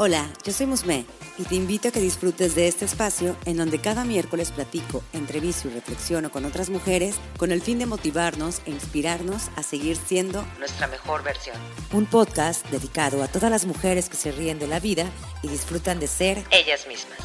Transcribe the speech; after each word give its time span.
Hola, 0.00 0.30
yo 0.44 0.52
soy 0.52 0.66
Musme 0.66 1.06
y 1.38 1.42
te 1.42 1.56
invito 1.56 1.88
a 1.88 1.90
que 1.90 1.98
disfrutes 1.98 2.54
de 2.54 2.68
este 2.68 2.84
espacio 2.84 3.36
en 3.46 3.56
donde 3.56 3.80
cada 3.80 4.04
miércoles 4.04 4.52
platico, 4.52 5.02
entrevisto 5.12 5.66
y 5.66 5.72
reflexiono 5.72 6.30
con 6.30 6.44
otras 6.44 6.70
mujeres 6.70 7.16
con 7.36 7.50
el 7.50 7.60
fin 7.60 7.80
de 7.80 7.86
motivarnos 7.86 8.62
e 8.64 8.70
inspirarnos 8.70 9.50
a 9.56 9.64
seguir 9.64 9.96
siendo 9.96 10.46
nuestra 10.60 10.86
mejor 10.86 11.24
versión. 11.24 11.56
Un 11.92 12.06
podcast 12.06 12.64
dedicado 12.70 13.24
a 13.24 13.26
todas 13.26 13.50
las 13.50 13.66
mujeres 13.66 14.08
que 14.08 14.16
se 14.16 14.30
ríen 14.30 14.60
de 14.60 14.68
la 14.68 14.78
vida 14.78 15.04
y 15.42 15.48
disfrutan 15.48 15.98
de 15.98 16.06
ser 16.06 16.44
ellas 16.52 16.86
mismas. 16.86 17.18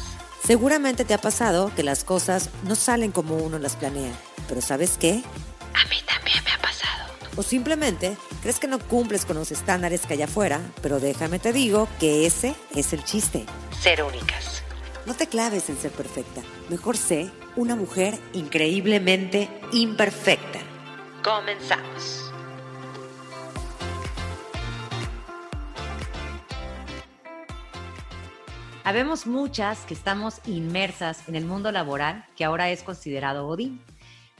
Seguramente 0.44 1.04
te 1.04 1.14
ha 1.14 1.18
pasado 1.18 1.70
que 1.76 1.84
las 1.84 2.02
cosas 2.02 2.50
no 2.64 2.74
salen 2.74 3.12
como 3.12 3.36
uno 3.36 3.60
las 3.60 3.76
planea, 3.76 4.14
pero 4.48 4.60
¿sabes 4.60 4.98
qué? 4.98 5.22
A 5.74 5.88
mí 5.88 6.02
también. 6.04 6.13
O 7.36 7.42
simplemente 7.42 8.16
crees 8.42 8.58
que 8.58 8.68
no 8.68 8.78
cumples 8.78 9.24
con 9.24 9.36
los 9.36 9.50
estándares 9.50 10.06
que 10.06 10.14
hay 10.14 10.22
afuera, 10.22 10.60
pero 10.82 11.00
déjame 11.00 11.38
te 11.38 11.52
digo 11.52 11.88
que 11.98 12.26
ese 12.26 12.54
es 12.74 12.92
el 12.92 13.04
chiste. 13.04 13.44
Ser 13.80 14.02
únicas. 14.02 14.62
No 15.06 15.14
te 15.14 15.26
claves 15.26 15.68
en 15.68 15.76
ser 15.76 15.90
perfecta. 15.90 16.42
Mejor 16.70 16.96
sé 16.96 17.30
una 17.56 17.76
mujer 17.76 18.18
increíblemente 18.32 19.48
imperfecta. 19.72 20.60
Comenzamos. 21.22 22.32
Habemos 28.86 29.26
muchas 29.26 29.80
que 29.86 29.94
estamos 29.94 30.40
inmersas 30.46 31.26
en 31.26 31.36
el 31.36 31.46
mundo 31.46 31.72
laboral 31.72 32.26
que 32.36 32.44
ahora 32.44 32.70
es 32.70 32.82
considerado 32.82 33.46
Godín. 33.46 33.80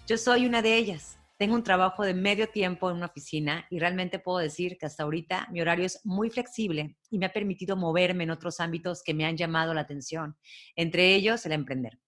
Yo 0.06 0.19
soy 0.19 0.47
una 0.47 0.61
de 0.61 0.77
ellas. 0.77 1.14
Tengo 1.37 1.56
un 1.56 1.65
trabajo 1.65 2.05
de 2.05 2.15
medio 2.15 2.48
tiempo 2.48 2.88
en 2.88 2.97
una 2.97 3.06
oficina 3.06 3.66
y 3.69 3.80
realmente 3.80 4.20
puedo 4.20 4.38
decir 4.38 4.79
que 4.79 4.87
hasta 4.87 5.02
ahorita 5.02 5.48
mi 5.51 5.61
horario 5.61 5.84
es 5.84 6.01
muy 6.05 6.30
flexible 6.30 6.97
y 7.11 7.19
me 7.19 7.27
ha 7.27 7.33
permitido 7.33 7.77
moverme 7.77 8.23
en 8.23 8.30
otros 8.30 8.61
ámbitos 8.61 9.02
que 9.02 9.15
me 9.15 9.25
han 9.25 9.37
llamado 9.37 9.75
la 9.75 9.81
atención, 9.81 10.39
entre 10.77 11.12
ellos 11.12 11.44
el 11.44 11.53
emprender. 11.53 11.98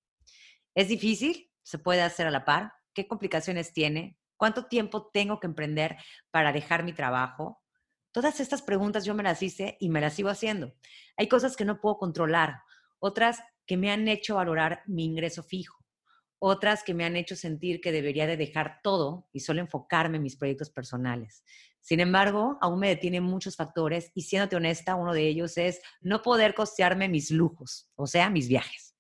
¿Es 0.76 0.86
difícil? 0.86 1.50
¿Se 1.64 1.80
puede 1.80 2.02
hacer 2.02 2.28
a 2.28 2.30
la 2.30 2.44
par? 2.44 2.72
¿Qué 2.94 3.08
complicaciones 3.08 3.72
tiene? 3.72 4.16
¿Cuánto 4.36 4.66
tiempo 4.66 5.10
tengo 5.12 5.40
que 5.40 5.48
emprender 5.48 5.96
para 6.30 6.52
dejar 6.52 6.84
mi 6.84 6.92
trabajo? 6.92 7.60
Todas 8.12 8.38
estas 8.38 8.62
preguntas 8.62 9.04
yo 9.04 9.14
me 9.14 9.24
las 9.24 9.42
hice 9.42 9.76
y 9.80 9.88
me 9.88 10.00
las 10.00 10.14
sigo 10.14 10.28
haciendo. 10.28 10.72
Hay 11.16 11.26
cosas 11.26 11.56
que 11.56 11.64
no 11.64 11.80
puedo 11.80 11.98
controlar, 11.98 12.60
otras 13.00 13.42
que 13.66 13.76
me 13.76 13.90
han 13.90 14.06
hecho 14.06 14.36
valorar 14.36 14.82
mi 14.86 15.04
ingreso 15.04 15.42
fijo 15.42 15.85
otras 16.38 16.82
que 16.82 16.94
me 16.94 17.04
han 17.04 17.16
hecho 17.16 17.36
sentir 17.36 17.80
que 17.80 17.92
debería 17.92 18.26
de 18.26 18.36
dejar 18.36 18.80
todo 18.82 19.28
y 19.32 19.40
solo 19.40 19.60
enfocarme 19.60 20.16
en 20.16 20.22
mis 20.22 20.36
proyectos 20.36 20.70
personales. 20.70 21.42
Sin 21.80 22.00
embargo, 22.00 22.58
aún 22.60 22.80
me 22.80 22.88
detienen 22.88 23.22
muchos 23.22 23.56
factores 23.56 24.10
y 24.14 24.22
siéndote 24.22 24.56
honesta, 24.56 24.96
uno 24.96 25.12
de 25.12 25.28
ellos 25.28 25.56
es 25.56 25.80
no 26.00 26.22
poder 26.22 26.54
costearme 26.54 27.08
mis 27.08 27.30
lujos, 27.30 27.90
o 27.94 28.06
sea, 28.06 28.28
mis 28.28 28.48
viajes. 28.48 28.96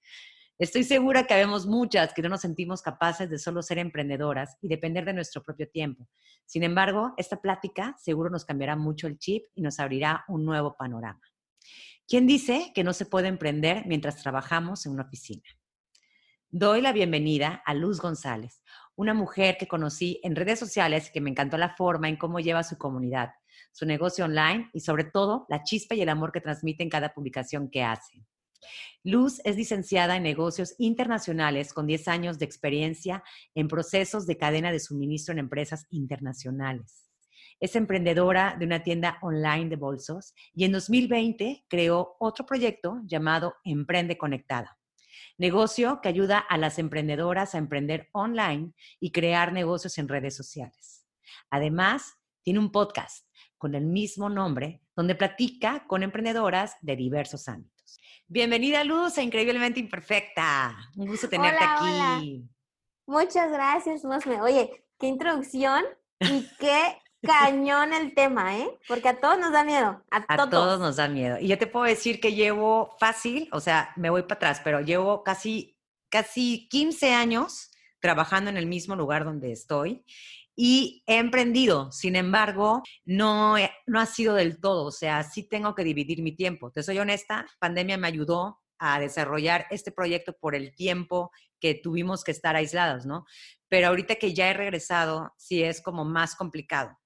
Estoy 0.58 0.84
segura 0.84 1.26
que 1.26 1.34
habemos 1.34 1.66
muchas 1.66 2.14
que 2.14 2.22
no 2.22 2.30
nos 2.30 2.40
sentimos 2.40 2.80
capaces 2.80 3.28
de 3.28 3.38
solo 3.38 3.60
ser 3.60 3.78
emprendedoras 3.78 4.56
y 4.62 4.68
depender 4.68 5.04
de 5.04 5.12
nuestro 5.12 5.42
propio 5.42 5.68
tiempo. 5.68 6.08
Sin 6.46 6.62
embargo, 6.62 7.12
esta 7.18 7.42
plática 7.42 7.94
seguro 7.98 8.30
nos 8.30 8.46
cambiará 8.46 8.74
mucho 8.74 9.06
el 9.06 9.18
chip 9.18 9.44
y 9.54 9.60
nos 9.60 9.78
abrirá 9.80 10.24
un 10.28 10.46
nuevo 10.46 10.74
panorama. 10.74 11.20
¿Quién 12.08 12.26
dice 12.26 12.72
que 12.74 12.84
no 12.84 12.94
se 12.94 13.04
puede 13.04 13.28
emprender 13.28 13.84
mientras 13.86 14.22
trabajamos 14.22 14.86
en 14.86 14.92
una 14.92 15.02
oficina? 15.02 15.42
Doy 16.58 16.80
la 16.80 16.94
bienvenida 16.94 17.62
a 17.66 17.74
Luz 17.74 18.00
González, 18.00 18.62
una 18.94 19.12
mujer 19.12 19.58
que 19.58 19.68
conocí 19.68 20.20
en 20.22 20.34
redes 20.34 20.58
sociales 20.58 21.08
y 21.08 21.12
que 21.12 21.20
me 21.20 21.28
encantó 21.28 21.58
la 21.58 21.76
forma 21.76 22.08
en 22.08 22.16
cómo 22.16 22.40
lleva 22.40 22.62
su 22.62 22.78
comunidad, 22.78 23.32
su 23.72 23.84
negocio 23.84 24.24
online 24.24 24.70
y 24.72 24.80
sobre 24.80 25.04
todo 25.04 25.44
la 25.50 25.64
chispa 25.64 25.94
y 25.94 26.00
el 26.00 26.08
amor 26.08 26.32
que 26.32 26.40
transmite 26.40 26.82
en 26.82 26.88
cada 26.88 27.12
publicación 27.12 27.68
que 27.68 27.82
hace. 27.82 28.24
Luz 29.04 29.38
es 29.44 29.56
licenciada 29.56 30.16
en 30.16 30.22
negocios 30.22 30.74
internacionales 30.78 31.74
con 31.74 31.86
10 31.86 32.08
años 32.08 32.38
de 32.38 32.46
experiencia 32.46 33.22
en 33.54 33.68
procesos 33.68 34.26
de 34.26 34.38
cadena 34.38 34.72
de 34.72 34.80
suministro 34.80 35.32
en 35.32 35.40
empresas 35.40 35.84
internacionales. 35.90 37.10
Es 37.60 37.76
emprendedora 37.76 38.56
de 38.58 38.64
una 38.64 38.82
tienda 38.82 39.18
online 39.20 39.68
de 39.68 39.76
bolsos 39.76 40.32
y 40.54 40.64
en 40.64 40.72
2020 40.72 41.66
creó 41.68 42.16
otro 42.18 42.46
proyecto 42.46 43.02
llamado 43.04 43.56
Emprende 43.62 44.16
Conectada 44.16 44.75
negocio 45.38 46.00
que 46.02 46.08
ayuda 46.08 46.38
a 46.38 46.58
las 46.58 46.78
emprendedoras 46.78 47.54
a 47.54 47.58
emprender 47.58 48.08
online 48.12 48.72
y 49.00 49.12
crear 49.12 49.52
negocios 49.52 49.98
en 49.98 50.08
redes 50.08 50.36
sociales. 50.36 51.06
Además, 51.50 52.14
tiene 52.42 52.58
un 52.58 52.70
podcast 52.72 53.26
con 53.58 53.74
el 53.74 53.86
mismo 53.86 54.28
nombre 54.28 54.82
donde 54.94 55.14
platica 55.14 55.86
con 55.86 56.02
emprendedoras 56.02 56.76
de 56.80 56.96
diversos 56.96 57.48
ámbitos. 57.48 57.98
Bienvenida 58.28 58.82
Luz 58.84 59.18
Increíblemente 59.18 59.80
Imperfecta. 59.80 60.76
Un 60.96 61.06
gusto 61.06 61.28
tenerte 61.28 61.64
aquí. 61.64 62.48
Muchas 63.06 63.52
gracias, 63.52 64.04
Mosme. 64.04 64.40
Oye, 64.40 64.84
qué 64.98 65.06
introducción 65.06 65.84
y 66.20 66.48
qué 66.58 66.98
cañón 67.22 67.92
el 67.92 68.14
tema, 68.14 68.58
¿eh? 68.58 68.68
Porque 68.88 69.08
a 69.08 69.20
todos 69.20 69.38
nos 69.38 69.52
da 69.52 69.64
miedo. 69.64 70.02
A, 70.10 70.48
todos. 70.48 70.78
nos 70.78 70.96
da 70.96 71.08
miedo. 71.08 71.38
Y 71.40 71.48
yo 71.48 71.58
te 71.58 71.66
puedo 71.66 71.84
decir 71.86 72.20
que 72.20 72.34
llevo 72.34 72.96
fácil, 72.98 73.48
o 73.52 73.60
sea, 73.60 73.92
me 73.96 74.10
voy 74.10 74.22
para 74.22 74.34
atrás, 74.34 74.60
pero 74.62 74.80
llevo 74.80 75.22
casi, 75.22 75.76
casi 76.08 76.68
15 76.68 77.12
años 77.12 77.70
trabajando 78.00 78.50
en 78.50 78.56
el 78.56 78.66
mismo 78.66 78.94
lugar 78.96 79.24
donde 79.24 79.52
estoy 79.52 80.04
y 80.54 81.02
he 81.06 81.18
emprendido. 81.18 81.92
Sin 81.92 82.16
embargo, 82.16 82.82
no, 83.04 83.56
no 83.86 84.00
ha 84.00 84.06
sido 84.06 84.34
del 84.34 84.58
todo, 84.60 84.86
o 84.86 84.92
sea, 84.92 85.22
sí 85.22 85.42
tengo 85.48 85.74
que 85.74 85.84
dividir 85.84 86.22
mi 86.22 86.32
tiempo. 86.32 86.70
Te 86.70 86.82
soy 86.82 86.98
honesta, 86.98 87.46
pandemia 87.58 87.98
me 87.98 88.08
ayudó 88.08 88.60
a 88.78 89.00
desarrollar 89.00 89.66
este 89.70 89.92
proyecto 89.92 90.34
por 90.38 90.54
el 90.54 90.74
tiempo 90.74 91.30
que 91.60 91.74
tuvimos 91.74 92.24
que 92.24 92.32
estar 92.32 92.56
aislados, 92.56 93.06
¿no? 93.06 93.24
Pero 93.68 93.88
ahorita 93.88 94.16
que 94.16 94.34
ya 94.34 94.50
he 94.50 94.54
regresado, 94.54 95.32
sí 95.36 95.62
es 95.62 95.80
como 95.80 96.04
más 96.04 96.34
complicado. 96.34 96.96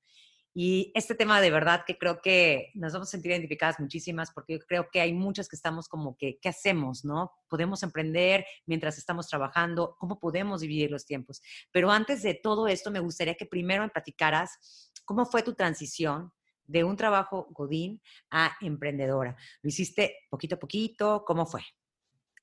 Y 0.52 0.90
este 0.94 1.14
tema 1.14 1.40
de 1.40 1.50
verdad 1.50 1.84
que 1.86 1.96
creo 1.96 2.20
que 2.20 2.70
nos 2.74 2.92
vamos 2.92 3.08
a 3.08 3.12
sentir 3.12 3.30
identificadas 3.30 3.78
muchísimas 3.78 4.32
porque 4.32 4.54
yo 4.54 4.66
creo 4.66 4.88
que 4.90 5.00
hay 5.00 5.12
muchas 5.12 5.48
que 5.48 5.54
estamos 5.54 5.88
como 5.88 6.16
que, 6.16 6.38
¿qué 6.40 6.48
hacemos? 6.48 7.04
¿No? 7.04 7.32
¿Podemos 7.48 7.82
emprender 7.82 8.44
mientras 8.66 8.98
estamos 8.98 9.28
trabajando? 9.28 9.96
¿Cómo 9.98 10.18
podemos 10.18 10.60
dividir 10.60 10.90
los 10.90 11.06
tiempos? 11.06 11.40
Pero 11.70 11.90
antes 11.90 12.22
de 12.22 12.34
todo 12.34 12.66
esto, 12.66 12.90
me 12.90 13.00
gustaría 13.00 13.36
que 13.36 13.46
primero 13.46 13.82
me 13.82 13.90
platicaras 13.90 14.90
cómo 15.04 15.24
fue 15.24 15.42
tu 15.42 15.54
transición 15.54 16.32
de 16.64 16.84
un 16.84 16.96
trabajo 16.96 17.48
Godín 17.50 18.00
a 18.30 18.56
emprendedora. 18.60 19.36
¿Lo 19.62 19.68
hiciste 19.68 20.16
poquito 20.30 20.56
a 20.56 20.58
poquito? 20.58 21.24
¿Cómo 21.26 21.46
fue? 21.46 21.62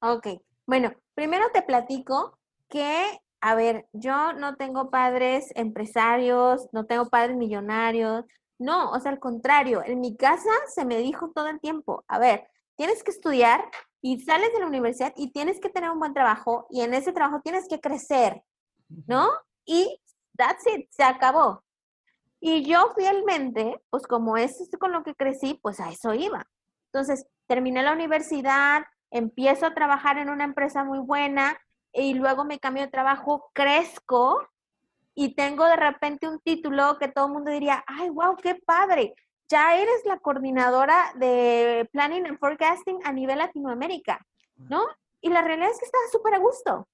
Ok, 0.01 0.27
bueno, 0.65 0.93
primero 1.13 1.45
te 1.53 1.61
platico 1.61 2.39
que 2.69 3.19
a 3.41 3.55
ver, 3.55 3.87
yo 3.93 4.33
no 4.33 4.55
tengo 4.55 4.89
padres 4.89 5.51
empresarios, 5.55 6.67
no 6.71 6.85
tengo 6.85 7.09
padres 7.09 7.37
millonarios, 7.37 8.25
no, 8.59 8.91
o 8.91 8.99
sea, 8.99 9.11
al 9.11 9.19
contrario, 9.19 9.83
en 9.85 9.99
mi 10.01 10.15
casa 10.15 10.49
se 10.73 10.85
me 10.85 10.97
dijo 10.97 11.31
todo 11.31 11.47
el 11.47 11.59
tiempo, 11.59 12.03
a 12.07 12.17
ver, 12.17 12.47
tienes 12.75 13.03
que 13.03 13.11
estudiar 13.11 13.69
y 14.01 14.19
sales 14.21 14.51
de 14.53 14.59
la 14.59 14.67
universidad 14.67 15.13
y 15.15 15.31
tienes 15.31 15.59
que 15.59 15.69
tener 15.69 15.89
un 15.91 15.99
buen 15.99 16.13
trabajo 16.13 16.67
y 16.69 16.81
en 16.81 16.93
ese 16.93 17.11
trabajo 17.11 17.41
tienes 17.43 17.67
que 17.67 17.79
crecer, 17.79 18.43
¿no? 19.07 19.29
Y 19.65 20.01
that's 20.35 20.65
it, 20.67 20.87
se 20.89 21.03
acabó. 21.03 21.63
Y 22.39 22.63
yo 22.63 22.93
fielmente, 22.95 23.81
pues 23.89 24.07
como 24.07 24.37
es 24.37 24.69
con 24.79 24.91
lo 24.91 25.03
que 25.03 25.15
crecí, 25.15 25.59
pues 25.61 25.79
a 25.79 25.89
eso 25.89 26.13
iba. 26.13 26.47
Entonces, 26.91 27.27
terminé 27.47 27.83
la 27.83 27.93
universidad, 27.93 28.83
empiezo 29.11 29.65
a 29.65 29.73
trabajar 29.73 30.17
en 30.17 30.29
una 30.29 30.43
empresa 30.43 30.83
muy 30.83 30.99
buena, 30.99 31.59
y 31.97 32.13
luego 32.13 32.45
me 32.45 32.59
cambio 32.59 32.83
de 32.83 32.91
trabajo, 32.91 33.49
crezco 33.53 34.47
y 35.15 35.33
tengo 35.33 35.65
de 35.65 35.75
repente 35.75 36.27
un 36.27 36.39
título 36.39 36.97
que 36.99 37.07
todo 37.07 37.25
el 37.25 37.33
mundo 37.33 37.49
diría, 37.49 37.83
ay, 37.87 38.09
wow, 38.09 38.35
qué 38.35 38.55
padre, 38.55 39.15
ya 39.49 39.75
eres 39.77 40.05
la 40.05 40.19
coordinadora 40.19 41.11
de 41.15 41.89
Planning 41.91 42.27
and 42.27 42.39
Forecasting 42.39 42.99
a 43.03 43.11
nivel 43.11 43.39
Latinoamérica, 43.39 44.23
¿no? 44.55 44.85
Y 45.21 45.29
la 45.29 45.41
realidad 45.41 45.71
es 45.71 45.79
que 45.79 45.85
estaba 45.85 46.03
súper 46.11 46.35
a 46.35 46.39
gusto. 46.39 46.87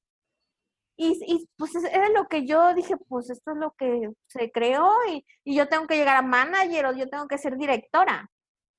Y, 0.96 1.20
y, 1.26 1.50
pues 1.58 1.76
era 1.76 2.08
lo 2.10 2.28
que 2.28 2.46
yo 2.46 2.74
dije, 2.74 2.96
pues 3.10 3.30
esto 3.30 3.52
es 3.52 3.58
lo 3.58 3.72
que 3.72 4.12
se 4.28 4.52
creó 4.52 4.90
y, 5.10 5.26
y, 5.44 5.56
yo 5.56 5.68
tengo 5.68 5.88
que 5.88 5.98
llegar 5.98 6.16
a 6.16 6.22
manager 6.22 6.86
o 6.86 6.94
yo 6.94 7.10
tengo 7.10 7.28
que 7.28 7.40
ser 7.40 7.58
directora. 7.58 8.30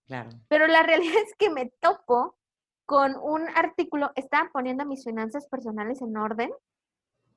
Claro. 0.06 0.30
Pero 0.48 0.68
la 0.68 0.82
realidad 0.84 1.22
es 1.26 1.34
que 1.36 1.50
me 1.50 1.70
topo 1.80 2.36
con 2.86 3.16
un 3.16 3.48
artículo, 3.54 4.10
estaba 4.14 4.50
poniendo 4.52 4.84
mis 4.84 5.04
finanzas 5.04 5.46
personales 5.48 6.02
en 6.02 6.16
orden 6.16 6.52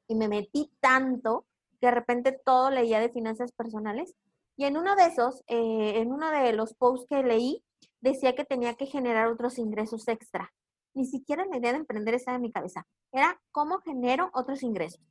y 0.08 0.16
me 0.16 0.28
metí 0.28 0.72
tanto 0.80 1.46
que 1.80 1.88
de 1.88 1.92
repente 1.92 2.40
todo 2.44 2.70
leía 2.70 3.00
de 3.00 3.10
finanzas 3.10 3.52
personales. 3.52 4.16
Y 4.56 4.66
en 4.66 4.78
uno 4.78 4.96
de 4.96 5.06
esos, 5.06 5.44
eh, 5.48 5.94
en 5.98 6.12
uno 6.12 6.32
de 6.32 6.54
los 6.54 6.74
posts 6.74 7.06
que 7.08 7.24
leí, 7.24 7.64
decía 8.02 8.36
que 8.36 8.46
tenía 8.46 8.74
que 8.74 8.88
generar 8.88 9.28
otros 9.28 9.60
ingresos 9.60 10.08
extra. 10.08 10.52
Ni 10.94 11.06
siquiera 11.06 11.46
la 11.46 11.58
idea 11.58 11.72
de 11.72 11.80
emprender 11.80 12.16
estaba 12.16 12.38
en 12.38 12.42
mi 12.42 12.52
cabeza. 12.52 12.88
Era 13.12 13.40
cómo 13.52 13.80
genero 13.80 14.30
otros 14.34 14.64
ingresos. 14.64 15.02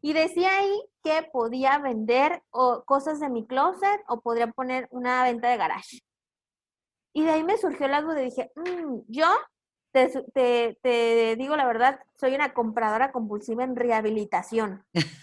Y 0.00 0.14
decía 0.14 0.58
ahí 0.58 0.82
que 1.04 1.28
podía 1.32 1.78
vender 1.78 2.42
cosas 2.50 3.20
de 3.20 3.28
mi 3.28 3.46
closet 3.46 4.02
o 4.08 4.20
podría 4.20 4.48
poner 4.48 4.88
una 4.90 5.22
venta 5.22 5.48
de 5.48 5.56
garage. 5.56 6.00
Y 7.12 7.22
de 7.22 7.30
ahí 7.30 7.44
me 7.44 7.56
surgió 7.56 7.86
la 7.86 8.02
duda 8.02 8.20
y 8.20 8.24
dije, 8.24 8.50
mm, 8.56 9.02
yo 9.06 9.26
te, 9.92 10.78
te, 10.82 11.36
digo 11.36 11.56
la 11.56 11.66
verdad, 11.66 12.00
soy 12.18 12.34
una 12.34 12.52
compradora 12.54 13.12
compulsiva 13.12 13.64
en 13.64 13.76
rehabilitación. 13.76 14.84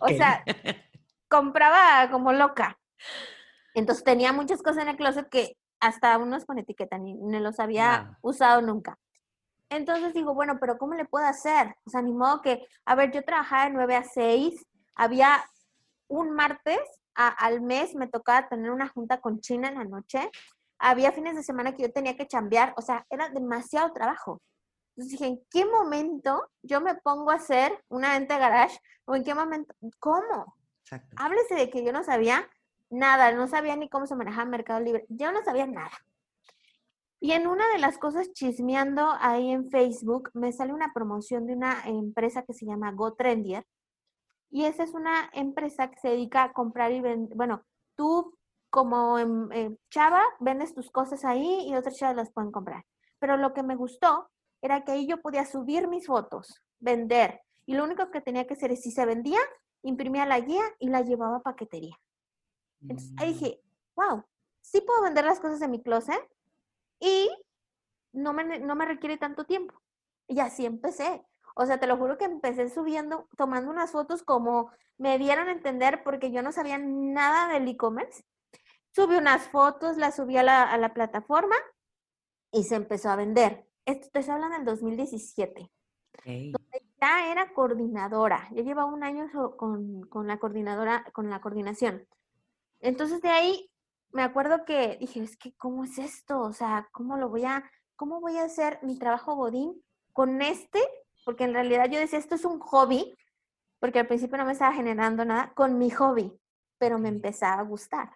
O 0.00 0.08
sea, 0.08 0.42
compraba 1.28 2.10
como 2.10 2.32
loca. 2.32 2.78
Entonces 3.74 4.04
tenía 4.04 4.32
muchas 4.32 4.62
cosas 4.62 4.84
en 4.84 4.88
el 4.88 4.96
closet 4.96 5.28
que 5.28 5.58
hasta 5.80 6.16
unos 6.16 6.46
con 6.46 6.58
etiqueta 6.58 6.96
ni, 6.96 7.18
los 7.40 7.60
había 7.60 8.18
usado 8.22 8.62
nunca. 8.62 8.98
Entonces 9.68 10.14
digo, 10.14 10.32
bueno, 10.32 10.58
pero 10.60 10.78
¿cómo 10.78 10.94
le 10.94 11.04
puedo 11.04 11.26
hacer? 11.26 11.74
O 11.84 11.90
sea, 11.90 12.00
ni 12.00 12.12
modo 12.12 12.40
que, 12.40 12.66
a 12.86 12.94
ver, 12.94 13.10
yo 13.10 13.22
trabajaba 13.22 13.64
de 13.64 13.70
9 13.70 13.96
a 13.96 14.04
6, 14.04 14.66
había 14.94 15.44
un 16.08 16.30
martes 16.30 16.80
al 17.14 17.60
mes, 17.60 17.94
me 17.94 18.06
tocaba 18.06 18.48
tener 18.48 18.70
una 18.70 18.88
junta 18.88 19.20
con 19.20 19.40
China 19.40 19.68
en 19.68 19.74
la 19.74 19.84
noche, 19.84 20.30
había 20.82 21.12
fines 21.12 21.36
de 21.36 21.44
semana 21.44 21.74
que 21.74 21.84
yo 21.84 21.92
tenía 21.92 22.16
que 22.16 22.26
chambear, 22.26 22.74
o 22.76 22.82
sea, 22.82 23.06
era 23.08 23.28
demasiado 23.28 23.92
trabajo. 23.92 24.42
Entonces 24.90 25.12
dije, 25.12 25.26
¿en 25.26 25.40
qué 25.48 25.64
momento 25.64 26.50
yo 26.62 26.80
me 26.80 26.96
pongo 26.96 27.30
a 27.30 27.36
hacer 27.36 27.82
una 27.88 28.12
venta 28.18 28.36
garage? 28.36 28.78
¿O 29.04 29.14
en 29.14 29.24
qué 29.24 29.34
momento? 29.34 29.74
¿Cómo? 30.00 30.56
Exacto. 30.82 31.16
Háblese 31.18 31.54
de 31.54 31.70
que 31.70 31.84
yo 31.84 31.92
no 31.92 32.02
sabía 32.02 32.50
nada, 32.90 33.32
no 33.32 33.46
sabía 33.46 33.76
ni 33.76 33.88
cómo 33.88 34.06
se 34.06 34.16
manejaba 34.16 34.44
Mercado 34.44 34.80
Libre, 34.80 35.06
yo 35.08 35.32
no 35.32 35.42
sabía 35.44 35.66
nada. 35.66 35.92
Y 37.20 37.30
en 37.30 37.46
una 37.46 37.66
de 37.68 37.78
las 37.78 37.96
cosas 37.96 38.32
chismeando 38.32 39.08
ahí 39.20 39.52
en 39.52 39.70
Facebook, 39.70 40.30
me 40.34 40.52
sale 40.52 40.74
una 40.74 40.92
promoción 40.92 41.46
de 41.46 41.54
una 41.54 41.80
empresa 41.86 42.42
que 42.42 42.52
se 42.52 42.66
llama 42.66 42.90
GoTrendier. 42.90 43.64
Y 44.50 44.64
esa 44.64 44.82
es 44.82 44.92
una 44.92 45.30
empresa 45.32 45.88
que 45.88 46.00
se 46.00 46.08
dedica 46.08 46.42
a 46.42 46.52
comprar 46.52 46.90
y 46.90 47.00
vender, 47.00 47.36
bueno, 47.36 47.64
tú 47.94 48.36
como 48.72 49.18
en, 49.18 49.78
chava, 49.90 50.22
vendes 50.40 50.72
tus 50.72 50.90
cosas 50.90 51.26
ahí 51.26 51.68
y 51.68 51.76
otras 51.76 51.94
chavas 51.98 52.16
las 52.16 52.32
pueden 52.32 52.50
comprar. 52.50 52.86
Pero 53.18 53.36
lo 53.36 53.52
que 53.52 53.62
me 53.62 53.76
gustó 53.76 54.30
era 54.62 54.82
que 54.82 54.92
ahí 54.92 55.06
yo 55.06 55.20
podía 55.20 55.44
subir 55.44 55.88
mis 55.88 56.06
fotos, 56.06 56.62
vender. 56.80 57.42
Y 57.66 57.74
lo 57.74 57.84
único 57.84 58.10
que 58.10 58.22
tenía 58.22 58.46
que 58.46 58.54
hacer 58.54 58.72
es, 58.72 58.80
si 58.80 58.90
se 58.90 59.04
vendía, 59.04 59.40
imprimía 59.82 60.24
la 60.24 60.40
guía 60.40 60.62
y 60.78 60.88
la 60.88 61.02
llevaba 61.02 61.36
a 61.36 61.42
paquetería. 61.42 61.94
Entonces 62.80 63.12
ahí 63.18 63.28
mm. 63.28 63.32
dije, 63.34 63.60
wow, 63.94 64.24
sí 64.62 64.80
puedo 64.80 65.02
vender 65.02 65.26
las 65.26 65.38
cosas 65.38 65.60
de 65.60 65.68
mi 65.68 65.82
closet 65.82 66.26
y 66.98 67.28
no 68.14 68.32
me, 68.32 68.58
no 68.58 68.74
me 68.74 68.86
requiere 68.86 69.18
tanto 69.18 69.44
tiempo. 69.44 69.74
Y 70.26 70.40
así 70.40 70.64
empecé. 70.64 71.22
O 71.54 71.66
sea, 71.66 71.78
te 71.78 71.86
lo 71.86 71.98
juro 71.98 72.16
que 72.16 72.24
empecé 72.24 72.70
subiendo, 72.70 73.28
tomando 73.36 73.70
unas 73.70 73.90
fotos 73.90 74.22
como 74.22 74.70
me 74.96 75.18
dieron 75.18 75.48
a 75.48 75.52
entender 75.52 76.02
porque 76.04 76.30
yo 76.30 76.40
no 76.40 76.52
sabía 76.52 76.78
nada 76.78 77.52
del 77.52 77.68
e-commerce 77.68 78.24
Subí 78.94 79.16
unas 79.16 79.48
fotos, 79.48 79.96
las 79.96 80.16
subí 80.16 80.36
a 80.36 80.42
la, 80.42 80.92
plataforma 80.92 81.56
y 82.50 82.64
se 82.64 82.76
empezó 82.76 83.08
a 83.08 83.16
vender. 83.16 83.66
Esto 83.86 84.08
te 84.12 84.30
hablan 84.30 84.52
del 84.52 84.64
2017. 84.66 85.70
ya 87.00 87.32
era 87.32 87.54
coordinadora. 87.54 88.48
Ya 88.52 88.62
llevaba 88.62 88.92
un 88.92 89.02
año 89.02 89.30
con, 89.56 90.26
la 90.26 90.38
coordinadora, 90.38 91.04
con 91.14 91.30
la 91.30 91.40
coordinación. 91.40 92.06
Entonces 92.80 93.22
de 93.22 93.30
ahí 93.30 93.70
me 94.10 94.22
acuerdo 94.22 94.66
que 94.66 94.98
dije, 95.00 95.22
es 95.22 95.38
que, 95.38 95.54
¿cómo 95.54 95.84
es 95.84 95.96
esto? 95.96 96.40
O 96.40 96.52
sea, 96.52 96.86
¿cómo 96.92 97.16
lo 97.16 97.30
voy 97.30 97.46
a, 97.46 97.64
cómo 97.96 98.20
voy 98.20 98.36
a 98.36 98.44
hacer 98.44 98.78
mi 98.82 98.98
trabajo 98.98 99.36
Godín 99.36 99.82
con 100.12 100.42
este? 100.42 100.80
Porque 101.24 101.44
en 101.44 101.54
realidad 101.54 101.88
yo 101.88 101.98
decía, 101.98 102.18
esto 102.18 102.34
es 102.34 102.44
un 102.44 102.58
hobby, 102.58 103.16
porque 103.78 104.00
al 104.00 104.06
principio 104.06 104.36
no 104.36 104.44
me 104.44 104.52
estaba 104.52 104.74
generando 104.74 105.24
nada, 105.24 105.54
con 105.54 105.78
mi 105.78 105.88
hobby, 105.88 106.38
pero 106.76 106.98
me 106.98 107.08
empezaba 107.08 107.62
a 107.62 107.64
gustar. 107.64 108.10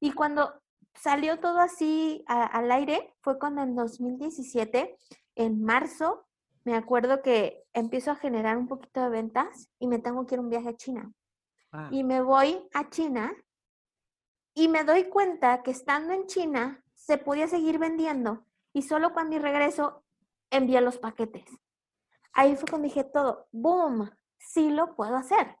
Y 0.00 0.12
cuando 0.12 0.54
salió 0.94 1.38
todo 1.40 1.60
así 1.60 2.24
al 2.26 2.70
aire, 2.70 3.14
fue 3.20 3.38
cuando 3.38 3.62
en 3.62 3.74
2017, 3.74 4.96
en 5.36 5.62
marzo, 5.62 6.26
me 6.64 6.74
acuerdo 6.74 7.22
que 7.22 7.64
empiezo 7.72 8.10
a 8.10 8.16
generar 8.16 8.56
un 8.58 8.68
poquito 8.68 9.00
de 9.00 9.08
ventas 9.08 9.68
y 9.78 9.86
me 9.86 9.98
tengo 9.98 10.26
que 10.26 10.34
ir 10.34 10.40
un 10.40 10.50
viaje 10.50 10.68
a 10.68 10.76
China. 10.76 11.12
Y 11.90 12.02
me 12.02 12.22
voy 12.22 12.66
a 12.72 12.88
China 12.88 13.32
y 14.54 14.68
me 14.68 14.84
doy 14.84 15.04
cuenta 15.04 15.62
que 15.62 15.70
estando 15.70 16.14
en 16.14 16.26
China 16.26 16.82
se 16.94 17.18
podía 17.18 17.46
seguir 17.46 17.78
vendiendo 17.78 18.44
y 18.72 18.82
solo 18.82 19.12
cuando 19.12 19.36
mi 19.36 19.38
regreso 19.38 20.02
envié 20.50 20.80
los 20.80 20.98
paquetes. 20.98 21.44
Ahí 22.32 22.56
fue 22.56 22.68
cuando 22.68 22.88
dije 22.88 23.04
todo, 23.04 23.48
boom, 23.52 24.10
sí 24.38 24.70
lo 24.70 24.94
puedo 24.94 25.16
hacer. 25.16 25.56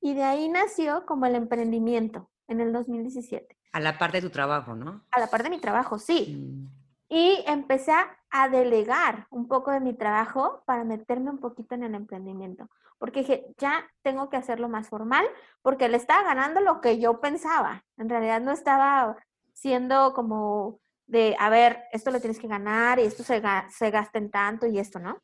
Y 0.00 0.14
de 0.14 0.22
ahí 0.22 0.48
nació 0.48 1.04
como 1.06 1.26
el 1.26 1.34
emprendimiento 1.34 2.30
en 2.48 2.60
el 2.60 2.72
2017. 2.72 3.56
A 3.72 3.80
la 3.80 3.98
par 3.98 4.12
de 4.12 4.20
tu 4.20 4.30
trabajo, 4.30 4.74
¿no? 4.74 5.04
A 5.10 5.20
la 5.20 5.28
par 5.28 5.42
de 5.42 5.50
mi 5.50 5.58
trabajo, 5.58 5.98
sí. 5.98 6.36
Mm. 6.36 6.68
Y 7.08 7.44
empecé 7.46 7.92
a 8.30 8.48
delegar 8.48 9.26
un 9.30 9.46
poco 9.46 9.70
de 9.70 9.80
mi 9.80 9.94
trabajo 9.94 10.62
para 10.66 10.84
meterme 10.84 11.30
un 11.30 11.38
poquito 11.38 11.74
en 11.74 11.84
el 11.84 11.94
emprendimiento. 11.94 12.68
Porque 12.98 13.20
dije, 13.20 13.54
ya 13.58 13.86
tengo 14.02 14.28
que 14.28 14.36
hacerlo 14.36 14.68
más 14.68 14.88
formal, 14.88 15.26
porque 15.62 15.88
le 15.88 15.98
estaba 15.98 16.22
ganando 16.22 16.60
lo 16.60 16.80
que 16.80 16.98
yo 16.98 17.20
pensaba. 17.20 17.84
En 17.96 18.08
realidad 18.08 18.40
no 18.40 18.52
estaba 18.52 19.16
siendo 19.52 20.14
como 20.14 20.80
de, 21.06 21.36
a 21.38 21.48
ver, 21.50 21.84
esto 21.92 22.10
lo 22.10 22.20
tienes 22.20 22.38
que 22.38 22.48
ganar 22.48 22.98
y 22.98 23.02
esto 23.02 23.22
se, 23.22 23.42
se 23.70 23.90
gasta 23.90 24.18
en 24.18 24.30
tanto 24.30 24.66
y 24.66 24.78
esto, 24.78 24.98
¿no? 24.98 25.22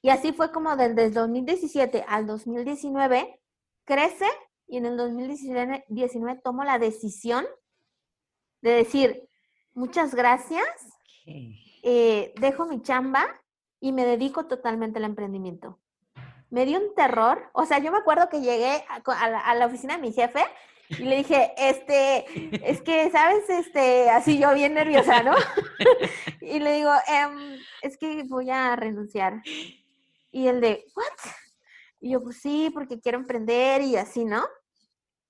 Y 0.00 0.10
así 0.10 0.32
fue 0.32 0.50
como 0.50 0.76
desde 0.76 1.04
el 1.04 1.14
2017 1.14 2.04
al 2.08 2.26
2019 2.26 3.40
crece 3.84 4.26
y 4.66 4.78
en 4.78 4.86
el 4.86 4.96
2019 4.96 6.40
tomo 6.42 6.64
la 6.64 6.78
decisión 6.78 7.46
de 8.62 8.70
decir, 8.70 9.28
muchas 9.74 10.14
gracias, 10.14 10.66
eh, 11.82 12.32
dejo 12.40 12.66
mi 12.66 12.80
chamba 12.80 13.26
y 13.80 13.92
me 13.92 14.06
dedico 14.06 14.46
totalmente 14.46 14.98
al 14.98 15.04
emprendimiento. 15.04 15.78
Me 16.50 16.64
dio 16.66 16.78
un 16.78 16.94
terror, 16.94 17.50
o 17.52 17.66
sea, 17.66 17.78
yo 17.78 17.90
me 17.90 17.98
acuerdo 17.98 18.28
que 18.28 18.40
llegué 18.40 18.84
a, 18.88 19.54
la, 19.54 19.66
oficina 19.66 19.96
de 19.96 20.02
mi 20.02 20.12
jefe 20.12 20.44
y 20.90 21.04
le 21.04 21.16
dije, 21.16 21.52
este, 21.56 22.26
es 22.70 22.82
que, 22.82 23.10
¿sabes? 23.10 23.48
Este, 23.48 24.10
así 24.10 24.38
yo 24.38 24.52
bien 24.54 24.74
nerviosa, 24.74 25.22
¿no? 25.22 25.34
y 26.40 26.60
le 26.60 26.74
digo, 26.74 26.92
em, 27.08 27.58
es 27.80 27.96
que 27.96 28.22
voy 28.24 28.50
a 28.50 28.76
renunciar. 28.76 29.42
Y 30.30 30.46
el 30.46 30.60
de, 30.60 30.84
¿what? 30.94 31.32
Y 32.02 32.10
yo, 32.10 32.22
pues 32.22 32.38
sí, 32.38 32.68
porque 32.74 33.00
quiero 33.00 33.16
emprender 33.16 33.80
y 33.80 33.96
así, 33.96 34.24
¿no? 34.24 34.42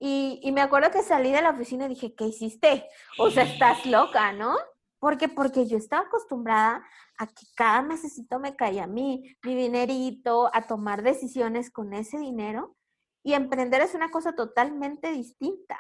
Y, 0.01 0.51
me 0.53 0.63
acuerdo 0.63 0.91
que 0.91 1.03
salí 1.03 1.31
de 1.31 1.43
la 1.43 1.51
oficina 1.51 1.85
y 1.85 1.91
dije, 1.91 2.15
¿qué 2.15 2.25
hiciste? 2.25 2.89
O 3.19 3.31
sea, 3.31 3.45
estás 3.45 3.85
loca, 3.87 4.33
¿no? 4.33 4.57
Porque 4.99 5.29
Porque 5.29 5.69
yo 5.69 5.77
estaba 5.77 6.07
acostumbrada 6.07 6.83
a 7.19 7.27
que 7.27 7.47
cada 7.55 7.83
mesecito 7.83 8.41
me 8.41 8.57
caía 8.57 8.85
a 8.85 8.89
mí, 8.89 9.37
mi 9.45 9.55
dinerito, 9.55 10.51
a 10.53 10.67
tomar 10.67 11.03
decisiones 11.03 11.71
con 11.71 11.93
ese 11.93 12.19
dinero. 12.19 12.75
Y 13.23 13.35
emprender 13.35 13.83
es 13.83 13.95
una 13.95 14.11
cosa 14.11 14.35
totalmente 14.35 15.13
distinta, 15.13 15.79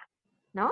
¿no? 0.52 0.70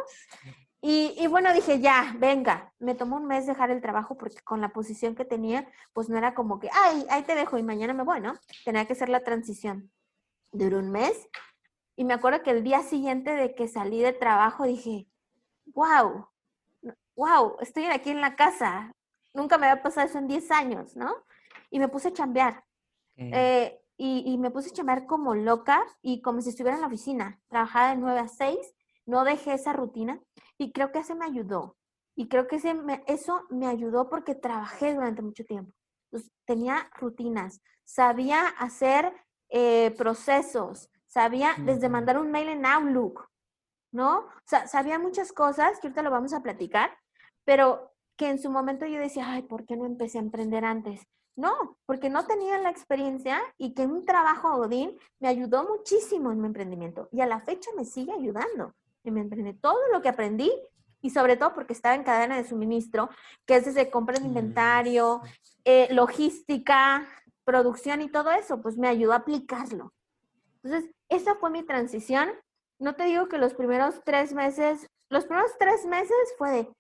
Y, 0.83 1.15
y, 1.19 1.27
bueno, 1.29 1.53
dije, 1.55 1.81
ya, 1.81 2.15
venga, 2.19 2.73
me 2.79 2.95
tomó 2.95 3.17
un 3.17 3.27
mes 3.27 3.47
dejar 3.47 3.71
el 3.71 3.81
trabajo 3.81 4.17
porque 4.19 4.43
con 4.45 4.61
la 4.61 4.69
posición 4.69 5.15
que 5.15 5.25
tenía, 5.25 5.67
pues 5.95 6.11
no 6.11 6.19
era 6.19 6.35
como 6.35 6.61
que, 6.61 6.69
ay, 6.73 7.07
ahí 7.09 7.23
te 7.23 7.35
dejo 7.35 7.57
y 7.59 7.63
mañana 7.63 7.95
me 7.95 8.05
voy, 8.05 8.21
¿no? 8.21 8.35
Tenía 8.65 8.87
que 8.87 8.93
hacer 8.93 9.09
la 9.09 9.25
transición. 9.25 9.91
Duró 10.53 10.79
un 10.79 10.91
mes 10.91 11.29
y 12.01 12.05
me 12.05 12.15
acuerdo 12.15 12.43
que 12.43 12.51
el 12.51 12.65
día 12.65 12.83
siguiente 12.83 13.35
de 13.35 13.55
que 13.55 13.69
salí 13.69 14.01
de 14.01 14.15
trabajo 14.15 14.65
dije, 14.65 15.07
wow, 15.67 16.27
wow, 17.15 17.57
estoy 17.61 17.85
aquí 17.85 18.09
en 18.09 18.23
la 18.23 18.37
casa. 18.37 18.93
Nunca 19.35 19.59
me 19.59 19.67
había 19.67 19.83
pasado 19.83 20.07
eso 20.07 20.19
en 20.19 20.27
10 20.27 20.51
años, 20.51 20.97
¿no? 20.97 21.15
Y 21.71 21.79
me 21.79 21.89
puse 21.89 22.09
a 22.09 22.13
chambear. 22.13 22.65
Eh, 23.17 23.79
y, 23.99 24.39
me 24.39 24.51
puse 24.51 24.71
a 24.71 24.73
chambear 24.73 25.05
como 25.05 25.35
loca 25.35 25.85
y 26.01 26.23
como 26.23 26.41
si 26.41 26.49
estuviera 26.49 26.77
en 26.77 26.81
la 26.81 26.87
oficina. 26.87 27.39
Trabajaba 27.49 27.91
de 27.91 27.97
9 27.97 28.19
a 28.21 28.29
6, 28.29 28.57
no 29.05 29.25
dejé 29.25 29.53
esa 29.53 29.75
rutina 29.75 30.19
y 30.57 30.73
creo 30.73 30.91
que 30.91 31.01
eso 31.01 31.15
me 31.17 31.27
ayudó. 31.27 31.77
Y 32.17 32.29
creo 32.29 32.47
que 32.47 32.57
ese 32.57 32.75
eso 33.07 33.43
me 33.51 33.67
ayudó 33.67 34.09
porque 34.09 34.35
trabajé 34.35 34.95
durante 34.95 35.21
mucho 35.21 35.45
tiempo. 35.45 35.73
tenía 36.47 36.91
rutinas, 36.99 37.61
sabía 37.85 38.49
hacer 38.49 39.13
eh, 39.51 39.91
procesos, 39.97 40.89
sabía 41.07 41.55
desde 41.59 41.89
mandar 41.89 42.19
un 42.19 42.31
mail 42.31 42.49
en 42.49 42.65
Outlook, 42.65 43.29
¿no? 43.93 44.19
O 44.19 44.43
sea, 44.47 44.67
sabía 44.69 44.99
muchas 44.99 45.33
cosas 45.33 45.79
que 45.81 45.89
ahorita 45.89 46.03
lo 46.03 46.11
vamos 46.11 46.33
a 46.33 46.43
platicar, 46.43 46.97
pero 47.45 47.93
que 48.17 48.29
en 48.29 48.39
su 48.39 48.51
momento 48.51 48.87
yo 48.87 48.99
decía, 48.99 49.31
ay, 49.31 49.43
¿por 49.43 49.67
qué 49.67 49.77
no 49.77 49.87
empecé 49.87 50.19
a 50.19 50.23
emprender 50.23 50.65
antes? 50.65 51.07
No, 51.37 51.79
porque 51.87 52.11
no 52.11 52.27
tenía 52.27 52.59
la 52.59 52.71
experiencia 52.71 53.41
y 53.57 53.73
que 53.75 53.87
un 53.87 54.05
trabajo 54.05 54.57
Odín 54.57 54.99
me 55.21 55.29
ayudó 55.29 55.67
muchísimo 55.67 56.31
en 56.31 56.41
mi 56.41 56.47
emprendimiento 56.47 57.09
y 57.13 57.23
a 57.23 57.27
la 57.27 57.41
fecha 57.41 57.71
me 57.77 57.85
sigue 57.85 58.13
ayudando 58.13 58.75
en 59.05 59.15
mi 59.15 59.21
emprendimiento. 59.21 59.71
Todo 59.71 59.81
lo 59.93 60.03
que 60.03 60.11
aprendí 60.11 60.53
y 61.03 61.11
sobre 61.11 61.37
todo 61.37 61.55
porque 61.55 61.73
estaba 61.73 61.95
en 61.95 62.05
cadena 62.05 62.37
de 62.37 62.45
suministro, 62.45 63.09
que 63.47 63.57
es 63.57 63.65
desde 63.65 63.91
compra 63.91 64.19
de 64.19 64.27
inventario, 64.27 65.23
eh, 65.65 65.89
logística, 65.93 67.07
producción 67.51 68.01
y 68.01 68.09
todo 68.09 68.31
eso, 68.31 68.63
pues 68.63 68.77
me 68.77 68.87
ayudó 68.87 69.13
a 69.13 69.17
aplicarlo. 69.17 69.93
Entonces, 70.63 70.89
esa 71.09 71.35
fue 71.35 71.51
mi 71.51 71.65
transición. 71.65 72.31
No 72.79 72.95
te 72.95 73.05
digo 73.05 73.29
que 73.29 73.39
los 73.39 73.55
primeros 73.55 74.03
tres 74.05 74.33
meses, 74.33 74.89
los 75.09 75.25
primeros 75.25 75.51
tres 75.59 75.85
meses 75.85 76.17
fue 76.39 76.51
de, 76.53 76.73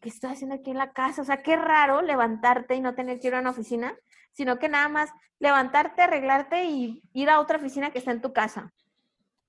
¿qué 0.00 0.08
estoy 0.08 0.30
haciendo 0.30 0.54
aquí 0.54 0.70
en 0.70 0.78
la 0.78 0.92
casa? 0.92 1.22
O 1.22 1.24
sea, 1.24 1.42
qué 1.42 1.56
raro 1.56 2.00
levantarte 2.00 2.76
y 2.76 2.80
no 2.80 2.94
tener 2.94 3.18
que 3.18 3.26
ir 3.26 3.34
a 3.34 3.40
una 3.40 3.50
oficina, 3.50 3.98
sino 4.32 4.60
que 4.60 4.68
nada 4.68 4.88
más 4.88 5.10
levantarte, 5.40 6.02
arreglarte 6.02 6.64
y 6.66 7.02
ir 7.12 7.28
a 7.28 7.40
otra 7.40 7.58
oficina 7.58 7.90
que 7.90 7.98
está 7.98 8.12
en 8.12 8.22
tu 8.22 8.32
casa. 8.32 8.72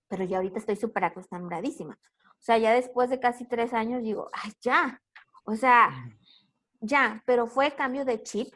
Pero 0.08 0.24
ya 0.24 0.38
ahorita 0.38 0.58
estoy 0.58 0.78
súper 0.78 1.04
acostumbradísima. 1.04 1.94
O 1.94 2.42
sea, 2.42 2.58
ya 2.58 2.74
después 2.74 3.12
de 3.12 3.20
casi 3.20 3.48
tres 3.48 3.72
años 3.72 4.02
digo, 4.02 4.30
ay, 4.34 4.52
ya. 4.62 5.00
O 5.44 5.56
sea, 5.56 5.92
ya, 6.82 7.22
pero 7.28 7.46
fue 7.46 7.76
cambio 7.76 8.04
de 8.04 8.24
chip, 8.24 8.52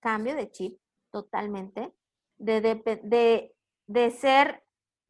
cambio 0.00 0.36
de 0.36 0.50
chip 0.50 0.78
totalmente, 1.10 1.92
de, 2.36 2.60
de, 2.60 3.54
de, 3.86 4.10
ser 4.10 4.62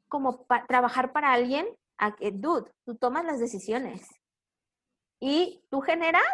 como 0.09 0.47
trabajar 0.67 1.13
para 1.13 1.33
alguien 1.33 1.67
a 1.99 2.17
que, 2.17 2.31
dude, 2.31 2.71
tú 2.85 2.95
tomas 2.97 3.25
las 3.25 3.39
decisiones 3.39 4.09
y 5.21 5.63
tú 5.71 5.81
generas 5.81 6.25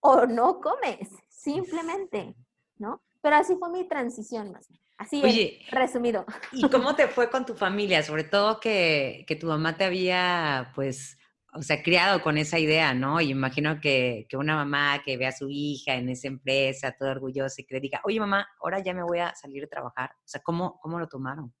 o 0.00 0.26
no 0.26 0.60
comes, 0.60 1.08
simplemente, 1.28 2.34
¿no? 2.76 3.02
Pero 3.20 3.36
así 3.36 3.56
fue 3.56 3.70
mi 3.70 3.88
transición 3.88 4.52
más 4.52 4.68
Así 4.96 5.60
resumido. 5.70 6.24
¿Y 6.52 6.68
cómo 6.68 6.94
te 6.94 7.08
fue 7.08 7.28
con 7.28 7.44
tu 7.44 7.54
familia? 7.54 8.02
Sobre 8.02 8.24
todo 8.24 8.60
que, 8.60 9.24
que 9.26 9.34
tu 9.34 9.48
mamá 9.48 9.76
te 9.76 9.84
había, 9.84 10.70
pues, 10.74 11.18
o 11.54 11.62
sea, 11.62 11.82
criado 11.82 12.20
con 12.20 12.36
esa 12.36 12.58
idea, 12.58 12.94
¿no? 12.94 13.20
Y 13.20 13.30
imagino 13.30 13.80
que, 13.80 14.26
que, 14.28 14.36
una 14.36 14.56
mamá 14.56 15.02
que 15.04 15.16
ve 15.16 15.26
a 15.26 15.32
su 15.32 15.48
hija 15.48 15.94
en 15.94 16.08
esa 16.08 16.26
empresa, 16.26 16.96
toda 16.98 17.12
orgullosa, 17.12 17.60
y 17.60 17.64
que 17.64 17.74
le 17.74 17.80
diga, 17.80 18.00
oye 18.04 18.18
mamá, 18.18 18.46
ahora 18.60 18.80
ya 18.80 18.92
me 18.92 19.04
voy 19.04 19.20
a 19.20 19.34
salir 19.34 19.64
a 19.64 19.68
trabajar. 19.68 20.10
O 20.16 20.26
sea, 20.26 20.42
¿cómo, 20.42 20.78
cómo 20.80 20.98
lo 20.98 21.08
tomaron? 21.08 21.54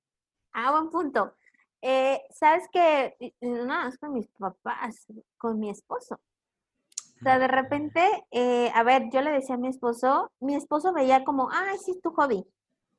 Ah, 0.52 0.72
buen 0.72 0.90
punto. 0.90 1.36
Eh, 1.80 2.22
Sabes 2.30 2.64
que 2.72 3.14
no, 3.40 3.88
es 3.88 3.98
con 3.98 4.12
mis 4.12 4.26
papás, 4.38 5.06
con 5.38 5.60
mi 5.60 5.70
esposo. 5.70 6.16
O 6.16 7.22
sea, 7.22 7.38
de 7.38 7.48
repente, 7.48 8.24
eh, 8.32 8.70
a 8.74 8.82
ver, 8.82 9.04
yo 9.12 9.20
le 9.20 9.30
decía 9.30 9.54
a 9.54 9.58
mi 9.58 9.68
esposo, 9.68 10.30
mi 10.40 10.56
esposo 10.56 10.92
veía 10.92 11.24
como, 11.24 11.48
ay, 11.52 11.78
sí, 11.78 11.92
es 11.92 12.00
tu 12.00 12.10
hobby. 12.10 12.44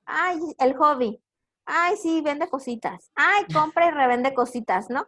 Ay, 0.05 0.39
el 0.59 0.75
hobby. 0.75 1.21
Ay, 1.65 1.97
sí, 1.97 2.21
vende 2.21 2.47
cositas. 2.49 3.11
Ay, 3.15 3.45
compra 3.53 3.87
y 3.87 3.91
revende 3.91 4.33
cositas, 4.33 4.89
¿no? 4.89 5.07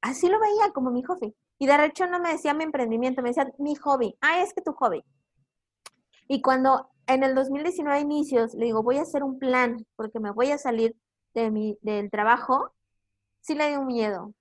Así, 0.00 0.28
lo 0.28 0.38
veía 0.40 0.72
como 0.72 0.90
mi 0.90 1.02
hobby. 1.02 1.34
Y 1.58 1.66
de 1.66 1.84
hecho 1.84 2.06
no 2.06 2.20
me 2.20 2.32
decía 2.32 2.54
mi 2.54 2.64
emprendimiento, 2.64 3.22
me 3.22 3.30
decía 3.30 3.52
mi 3.58 3.74
hobby. 3.76 4.16
Ay, 4.20 4.42
es 4.42 4.54
que 4.54 4.62
tu 4.62 4.72
hobby. 4.72 5.04
Y 6.28 6.40
cuando 6.40 6.88
en 7.06 7.24
el 7.24 7.34
2019 7.34 8.00
inicios 8.00 8.54
le 8.54 8.66
digo, 8.66 8.82
voy 8.82 8.98
a 8.98 9.02
hacer 9.02 9.22
un 9.22 9.38
plan 9.38 9.84
porque 9.96 10.20
me 10.20 10.30
voy 10.30 10.50
a 10.50 10.58
salir 10.58 10.96
de 11.34 11.50
mi, 11.50 11.78
del 11.82 12.10
trabajo, 12.10 12.72
sí 13.40 13.54
le 13.54 13.68
dio 13.68 13.82
miedo. 13.82 14.32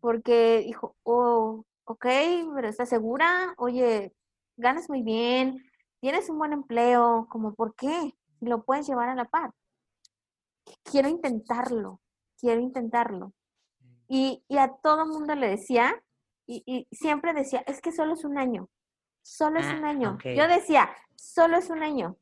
Porque 0.00 0.62
dijo, 0.66 0.96
oh, 1.02 1.64
ok, 1.84 2.06
pero 2.54 2.68
¿estás 2.68 2.88
segura? 2.88 3.54
Oye, 3.58 4.14
ganas 4.56 4.88
muy 4.88 5.02
bien, 5.02 5.64
tienes 6.00 6.28
un 6.28 6.38
buen 6.38 6.52
empleo, 6.52 7.26
como 7.30 7.54
por 7.54 7.74
qué? 7.74 8.14
Lo 8.40 8.64
puedes 8.64 8.86
llevar 8.86 9.08
a 9.08 9.14
la 9.14 9.24
par. 9.26 9.52
Quiero 10.82 11.08
intentarlo, 11.08 12.00
quiero 12.38 12.60
intentarlo. 12.60 13.32
Y, 14.08 14.44
a 14.58 14.68
todo 14.82 15.06
mundo 15.06 15.34
le 15.34 15.48
decía, 15.48 16.02
y, 16.46 16.86
siempre 16.92 17.32
decía, 17.32 17.64
es 17.66 17.80
que 17.80 17.92
solo 17.92 18.14
es 18.14 18.24
un 18.24 18.38
año, 18.38 18.68
solo 19.22 19.60
es 19.60 19.66
ah, 19.66 19.76
un 19.78 19.84
año. 19.84 20.18
Yo 20.24 20.46
decía, 20.46 20.90
solo 21.16 21.56
es 21.56 21.70
un 21.70 21.82
año. 21.82 22.16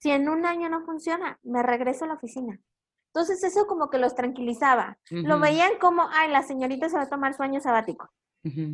Si 0.00 0.10
en 0.10 0.28
un 0.28 0.46
año 0.46 0.68
no 0.68 0.84
funciona, 0.84 1.38
me 1.42 1.62
regreso 1.62 2.04
a 2.04 2.08
la 2.08 2.14
oficina. 2.14 2.60
Entonces 3.08 3.42
eso 3.42 3.66
como 3.66 3.90
que 3.90 3.98
los 3.98 4.14
tranquilizaba. 4.14 4.98
Lo 5.10 5.40
veían 5.40 5.72
como, 5.80 6.06
ay, 6.10 6.30
la 6.30 6.42
señorita 6.42 6.88
se 6.88 6.96
va 6.96 7.02
a 7.02 7.08
tomar 7.08 7.34
su 7.34 7.42
año 7.42 7.60
sabático. 7.60 8.10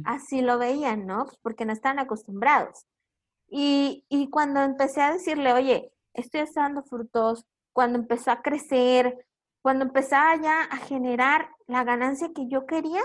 Así 0.05 0.43
lo 0.43 0.59
veían, 0.59 1.07
¿no? 1.07 1.25
Pues 1.25 1.39
porque 1.43 1.65
no 1.65 1.73
están 1.73 1.99
acostumbrados. 1.99 2.87
Y, 3.49 4.29
cuando 4.31 4.61
empecé 4.63 5.01
a 5.01 5.13
decirle, 5.13 5.53
oye, 5.53 5.93
estoy 6.13 6.45
dando 6.55 6.83
frutos, 6.83 7.47
cuando 7.75 7.99
empezó 7.99 8.31
a 8.31 8.41
crecer, 8.41 9.27
cuando 9.61 9.85
empezaba 9.85 10.41
ya 10.41 10.63
a 10.63 10.77
generar 10.79 11.51
la 11.67 11.85
ganancia 11.85 12.31
que 12.35 12.49
yo 12.49 12.65
quería, 12.65 13.03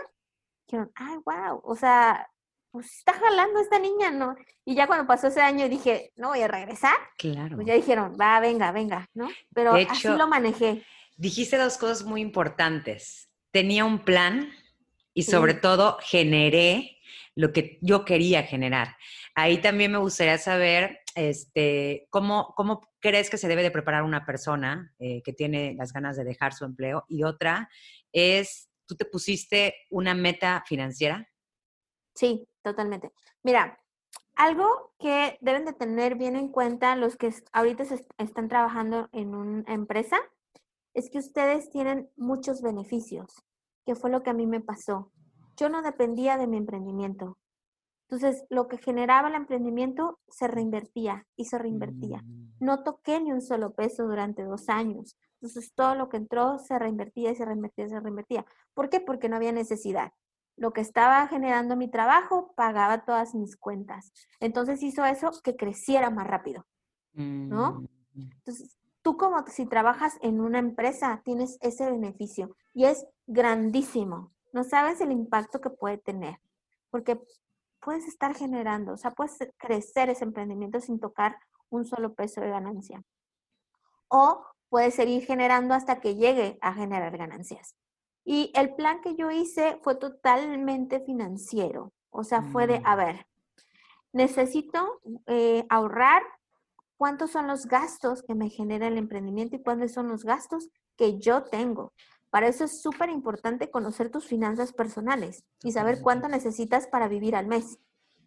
dijeron, 0.68 0.92
ay, 0.96 1.18
wow, 1.26 1.60
o 1.64 1.76
sea, 1.76 2.30
pues 2.72 2.98
está 2.98 3.14
jalando 3.14 3.60
esta 3.60 3.80
niña, 3.80 4.12
¿no? 4.12 4.36
Y 4.64 4.76
ya 4.76 4.86
cuando 4.86 5.08
pasó 5.08 5.28
ese 5.28 5.42
año 5.42 5.68
dije, 5.68 6.12
no 6.16 6.30
voy 6.30 6.42
a 6.42 6.48
regresar. 6.48 6.96
Claro. 7.18 7.56
Pues 7.56 7.68
ya 7.68 7.74
dijeron, 7.74 8.16
va, 8.20 8.40
venga, 8.40 8.72
venga, 8.72 9.10
¿no? 9.16 9.28
Pero 9.54 9.74
así 9.74 10.08
lo 10.08 10.28
manejé. 10.28 10.86
Dijiste 11.18 11.58
dos 11.58 11.78
cosas 11.78 12.04
muy 12.04 12.22
importantes. 12.22 13.32
Tenía 13.52 13.86
un 13.86 14.00
plan 14.00 14.52
y 15.16 15.24
sobre 15.24 15.56
todo 15.56 15.98
generé 16.02 17.00
lo 17.34 17.52
que 17.52 17.80
yo 17.82 18.06
quería 18.06 18.44
generar. 18.44 18.96
Ahí 19.34 19.58
también 19.58 19.92
me 19.92 19.98
gustaría 19.98 20.38
saber 20.38 21.00
este, 21.16 22.08
¿cómo, 22.12 22.54
¿cómo 22.56 22.89
crees 23.00 23.30
que 23.30 23.38
se 23.38 23.48
debe 23.48 23.64
de 23.64 23.72
preparar 23.72 24.04
una 24.04 24.26
persona 24.26 24.94
eh, 25.00 25.22
que 25.24 25.34
tiene 25.34 25.74
las 25.76 25.94
ganas 25.94 26.18
de 26.18 26.24
dejar 26.24 26.54
su 26.54 26.66
empleo? 26.66 27.06
Y 27.08 27.24
otra 27.24 27.70
es, 28.12 28.70
¿tú 28.86 28.96
te 28.96 29.06
pusiste 29.06 29.76
una 29.90 30.14
meta 30.14 30.64
financiera? 30.68 31.28
Sí, 32.16 32.48
totalmente. 32.62 33.12
Mira, 33.44 33.80
algo 34.36 34.94
que 35.00 35.38
deben 35.42 35.66
de 35.66 35.74
tener 35.74 36.16
bien 36.16 36.36
en 36.36 36.50
cuenta 36.50 36.96
los 36.96 37.16
que 37.16 37.34
ahorita 37.52 37.84
están 38.18 38.48
trabajando 38.48 39.10
en 39.12 39.36
una 39.36 39.74
empresa 39.74 40.18
es 40.94 41.10
que 41.10 41.20
ustedes 41.20 41.70
tienen 41.70 42.10
muchos 42.18 42.62
beneficios, 42.62 43.34
que 43.86 43.96
fue 43.96 44.10
lo 44.10 44.24
que 44.24 44.30
a 44.30 44.34
mí 44.34 44.48
me 44.48 44.62
pasó. 44.62 45.12
Yo 45.56 45.70
no 45.70 45.82
dependía 45.82 46.38
de 46.38 46.48
mi 46.48 46.58
emprendimiento. 46.58 47.38
Entonces, 48.10 48.44
lo 48.50 48.68
que 48.68 48.80
generaba 48.80 49.30
el 49.30 49.36
emprendimiento 49.36 50.20
se 50.30 50.48
reinvertía 50.48 51.28
y 51.36 51.46
se 51.46 51.60
reinvertía. 51.60 52.24
Mm. 52.24 52.54
No 52.60 52.84
toqué 52.84 53.22
ni 53.22 53.32
un 53.32 53.42
solo 53.42 53.76
peso 53.76 54.08
durante 54.08 54.44
dos 54.44 54.68
años. 54.68 55.16
Entonces, 55.36 55.72
todo 55.76 55.94
lo 55.94 56.10
que 56.10 56.18
entró 56.18 56.58
se 56.58 56.80
reinvertía 56.80 57.30
y 57.30 57.36
se 57.36 57.46
reinvertía 57.46 57.86
y 57.86 57.90
se 57.90 58.00
reinvertía. 58.00 58.46
¿Por 58.74 58.90
qué? 58.90 59.00
Porque 59.00 59.30
no 59.30 59.36
había 59.36 59.52
necesidad. 59.52 60.12
Lo 60.56 60.74
que 60.74 60.82
estaba 60.82 61.28
generando 61.28 61.76
mi 61.76 61.88
trabajo 61.88 62.52
pagaba 62.56 63.06
todas 63.06 63.36
mis 63.36 63.56
cuentas. 63.56 64.12
Entonces, 64.40 64.82
hizo 64.82 65.06
eso 65.06 65.30
que 65.44 65.56
creciera 65.56 66.10
más 66.10 66.26
rápido. 66.26 66.66
¿No? 67.14 67.82
Mm. 68.16 68.30
Entonces, 68.40 68.76
tú 69.04 69.18
como 69.18 69.46
si 69.46 69.68
trabajas 69.68 70.18
en 70.24 70.42
una 70.42 70.58
empresa, 70.58 71.22
tienes 71.24 71.60
ese 71.62 71.92
beneficio 71.92 72.56
y 72.74 72.86
es 72.86 73.06
grandísimo. 73.28 74.32
No 74.52 74.64
sabes 74.64 75.00
el 75.00 75.12
impacto 75.12 75.62
que 75.62 75.70
puede 75.70 76.00
tener, 76.00 76.40
porque 76.90 77.22
puedes 77.82 78.08
estar 78.08 78.36
generando, 78.36 78.94
o 78.94 78.98
sea, 78.98 79.12
puedes 79.12 79.38
crecer 79.58 80.10
ese 80.10 80.24
emprendimiento 80.24 80.80
sin 80.80 81.00
tocar 81.00 81.38
un 81.70 81.86
solo 81.86 82.14
peso 82.14 82.42
de 82.42 82.50
ganancia. 82.50 83.04
O 84.08 84.46
puedes 84.70 84.96
seguir 84.96 85.26
generando 85.26 85.74
hasta 85.74 86.00
que 86.00 86.16
llegue 86.16 86.58
a 86.62 86.74
generar 86.74 87.18
ganancias. 87.18 87.76
Y 88.26 88.52
el 88.56 88.76
plan 88.76 89.02
que 89.02 89.16
yo 89.16 89.32
hice 89.32 89.80
fue 89.82 89.96
totalmente 89.96 91.00
financiero, 91.00 91.94
o 92.12 92.24
sea, 92.24 92.44
fue 92.44 92.68
de, 92.68 92.82
a 92.84 92.96
mm. 92.96 92.98
ver, 92.98 93.28
necesito 94.14 95.02
eh, 95.28 95.66
ahorrar 95.70 96.24
cuántos 96.98 97.32
son 97.32 97.48
los 97.48 97.66
gastos 97.66 98.24
que 98.24 98.36
me 98.36 98.50
genera 98.50 98.88
el 98.88 98.98
emprendimiento 98.98 99.56
y 99.56 99.64
cuáles 99.64 99.94
son 99.94 100.10
los 100.10 100.24
gastos 100.24 100.70
que 100.98 101.18
yo 101.18 101.44
tengo. 101.44 101.94
Para 102.30 102.48
eso 102.48 102.64
es 102.66 102.82
súper 102.82 103.10
importante 103.10 103.72
conocer 103.72 104.10
tus 104.12 104.26
finanzas 104.26 104.74
personales 104.74 105.44
y 105.64 105.72
saber 105.72 106.02
cuánto 106.02 106.28
necesitas 106.28 106.88
para 106.88 107.08
vivir 107.08 107.36
al 107.36 107.48
mes, 107.48 107.80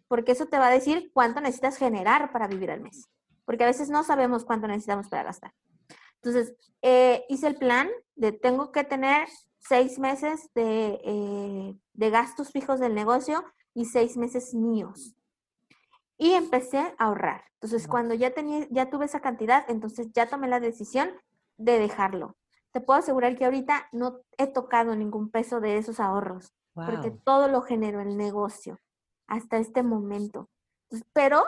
porque 0.07 0.33
eso 0.33 0.47
te 0.47 0.57
va 0.57 0.67
a 0.67 0.71
decir 0.71 1.11
cuánto 1.13 1.41
necesitas 1.41 1.77
generar 1.77 2.31
para 2.31 2.47
vivir 2.47 2.71
al 2.71 2.81
mes, 2.81 3.09
porque 3.45 3.63
a 3.63 3.67
veces 3.67 3.89
no 3.89 4.03
sabemos 4.03 4.43
cuánto 4.43 4.67
necesitamos 4.67 5.07
para 5.07 5.23
gastar. 5.23 5.53
Entonces, 6.15 6.55
eh, 6.81 7.25
hice 7.29 7.47
el 7.47 7.55
plan 7.55 7.89
de 8.15 8.31
tengo 8.31 8.71
que 8.71 8.83
tener 8.83 9.27
seis 9.59 9.99
meses 9.99 10.49
de, 10.53 10.99
eh, 11.03 11.77
de 11.93 12.09
gastos 12.09 12.51
fijos 12.51 12.79
del 12.79 12.95
negocio 12.95 13.43
y 13.73 13.85
seis 13.85 14.17
meses 14.17 14.53
míos 14.53 15.15
y 16.17 16.31
empecé 16.31 16.77
a 16.77 16.93
ahorrar. 16.99 17.43
Entonces, 17.55 17.87
cuando 17.87 18.13
ya, 18.13 18.31
tenía, 18.31 18.67
ya 18.69 18.89
tuve 18.89 19.05
esa 19.05 19.19
cantidad, 19.19 19.65
entonces 19.69 20.07
ya 20.13 20.27
tomé 20.27 20.47
la 20.47 20.59
decisión 20.59 21.09
de 21.57 21.79
dejarlo. 21.79 22.37
Te 22.73 22.81
puedo 22.81 22.99
asegurar 22.99 23.37
que 23.37 23.45
ahorita 23.45 23.87
no 23.91 24.21
he 24.37 24.47
tocado 24.47 24.95
ningún 24.95 25.29
peso 25.29 25.61
de 25.61 25.77
esos 25.77 25.99
ahorros, 25.99 26.53
porque 26.73 27.11
todo 27.11 27.47
lo 27.47 27.61
generó 27.61 28.01
el 28.01 28.17
negocio 28.17 28.79
hasta 29.27 29.57
este 29.57 29.83
momento. 29.83 30.49
pero 31.13 31.43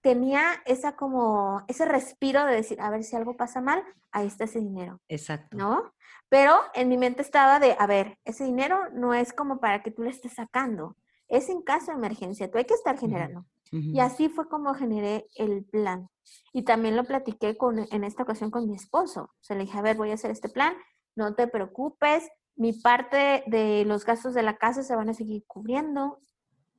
tenía 0.00 0.62
esa 0.64 0.96
como, 0.96 1.64
ese 1.66 1.84
respiro 1.84 2.44
de 2.46 2.54
decir, 2.54 2.80
a 2.80 2.88
ver 2.88 3.02
si 3.02 3.16
algo 3.16 3.36
pasa 3.36 3.60
mal, 3.60 3.82
ahí 4.12 4.28
está 4.28 4.44
ese 4.44 4.60
dinero. 4.60 5.00
Exacto. 5.08 5.56
¿No? 5.56 5.92
Pero 6.28 6.56
en 6.74 6.88
mi 6.88 6.96
mente 6.96 7.22
estaba 7.22 7.58
de, 7.58 7.76
a 7.78 7.86
ver, 7.86 8.16
ese 8.24 8.44
dinero 8.44 8.90
no 8.92 9.12
es 9.12 9.32
como 9.32 9.58
para 9.58 9.82
que 9.82 9.90
tú 9.90 10.02
le 10.02 10.10
estés 10.10 10.34
sacando, 10.34 10.96
es 11.26 11.48
en 11.48 11.62
caso 11.62 11.90
de 11.90 11.98
emergencia, 11.98 12.50
tú 12.50 12.58
hay 12.58 12.64
que 12.64 12.74
estar 12.74 12.96
generando. 12.98 13.44
Y 13.70 14.00
así 14.00 14.28
fue 14.28 14.48
como 14.48 14.74
generé 14.74 15.26
el 15.36 15.64
plan. 15.64 16.08
Y 16.52 16.62
también 16.62 16.96
lo 16.96 17.04
platiqué 17.04 17.56
con, 17.56 17.78
en 17.78 18.04
esta 18.04 18.22
ocasión 18.22 18.50
con 18.50 18.66
mi 18.68 18.74
esposo. 18.74 19.30
Se 19.40 19.54
le 19.54 19.62
dije, 19.62 19.78
a 19.78 19.82
ver, 19.82 19.96
voy 19.96 20.10
a 20.10 20.14
hacer 20.14 20.30
este 20.30 20.48
plan, 20.48 20.74
no 21.14 21.34
te 21.34 21.48
preocupes, 21.48 22.28
mi 22.56 22.72
parte 22.72 23.44
de 23.46 23.84
los 23.84 24.04
gastos 24.04 24.34
de 24.34 24.42
la 24.42 24.56
casa 24.56 24.82
se 24.82 24.96
van 24.96 25.08
a 25.08 25.14
seguir 25.14 25.44
cubriendo, 25.46 26.18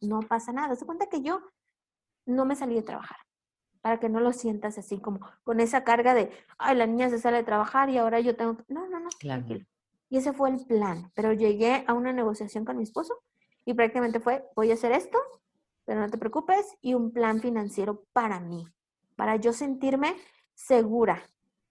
no 0.01 0.19
pasa 0.21 0.51
nada. 0.51 0.75
Se 0.75 0.85
cuenta 0.85 1.07
que 1.07 1.21
yo 1.21 1.41
no 2.25 2.45
me 2.45 2.55
salí 2.55 2.75
de 2.75 2.83
trabajar, 2.83 3.17
para 3.81 3.99
que 3.99 4.09
no 4.09 4.19
lo 4.19 4.33
sientas 4.33 4.77
así 4.77 4.99
como 4.99 5.19
con 5.43 5.59
esa 5.59 5.83
carga 5.83 6.13
de, 6.13 6.31
ay, 6.57 6.75
la 6.75 6.85
niña 6.85 7.09
se 7.09 7.19
sale 7.19 7.37
de 7.37 7.43
trabajar 7.43 7.89
y 7.89 7.97
ahora 7.97 8.19
yo 8.19 8.35
tengo 8.35 8.57
que... 8.57 8.63
No, 8.67 8.87
no, 8.87 8.99
no, 8.99 9.09
tranquilo. 9.19 9.65
Y 10.09 10.17
ese 10.17 10.33
fue 10.33 10.49
el 10.49 10.65
plan, 10.65 11.11
pero 11.13 11.33
llegué 11.33 11.83
a 11.87 11.93
una 11.93 12.11
negociación 12.11 12.65
con 12.65 12.77
mi 12.77 12.83
esposo 12.83 13.13
y 13.63 13.73
prácticamente 13.73 14.19
fue, 14.19 14.43
voy 14.55 14.71
a 14.71 14.73
hacer 14.73 14.91
esto, 14.91 15.17
pero 15.89 16.01
no 16.01 16.09
te 16.11 16.19
preocupes, 16.19 16.67
y 16.83 16.93
un 16.93 17.11
plan 17.11 17.41
financiero 17.41 18.05
para 18.13 18.39
mí, 18.39 18.67
para 19.15 19.37
yo 19.37 19.53
sentirme 19.53 20.15
segura 20.53 21.23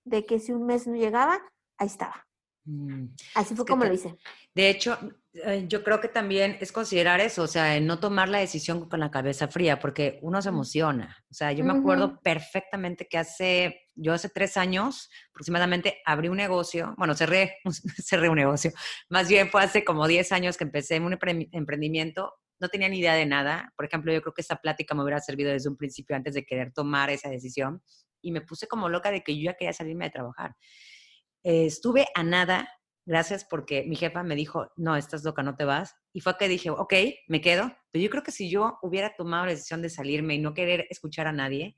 de 0.02 0.26
que 0.26 0.40
si 0.40 0.50
un 0.50 0.66
mes 0.66 0.88
no 0.88 0.96
llegaba, 0.96 1.38
ahí 1.76 1.86
estaba. 1.86 2.26
Mm, 2.64 3.14
Así 3.36 3.54
fue 3.54 3.64
como 3.64 3.84
lo 3.84 3.94
hice. 3.94 4.16
De 4.56 4.70
hecho, 4.70 4.98
eh, 5.34 5.66
yo 5.68 5.84
creo 5.84 6.00
que 6.00 6.08
también 6.08 6.58
es 6.60 6.72
considerar 6.72 7.20
eso, 7.20 7.44
o 7.44 7.46
sea, 7.46 7.78
no 7.78 8.00
tomar 8.00 8.28
la 8.28 8.38
decisión 8.38 8.88
con 8.88 8.98
la 8.98 9.12
cabeza 9.12 9.46
fría, 9.46 9.78
porque 9.78 10.18
uno 10.22 10.42
se 10.42 10.48
emociona. 10.48 11.16
O 11.30 11.34
sea, 11.34 11.52
yo 11.52 11.64
me 11.64 11.74
acuerdo 11.74 12.18
perfectamente 12.20 13.06
que 13.06 13.18
hace, 13.18 13.88
yo 13.94 14.12
hace 14.14 14.30
tres 14.30 14.56
años 14.56 15.10
aproximadamente 15.30 16.02
abrí 16.04 16.28
un 16.28 16.38
negocio, 16.38 16.92
bueno, 16.98 17.14
cerré, 17.14 17.58
cerré 18.04 18.28
un 18.28 18.38
negocio, 18.38 18.72
más 19.10 19.28
bien 19.28 19.48
fue 19.48 19.62
hace 19.62 19.84
como 19.84 20.08
10 20.08 20.32
años 20.32 20.56
que 20.56 20.64
empecé 20.64 20.98
un 20.98 21.16
emprendimiento, 21.52 22.34
no 22.60 22.68
tenía 22.68 22.88
ni 22.88 22.98
idea 22.98 23.14
de 23.14 23.26
nada. 23.26 23.72
Por 23.76 23.84
ejemplo, 23.84 24.12
yo 24.12 24.20
creo 24.22 24.34
que 24.34 24.42
esa 24.42 24.56
plática 24.56 24.94
me 24.94 25.02
hubiera 25.02 25.20
servido 25.20 25.50
desde 25.50 25.68
un 25.68 25.76
principio 25.76 26.16
antes 26.16 26.34
de 26.34 26.44
querer 26.44 26.72
tomar 26.72 27.10
esa 27.10 27.28
decisión 27.28 27.82
y 28.20 28.32
me 28.32 28.40
puse 28.40 28.66
como 28.66 28.88
loca 28.88 29.10
de 29.10 29.22
que 29.22 29.36
yo 29.36 29.44
ya 29.44 29.54
quería 29.54 29.72
salirme 29.72 30.06
de 30.06 30.10
trabajar. 30.10 30.56
Eh, 31.44 31.66
estuve 31.66 32.06
a 32.14 32.22
nada 32.22 32.68
gracias 33.08 33.46
porque 33.48 33.84
mi 33.84 33.96
jefa 33.96 34.22
me 34.22 34.36
dijo, 34.36 34.70
no, 34.76 34.94
estás 34.94 35.24
loca, 35.24 35.42
no 35.42 35.56
te 35.56 35.64
vas. 35.64 35.96
Y 36.12 36.20
fue 36.20 36.36
que 36.36 36.46
dije, 36.46 36.68
ok, 36.68 36.92
me 37.26 37.40
quedo. 37.40 37.72
Pero 37.90 38.02
yo 38.02 38.10
creo 38.10 38.22
que 38.22 38.32
si 38.32 38.50
yo 38.50 38.78
hubiera 38.82 39.14
tomado 39.16 39.46
la 39.46 39.52
decisión 39.52 39.80
de 39.80 39.88
salirme 39.88 40.34
y 40.34 40.38
no 40.38 40.52
querer 40.52 40.86
escuchar 40.90 41.26
a 41.26 41.32
nadie, 41.32 41.74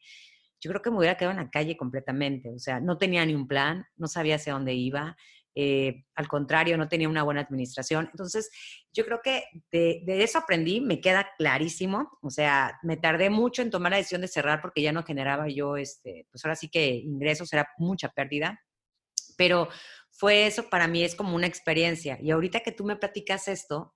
yo 0.61 0.71
creo 0.71 0.83
que 0.83 0.91
me 0.91 0.99
hubiera 0.99 1.17
quedado 1.17 1.31
en 1.39 1.45
la 1.45 1.49
calle 1.49 1.77
completamente. 1.77 2.51
O 2.51 2.59
sea, 2.59 2.81
no 2.81 2.99
tenía 2.99 3.25
ni 3.25 3.37
un 3.37 3.47
plan, 3.47 3.87
no 3.97 4.09
sabía 4.09 4.37
hacia 4.37 4.55
dónde 4.55 4.75
iba. 4.75 5.17
Eh, 5.55 6.05
al 6.15 6.29
contrario, 6.29 6.79
no 6.79 6.89
tenía 6.89 7.09
una 7.09 7.23
buena 7.23 7.41
administración. 7.41 8.09
Entonces, 8.13 8.51
yo 8.93 9.05
creo 9.05 9.21
que 9.23 9.45
de, 9.71 10.03
eso 10.23 10.39
aprendí, 10.39 10.81
me 10.81 11.01
queda 11.01 11.31
clarísimo. 11.37 12.19
O 12.23 12.31
sea, 12.31 12.79
me 12.83 12.97
tardé 12.97 13.31
mucho 13.31 13.63
en 13.63 13.71
tomar 13.71 13.91
la 13.93 13.99
decisión 13.99 14.21
de 14.21 14.29
cerrar 14.29 14.61
porque 14.61 14.83
ya 14.83 14.93
no 14.93 15.03
generaba 15.03 15.49
yo, 15.49 15.77
este, 15.77 16.27
pues 16.31 16.45
ahora 16.45 16.57
sí 16.57 16.69
que 16.69 16.89
ingresos, 16.97 17.53
era 17.53 17.69
mucha 17.79 18.09
pérdida. 18.11 18.61
Pero 19.37 19.69
fue 20.11 20.47
eso, 20.47 20.69
para 20.69 20.87
mí 20.87 21.03
es 21.03 21.15
como 21.15 21.35
una 21.35 21.47
experiencia. 21.47 22.19
Y 22.21 22.31
ahorita 22.31 22.61
que 22.61 22.73
tú 22.73 22.85
me 22.85 22.97
platicas 22.97 23.49
esto, 23.49 23.95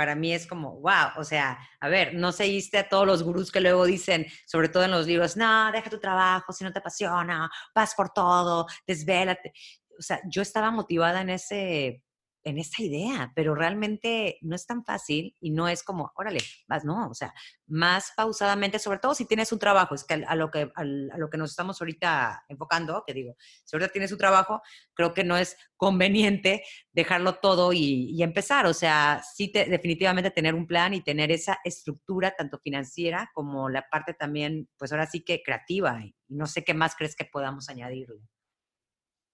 para 0.00 0.14
mí 0.14 0.32
es 0.32 0.46
como, 0.46 0.80
wow, 0.80 1.10
o 1.18 1.24
sea, 1.24 1.58
a 1.78 1.88
ver, 1.90 2.14
no 2.14 2.32
seguiste 2.32 2.78
a 2.78 2.88
todos 2.88 3.06
los 3.06 3.22
gurús 3.22 3.52
que 3.52 3.60
luego 3.60 3.84
dicen, 3.84 4.26
sobre 4.46 4.70
todo 4.70 4.84
en 4.84 4.92
los 4.92 5.06
libros, 5.06 5.36
no, 5.36 5.70
deja 5.72 5.90
tu 5.90 6.00
trabajo 6.00 6.54
si 6.54 6.64
no 6.64 6.72
te 6.72 6.78
apasiona, 6.78 7.50
vas 7.74 7.94
por 7.94 8.08
todo, 8.08 8.66
desvélate. 8.86 9.52
O 10.00 10.02
sea, 10.02 10.20
yo 10.28 10.42
estaba 10.42 10.70
motivada 10.70 11.20
en 11.20 11.30
ese, 11.30 12.02
en 12.42 12.58
esa 12.58 12.82
idea, 12.82 13.32
pero 13.34 13.54
realmente 13.54 14.38
no 14.40 14.56
es 14.56 14.66
tan 14.66 14.84
fácil 14.84 15.36
y 15.40 15.50
no 15.50 15.68
es 15.68 15.82
como, 15.82 16.10
órale, 16.16 16.40
vas, 16.66 16.84
no, 16.84 17.08
o 17.08 17.14
sea, 17.14 17.34
más 17.66 18.12
pausadamente, 18.16 18.78
sobre 18.78 18.98
todo 18.98 19.14
si 19.14 19.26
tienes 19.26 19.52
un 19.52 19.58
trabajo, 19.58 19.94
es 19.94 20.04
que 20.04 20.24
a, 20.26 20.34
lo 20.34 20.50
que 20.50 20.72
a, 20.74 20.84
lo 20.84 21.28
que 21.28 21.36
nos 21.36 21.50
estamos 21.50 21.80
ahorita 21.80 22.44
enfocando, 22.48 23.04
que 23.06 23.12
digo, 23.12 23.36
si 23.64 23.76
ahorita 23.76 23.92
tienes 23.92 24.12
un 24.12 24.18
trabajo, 24.18 24.62
creo 24.94 25.12
que 25.12 25.24
no 25.24 25.36
es 25.36 25.56
conveniente 25.76 26.62
dejarlo 26.92 27.36
todo 27.36 27.72
y, 27.72 28.22
empezar, 28.22 28.66
o 28.66 28.74
sea, 28.74 29.22
sí 29.34 29.52
te, 29.52 29.66
definitivamente 29.66 30.30
tener 30.30 30.54
un 30.54 30.66
plan 30.66 30.94
y 30.94 31.02
tener 31.02 31.30
esa 31.30 31.58
estructura 31.64 32.34
tanto 32.36 32.58
financiera 32.58 33.30
como 33.34 33.68
la 33.68 33.88
parte 33.88 34.14
también, 34.14 34.68
pues 34.78 34.92
ahora 34.92 35.06
sí 35.06 35.22
que 35.22 35.42
creativa 35.42 36.00
y 36.02 36.14
no 36.28 36.46
sé 36.46 36.64
qué 36.64 36.74
más 36.74 36.94
crees 36.96 37.16
que 37.16 37.24
podamos 37.24 37.68
añadirle. 37.68 38.20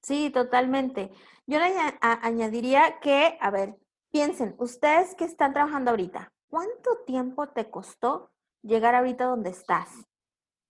Sí, 0.07 0.31
totalmente. 0.31 1.11
Yo 1.49 1.59
le 1.59 1.75
añadiría 2.01 3.01
que, 3.01 3.37
a 3.41 3.51
ver, 3.51 3.75
piensen, 4.13 4.55
ustedes 4.59 5.17
que 5.17 5.25
están 5.25 5.53
trabajando 5.53 5.91
ahorita, 5.91 6.33
¿cuánto 6.49 6.99
tiempo 7.05 7.49
te 7.49 7.69
costó 7.71 8.31
llegar 8.63 8.95
ahorita 8.95 9.25
donde 9.25 9.51
estás? 9.51 9.89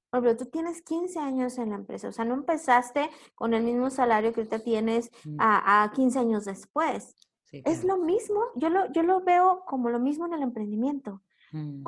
Por 0.09 0.25
ejemplo, 0.25 0.43
tú 0.43 0.51
tienes 0.51 0.81
15 0.81 1.19
años 1.19 1.59
en 1.59 1.69
la 1.69 1.77
empresa, 1.77 2.09
o 2.09 2.13
sea, 2.13 2.25
no 2.25 2.33
empezaste 2.33 3.11
con 3.35 3.53
el 3.53 3.63
mismo 3.65 3.91
salario 3.91 4.33
que 4.33 4.41
ahorita 4.41 4.61
tienes 4.61 5.11
mm. 5.27 5.37
a, 5.39 5.93
15 5.95 6.19
años 6.19 6.47
después. 6.47 7.15
Es 7.53 7.85
lo 7.85 7.99
mismo, 7.99 8.41
yo 8.55 8.71
lo, 8.71 8.91
yo 8.93 9.03
lo 9.03 9.21
veo 9.21 9.65
como 9.67 9.91
lo 9.91 9.99
mismo 9.99 10.25
en 10.25 10.33
el 10.33 10.43
emprendimiento. 10.43 11.23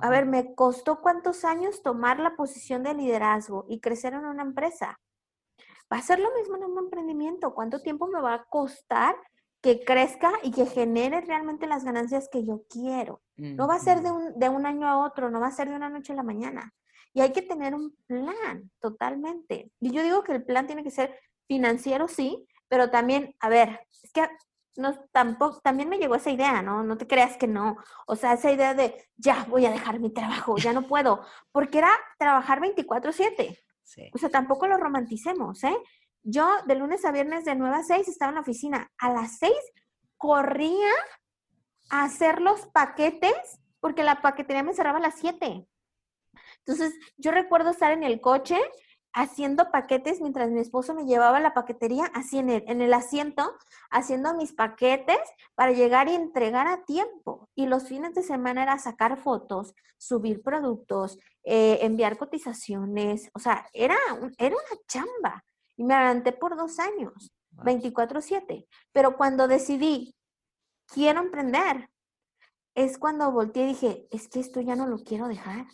A 0.02 0.10
ver, 0.10 0.26
me 0.26 0.54
costó 0.54 1.00
cuántos 1.00 1.44
años 1.44 1.82
tomar 1.82 2.20
la 2.20 2.36
posición 2.36 2.82
de 2.82 2.94
liderazgo 2.94 3.64
y 3.68 3.80
crecer 3.80 4.12
en 4.12 4.24
una 4.24 4.42
empresa. 4.42 4.98
Va 5.92 5.98
a 5.98 6.02
ser 6.02 6.18
lo 6.20 6.32
mismo 6.34 6.56
en 6.56 6.64
un 6.64 6.78
emprendimiento. 6.78 7.54
¿Cuánto 7.54 7.80
tiempo 7.80 8.06
me 8.06 8.20
va 8.20 8.34
a 8.34 8.44
costar 8.44 9.16
que 9.60 9.84
crezca 9.84 10.32
y 10.42 10.50
que 10.50 10.66
genere 10.66 11.20
realmente 11.22 11.66
las 11.66 11.84
ganancias 11.84 12.28
que 12.30 12.44
yo 12.44 12.62
quiero? 12.68 13.22
No 13.36 13.66
va 13.66 13.76
a 13.76 13.80
ser 13.80 14.02
de 14.02 14.10
un, 14.10 14.38
de 14.38 14.48
un 14.48 14.66
año 14.66 14.86
a 14.86 15.04
otro, 15.04 15.30
no 15.30 15.40
va 15.40 15.46
a 15.48 15.52
ser 15.52 15.68
de 15.68 15.76
una 15.76 15.88
noche 15.88 16.12
a 16.12 16.16
la 16.16 16.22
mañana. 16.22 16.74
Y 17.14 17.20
hay 17.20 17.32
que 17.32 17.42
tener 17.42 17.74
un 17.74 17.96
plan 18.06 18.70
totalmente. 18.80 19.70
Y 19.80 19.90
yo 19.90 20.02
digo 20.02 20.22
que 20.22 20.32
el 20.32 20.44
plan 20.44 20.66
tiene 20.66 20.84
que 20.84 20.90
ser 20.90 21.18
financiero, 21.46 22.06
sí, 22.08 22.46
pero 22.68 22.90
también, 22.90 23.34
a 23.40 23.48
ver, 23.48 23.80
es 24.02 24.12
que 24.12 24.28
no, 24.76 24.94
tampoco, 25.10 25.60
también 25.60 25.88
me 25.88 25.98
llegó 25.98 26.14
esa 26.14 26.30
idea, 26.30 26.62
¿no? 26.62 26.84
No 26.84 26.96
te 26.96 27.06
creas 27.06 27.36
que 27.36 27.48
no. 27.48 27.76
O 28.06 28.14
sea, 28.14 28.34
esa 28.34 28.52
idea 28.52 28.74
de, 28.74 29.08
ya 29.16 29.44
voy 29.48 29.66
a 29.66 29.70
dejar 29.70 29.98
mi 29.98 30.10
trabajo, 30.10 30.56
ya 30.56 30.72
no 30.72 30.86
puedo, 30.86 31.22
porque 31.50 31.78
era 31.78 31.90
trabajar 32.18 32.60
24/7. 32.60 33.58
O 34.12 34.18
sea, 34.18 34.28
tampoco 34.28 34.66
lo 34.66 34.76
romanticemos, 34.76 35.64
¿eh? 35.64 35.76
Yo 36.22 36.46
de 36.66 36.74
lunes 36.74 37.04
a 37.04 37.12
viernes 37.12 37.44
de 37.44 37.54
9 37.54 37.76
a 37.76 37.82
6 37.82 38.08
estaba 38.08 38.30
en 38.30 38.34
la 38.36 38.40
oficina. 38.42 38.90
A 38.98 39.12
las 39.12 39.38
6 39.38 39.52
corría 40.16 40.90
a 41.90 42.04
hacer 42.04 42.40
los 42.40 42.66
paquetes 42.66 43.60
porque 43.80 44.02
la 44.02 44.20
paquetería 44.20 44.62
me 44.62 44.74
cerraba 44.74 44.98
a 44.98 45.02
las 45.02 45.14
7. 45.16 45.66
Entonces, 46.58 46.94
yo 47.16 47.30
recuerdo 47.30 47.70
estar 47.70 47.92
en 47.92 48.02
el 48.02 48.20
coche 48.20 48.58
haciendo 49.12 49.70
paquetes 49.70 50.20
mientras 50.20 50.50
mi 50.50 50.60
esposo 50.60 50.94
me 50.94 51.04
llevaba 51.04 51.40
la 51.40 51.54
paquetería 51.54 52.06
así 52.14 52.38
en 52.38 52.50
el, 52.50 52.64
en 52.66 52.80
el 52.80 52.94
asiento, 52.94 53.54
haciendo 53.90 54.34
mis 54.34 54.52
paquetes 54.52 55.18
para 55.54 55.72
llegar 55.72 56.08
y 56.08 56.14
entregar 56.14 56.66
a 56.66 56.84
tiempo. 56.84 57.48
Y 57.54 57.66
los 57.66 57.88
fines 57.88 58.14
de 58.14 58.22
semana 58.22 58.62
era 58.62 58.78
sacar 58.78 59.16
fotos, 59.18 59.74
subir 59.96 60.42
productos, 60.42 61.18
eh, 61.44 61.78
enviar 61.82 62.18
cotizaciones, 62.18 63.30
o 63.34 63.38
sea, 63.38 63.66
era, 63.72 63.96
era 64.38 64.54
una 64.54 64.82
chamba. 64.86 65.44
Y 65.76 65.84
me 65.84 65.94
adelanté 65.94 66.32
por 66.32 66.56
dos 66.56 66.78
años, 66.78 67.32
24/7. 67.52 68.66
Pero 68.92 69.16
cuando 69.16 69.48
decidí, 69.48 70.14
quiero 70.86 71.20
emprender, 71.20 71.88
es 72.74 72.98
cuando 72.98 73.32
volteé 73.32 73.64
y 73.64 73.68
dije, 73.68 74.08
es 74.10 74.28
que 74.28 74.40
esto 74.40 74.60
ya 74.60 74.76
no 74.76 74.86
lo 74.86 74.98
quiero 74.98 75.28
dejar. 75.28 75.66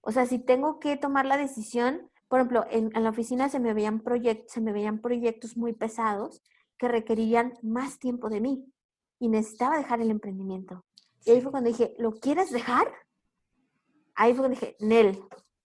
O 0.00 0.12
sea, 0.12 0.26
si 0.26 0.38
tengo 0.38 0.78
que 0.78 0.96
tomar 0.96 1.26
la 1.26 1.36
decisión, 1.36 2.10
por 2.28 2.40
ejemplo, 2.40 2.66
en, 2.70 2.90
la 2.94 3.10
oficina 3.10 3.48
se 3.48 3.60
me, 3.60 3.74
veían 3.74 4.02
se 4.46 4.60
me 4.60 4.72
veían 4.72 5.00
proyectos 5.00 5.56
muy 5.56 5.72
pesados 5.72 6.42
que 6.78 6.88
requerían 6.88 7.54
más 7.62 7.98
tiempo 7.98 8.28
de 8.28 8.40
mí 8.40 8.64
y 9.18 9.28
necesitaba 9.28 9.76
dejar 9.76 10.00
el 10.00 10.10
emprendimiento. 10.10 10.84
Y 11.24 11.30
ahí 11.30 11.40
fue 11.40 11.50
cuando 11.50 11.70
dije, 11.70 11.94
¿lo 11.98 12.12
quieres 12.12 12.50
dejar? 12.50 12.92
Ahí 14.14 14.32
fue 14.32 14.42
cuando 14.42 14.60
dije, 14.60 14.76
Nel, 14.80 15.22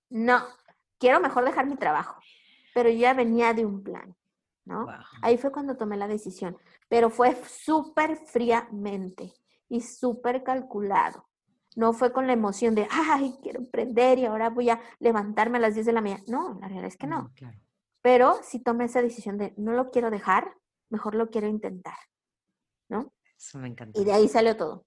no, 0.10 0.44
quiero 0.98 1.20
mejor 1.20 1.46
dejar 1.46 1.66
mi 1.66 1.76
trabajo. 1.76 2.20
Pero 2.74 2.90
ya 2.90 3.14
venía 3.14 3.54
de 3.54 3.66
un 3.66 3.84
plan, 3.84 4.16
¿no? 4.66 4.88
Ahí 5.22 5.38
fue 5.38 5.52
cuando 5.52 5.76
tomé 5.76 5.98
la 5.98 6.08
decisión. 6.08 6.58
Pero 6.88 7.10
fue 7.10 7.36
súper 7.48 8.16
fríamente 8.16 9.34
y 9.68 9.82
súper 9.82 10.44
calculado. 10.44 11.29
No 11.80 11.94
fue 11.94 12.12
con 12.12 12.28
la 12.28 12.34
emoción 12.34 12.76
de, 12.76 12.90
ay, 12.92 13.36
quiero 13.42 13.60
emprender 13.60 14.20
y 14.20 14.26
ahora 14.26 14.50
voy 14.50 14.70
a 14.70 14.82
levantarme 15.00 15.60
a 15.60 15.62
las 15.62 15.76
10 15.76 15.86
de 15.86 15.94
la 15.94 16.02
mañana. 16.02 16.22
No, 16.28 16.58
la 16.60 16.68
realidad 16.68 16.88
es 16.88 16.98
que 16.98 17.08
no. 17.08 17.34
Pero 18.02 18.38
si 18.44 18.60
tomé 18.60 18.84
esa 18.84 19.02
decisión 19.02 19.38
de, 19.38 19.54
no 19.56 19.72
lo 19.72 19.90
quiero 19.90 20.12
dejar, 20.12 20.54
mejor 20.90 21.16
lo 21.16 21.30
quiero 21.30 21.48
intentar. 21.48 21.96
¿No? 22.90 23.14
Eso 23.38 23.60
me 23.60 23.70
encanta. 23.70 23.98
Y 23.98 24.04
de 24.04 24.12
ahí 24.12 24.28
salió 24.28 24.58
todo. 24.58 24.86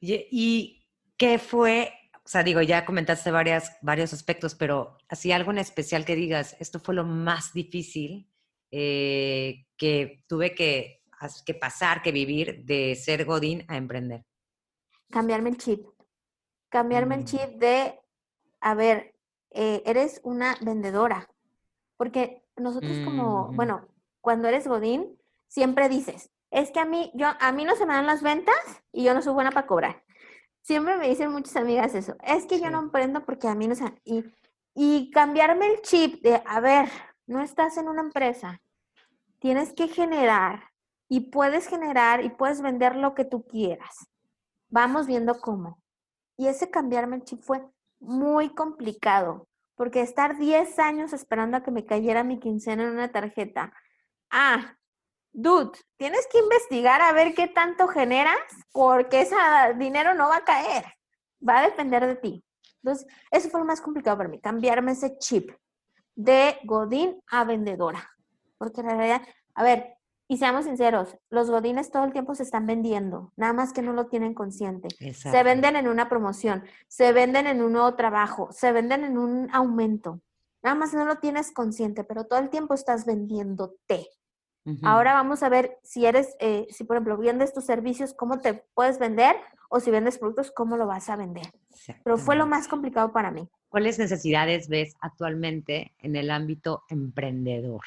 Oye, 0.00 0.26
¿y 0.30 0.88
qué 1.18 1.38
fue? 1.38 1.92
O 2.24 2.28
sea, 2.28 2.42
digo, 2.42 2.62
ya 2.62 2.86
comentaste 2.86 3.30
varias, 3.30 3.76
varios 3.82 4.14
aspectos, 4.14 4.54
pero 4.54 4.96
así 5.10 5.30
algo 5.30 5.50
en 5.50 5.58
especial 5.58 6.06
que 6.06 6.16
digas, 6.16 6.56
esto 6.58 6.80
fue 6.80 6.94
lo 6.94 7.04
más 7.04 7.52
difícil 7.52 8.32
eh, 8.70 9.66
que 9.76 10.24
tuve 10.26 10.54
que, 10.54 11.02
que 11.44 11.52
pasar, 11.52 12.00
que 12.00 12.12
vivir 12.12 12.64
de 12.64 12.94
ser 12.94 13.26
Godín 13.26 13.66
a 13.68 13.76
emprender 13.76 14.24
cambiarme 15.10 15.50
el 15.50 15.56
chip. 15.56 15.86
Cambiarme 16.68 17.14
el 17.16 17.22
mm. 17.22 17.24
chip 17.24 17.50
de, 17.58 18.00
a 18.60 18.74
ver, 18.74 19.14
eh, 19.50 19.82
eres 19.86 20.20
una 20.24 20.56
vendedora. 20.60 21.28
Porque 21.96 22.44
nosotros 22.56 22.98
como, 23.04 23.48
bueno, 23.52 23.86
cuando 24.20 24.48
eres 24.48 24.66
Godín, 24.66 25.18
siempre 25.48 25.88
dices, 25.88 26.30
es 26.50 26.70
que 26.70 26.80
a 26.80 26.84
mí, 26.84 27.10
yo, 27.14 27.28
a 27.40 27.52
mí 27.52 27.64
no 27.64 27.76
se 27.76 27.86
me 27.86 27.94
dan 27.94 28.06
las 28.06 28.22
ventas 28.22 28.56
y 28.92 29.04
yo 29.04 29.14
no 29.14 29.22
soy 29.22 29.34
buena 29.34 29.50
para 29.50 29.66
cobrar. 29.66 30.04
siempre 30.62 30.96
me 30.98 31.08
dicen 31.08 31.32
muchas 31.32 31.56
amigas 31.56 31.94
eso. 31.94 32.16
Es 32.22 32.46
que 32.46 32.60
yo 32.60 32.70
no 32.70 32.78
emprendo 32.78 33.24
porque 33.24 33.48
a 33.48 33.54
mí 33.54 33.66
no 33.66 33.74
se... 33.74 33.84
Y, 34.04 34.24
y 34.74 35.10
cambiarme 35.10 35.66
el 35.66 35.82
chip 35.82 36.22
de, 36.22 36.42
a 36.44 36.60
ver, 36.60 36.88
no 37.26 37.42
estás 37.42 37.76
en 37.78 37.88
una 37.88 38.02
empresa, 38.02 38.60
tienes 39.38 39.72
que 39.72 39.88
generar 39.88 40.70
y 41.08 41.30
puedes 41.30 41.66
generar 41.66 42.24
y 42.24 42.30
puedes 42.30 42.60
vender 42.60 42.96
lo 42.96 43.14
que 43.14 43.24
tú 43.24 43.46
quieras. 43.46 44.08
Vamos 44.68 45.06
viendo 45.06 45.40
cómo. 45.40 45.80
Y 46.38 46.46
ese 46.46 46.70
cambiarme 46.70 47.16
el 47.16 47.24
chip 47.24 47.42
fue 47.42 47.62
muy 47.98 48.54
complicado, 48.54 49.48
porque 49.74 50.00
estar 50.00 50.38
10 50.38 50.78
años 50.78 51.12
esperando 51.12 51.56
a 51.56 51.62
que 51.62 51.72
me 51.72 51.84
cayera 51.84 52.22
mi 52.22 52.38
quincena 52.38 52.84
en 52.84 52.90
una 52.90 53.10
tarjeta. 53.10 53.72
Ah, 54.30 54.76
dude, 55.32 55.76
tienes 55.96 56.28
que 56.30 56.38
investigar 56.38 57.02
a 57.02 57.12
ver 57.12 57.34
qué 57.34 57.48
tanto 57.48 57.88
generas, 57.88 58.38
porque 58.72 59.22
ese 59.22 59.36
dinero 59.76 60.14
no 60.14 60.28
va 60.28 60.36
a 60.36 60.44
caer. 60.44 60.84
Va 61.46 61.58
a 61.58 61.66
depender 61.66 62.06
de 62.06 62.14
ti. 62.14 62.44
Entonces, 62.84 63.06
eso 63.32 63.50
fue 63.50 63.60
lo 63.60 63.66
más 63.66 63.80
complicado 63.80 64.16
para 64.16 64.28
mí, 64.28 64.40
cambiarme 64.40 64.92
ese 64.92 65.18
chip 65.18 65.50
de 66.14 66.56
Godín 66.64 67.20
a 67.30 67.42
vendedora. 67.42 68.08
Porque 68.58 68.80
en 68.80 68.90
realidad, 68.90 69.22
a 69.54 69.64
ver, 69.64 69.97
y 70.30 70.36
seamos 70.36 70.66
sinceros, 70.66 71.16
los 71.30 71.50
godines 71.50 71.90
todo 71.90 72.04
el 72.04 72.12
tiempo 72.12 72.34
se 72.34 72.42
están 72.42 72.66
vendiendo, 72.66 73.32
nada 73.36 73.54
más 73.54 73.72
que 73.72 73.80
no 73.80 73.94
lo 73.94 74.06
tienen 74.06 74.34
consciente. 74.34 74.88
Se 75.14 75.42
venden 75.42 75.74
en 75.74 75.88
una 75.88 76.10
promoción, 76.10 76.64
se 76.86 77.12
venden 77.12 77.46
en 77.46 77.62
un 77.62 77.72
nuevo 77.72 77.94
trabajo, 77.94 78.52
se 78.52 78.70
venden 78.70 79.04
en 79.04 79.16
un 79.16 79.48
aumento. 79.54 80.20
Nada 80.62 80.76
más 80.76 80.92
no 80.92 81.06
lo 81.06 81.16
tienes 81.16 81.50
consciente, 81.50 82.04
pero 82.04 82.24
todo 82.24 82.40
el 82.40 82.50
tiempo 82.50 82.74
estás 82.74 83.06
vendiéndote. 83.06 84.06
Ahora 84.82 85.14
vamos 85.14 85.42
a 85.42 85.48
ver 85.48 85.78
si 85.82 86.04
eres, 86.04 86.36
eh, 86.40 86.66
si 86.68 86.84
por 86.84 86.96
ejemplo 86.96 87.16
vendes 87.16 87.54
tus 87.54 87.64
servicios, 87.64 88.12
cómo 88.12 88.40
te 88.40 88.52
puedes 88.74 88.98
vender 88.98 89.34
o 89.70 89.80
si 89.80 89.90
vendes 89.90 90.18
productos, 90.18 90.50
cómo 90.50 90.76
lo 90.76 90.86
vas 90.86 91.08
a 91.08 91.16
vender. 91.16 91.46
Pero 92.04 92.18
fue 92.18 92.36
lo 92.36 92.46
más 92.46 92.68
complicado 92.68 93.10
para 93.10 93.30
mí. 93.30 93.48
¿Cuáles 93.70 93.98
necesidades 93.98 94.68
ves 94.68 94.94
actualmente 95.00 95.94
en 96.00 96.16
el 96.16 96.30
ámbito 96.30 96.84
emprendedor? 96.90 97.80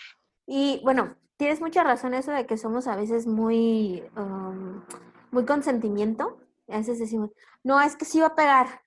Y 0.48 0.82
bueno, 0.84 1.16
tienes 1.42 1.60
mucha 1.60 1.84
razón 1.84 2.14
eso 2.14 2.30
de 2.30 2.46
que 2.46 2.56
somos 2.56 2.86
a 2.86 2.96
veces 2.96 3.26
muy, 3.26 4.04
um, 4.16 4.84
muy 5.32 5.44
consentimiento. 5.44 6.38
A 6.70 6.78
veces 6.78 7.00
decimos, 7.00 7.32
no, 7.64 7.82
es 7.82 7.96
que 7.96 8.06
sí 8.06 8.20
va 8.20 8.28
a 8.28 8.36
pegar, 8.36 8.84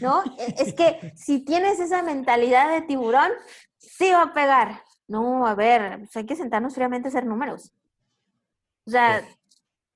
¿no? 0.00 0.22
E, 0.38 0.54
es 0.56 0.72
que 0.72 1.12
si 1.16 1.40
tienes 1.40 1.80
esa 1.80 2.04
mentalidad 2.04 2.70
de 2.70 2.82
tiburón, 2.82 3.32
sí 3.76 4.12
va 4.12 4.22
a 4.22 4.32
pegar. 4.32 4.84
No, 5.08 5.48
a 5.48 5.56
ver, 5.56 5.98
pues 5.98 6.16
hay 6.16 6.26
que 6.26 6.36
sentarnos 6.36 6.76
fríamente 6.76 7.08
a 7.08 7.10
hacer 7.10 7.26
números. 7.26 7.72
O 8.86 8.92
sea, 8.92 9.24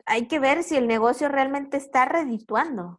hay 0.05 0.27
que 0.27 0.40
ver 0.40 0.64
si 0.64 0.75
el 0.75 0.88
negocio 0.88 1.29
realmente 1.29 1.77
está 1.77 2.07
redituando. 2.07 2.99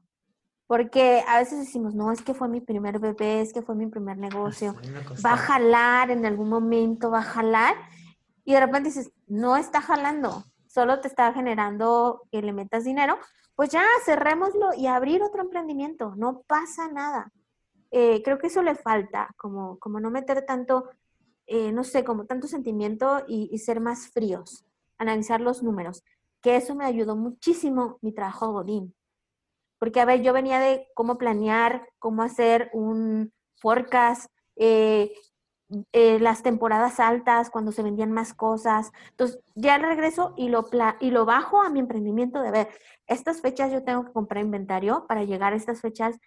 Porque 0.68 1.22
a 1.28 1.40
veces 1.40 1.60
decimos, 1.60 1.96
no, 1.96 2.14
es 2.14 2.22
que 2.22 2.34
fue 2.34 2.48
mi 2.48 2.62
primer 2.62 3.00
bebé, 3.00 3.42
es 3.42 3.52
que 3.52 3.62
fue 3.62 3.76
mi 3.76 3.88
primer 3.88 4.18
negocio, 4.18 4.74
va 5.26 5.34
a 5.34 5.38
jalar 5.38 6.12
en 6.12 6.26
algún 6.26 6.48
momento, 6.48 7.12
va 7.12 7.20
a 7.20 7.24
jalar 7.24 7.76
y 8.52 8.54
de 8.54 8.60
repente 8.60 8.90
dices, 8.90 9.14
no 9.28 9.56
está 9.56 9.80
jalando, 9.82 10.44
solo 10.68 11.00
te 11.00 11.08
está 11.08 11.32
generando 11.32 12.24
que 12.34 12.42
le 12.42 12.52
metas 12.52 12.84
dinero, 12.84 13.18
pues 13.56 13.70
ya 13.70 13.82
cerrémoslo 14.04 14.74
y 14.74 14.88
abrir 14.88 15.24
otro 15.24 15.42
emprendimiento, 15.42 16.16
no 16.18 16.42
pasa 16.42 16.90
nada. 16.90 17.32
Eh, 17.92 18.22
creo 18.24 18.40
que 18.40 18.48
eso 18.48 18.62
le 18.62 18.76
falta, 18.76 19.34
como, 19.38 19.80
como 19.80 20.02
no 20.02 20.12
meter 20.12 20.46
tanto, 20.46 20.90
eh, 21.48 21.72
no 21.72 21.86
sé, 21.86 22.04
como 22.04 22.26
tanto 22.26 22.48
sentimiento 22.48 23.24
y, 23.26 23.48
y, 23.54 23.60
ser 23.60 23.80
más 23.80 24.10
fríos, 24.10 24.66
analizar 24.98 25.40
los 25.40 25.64
números, 25.64 26.04
que 26.42 26.58
eso 26.58 26.76
me 26.76 26.84
ayudó 26.84 27.16
muchísimo 27.16 28.00
mi 28.02 28.12
trabajo 28.12 28.52
Godín. 28.52 28.94
Porque, 29.80 30.02
a 30.02 30.06
ver, 30.06 30.24
yo 30.24 30.34
venía 30.34 30.60
de 30.60 30.90
cómo 30.94 31.18
planear, 31.18 31.88
cómo 32.00 32.22
hacer 32.22 32.70
un 32.74 33.32
forecast, 33.56 34.30
eh, 34.58 35.14
eh, 35.94 36.20
las 36.20 36.44
temporadas 36.44 37.00
altas, 37.00 37.50
cuando 37.50 37.72
se 37.72 37.84
vendían 37.84 38.12
más 38.12 38.34
cosas. 38.34 38.92
Entonces, 39.12 39.40
ya 39.56 39.78
regreso 39.78 40.34
y 40.36 40.50
lo, 40.50 40.70
y 41.00 41.12
lo 41.12 41.26
bajo 41.26 41.62
a 41.62 41.70
mi 41.70 41.80
emprendimiento 41.80 42.42
de 42.42 42.52
ver, 42.52 42.68
estas 43.08 43.42
fechas 43.42 43.72
yo 43.72 43.84
tengo 43.84 44.06
que 44.06 44.12
comprar 44.12 44.44
inventario 44.44 45.06
para 45.08 45.24
llegar 45.24 45.54
a 45.54 45.56
estas 45.56 45.82
fechas 45.82 46.18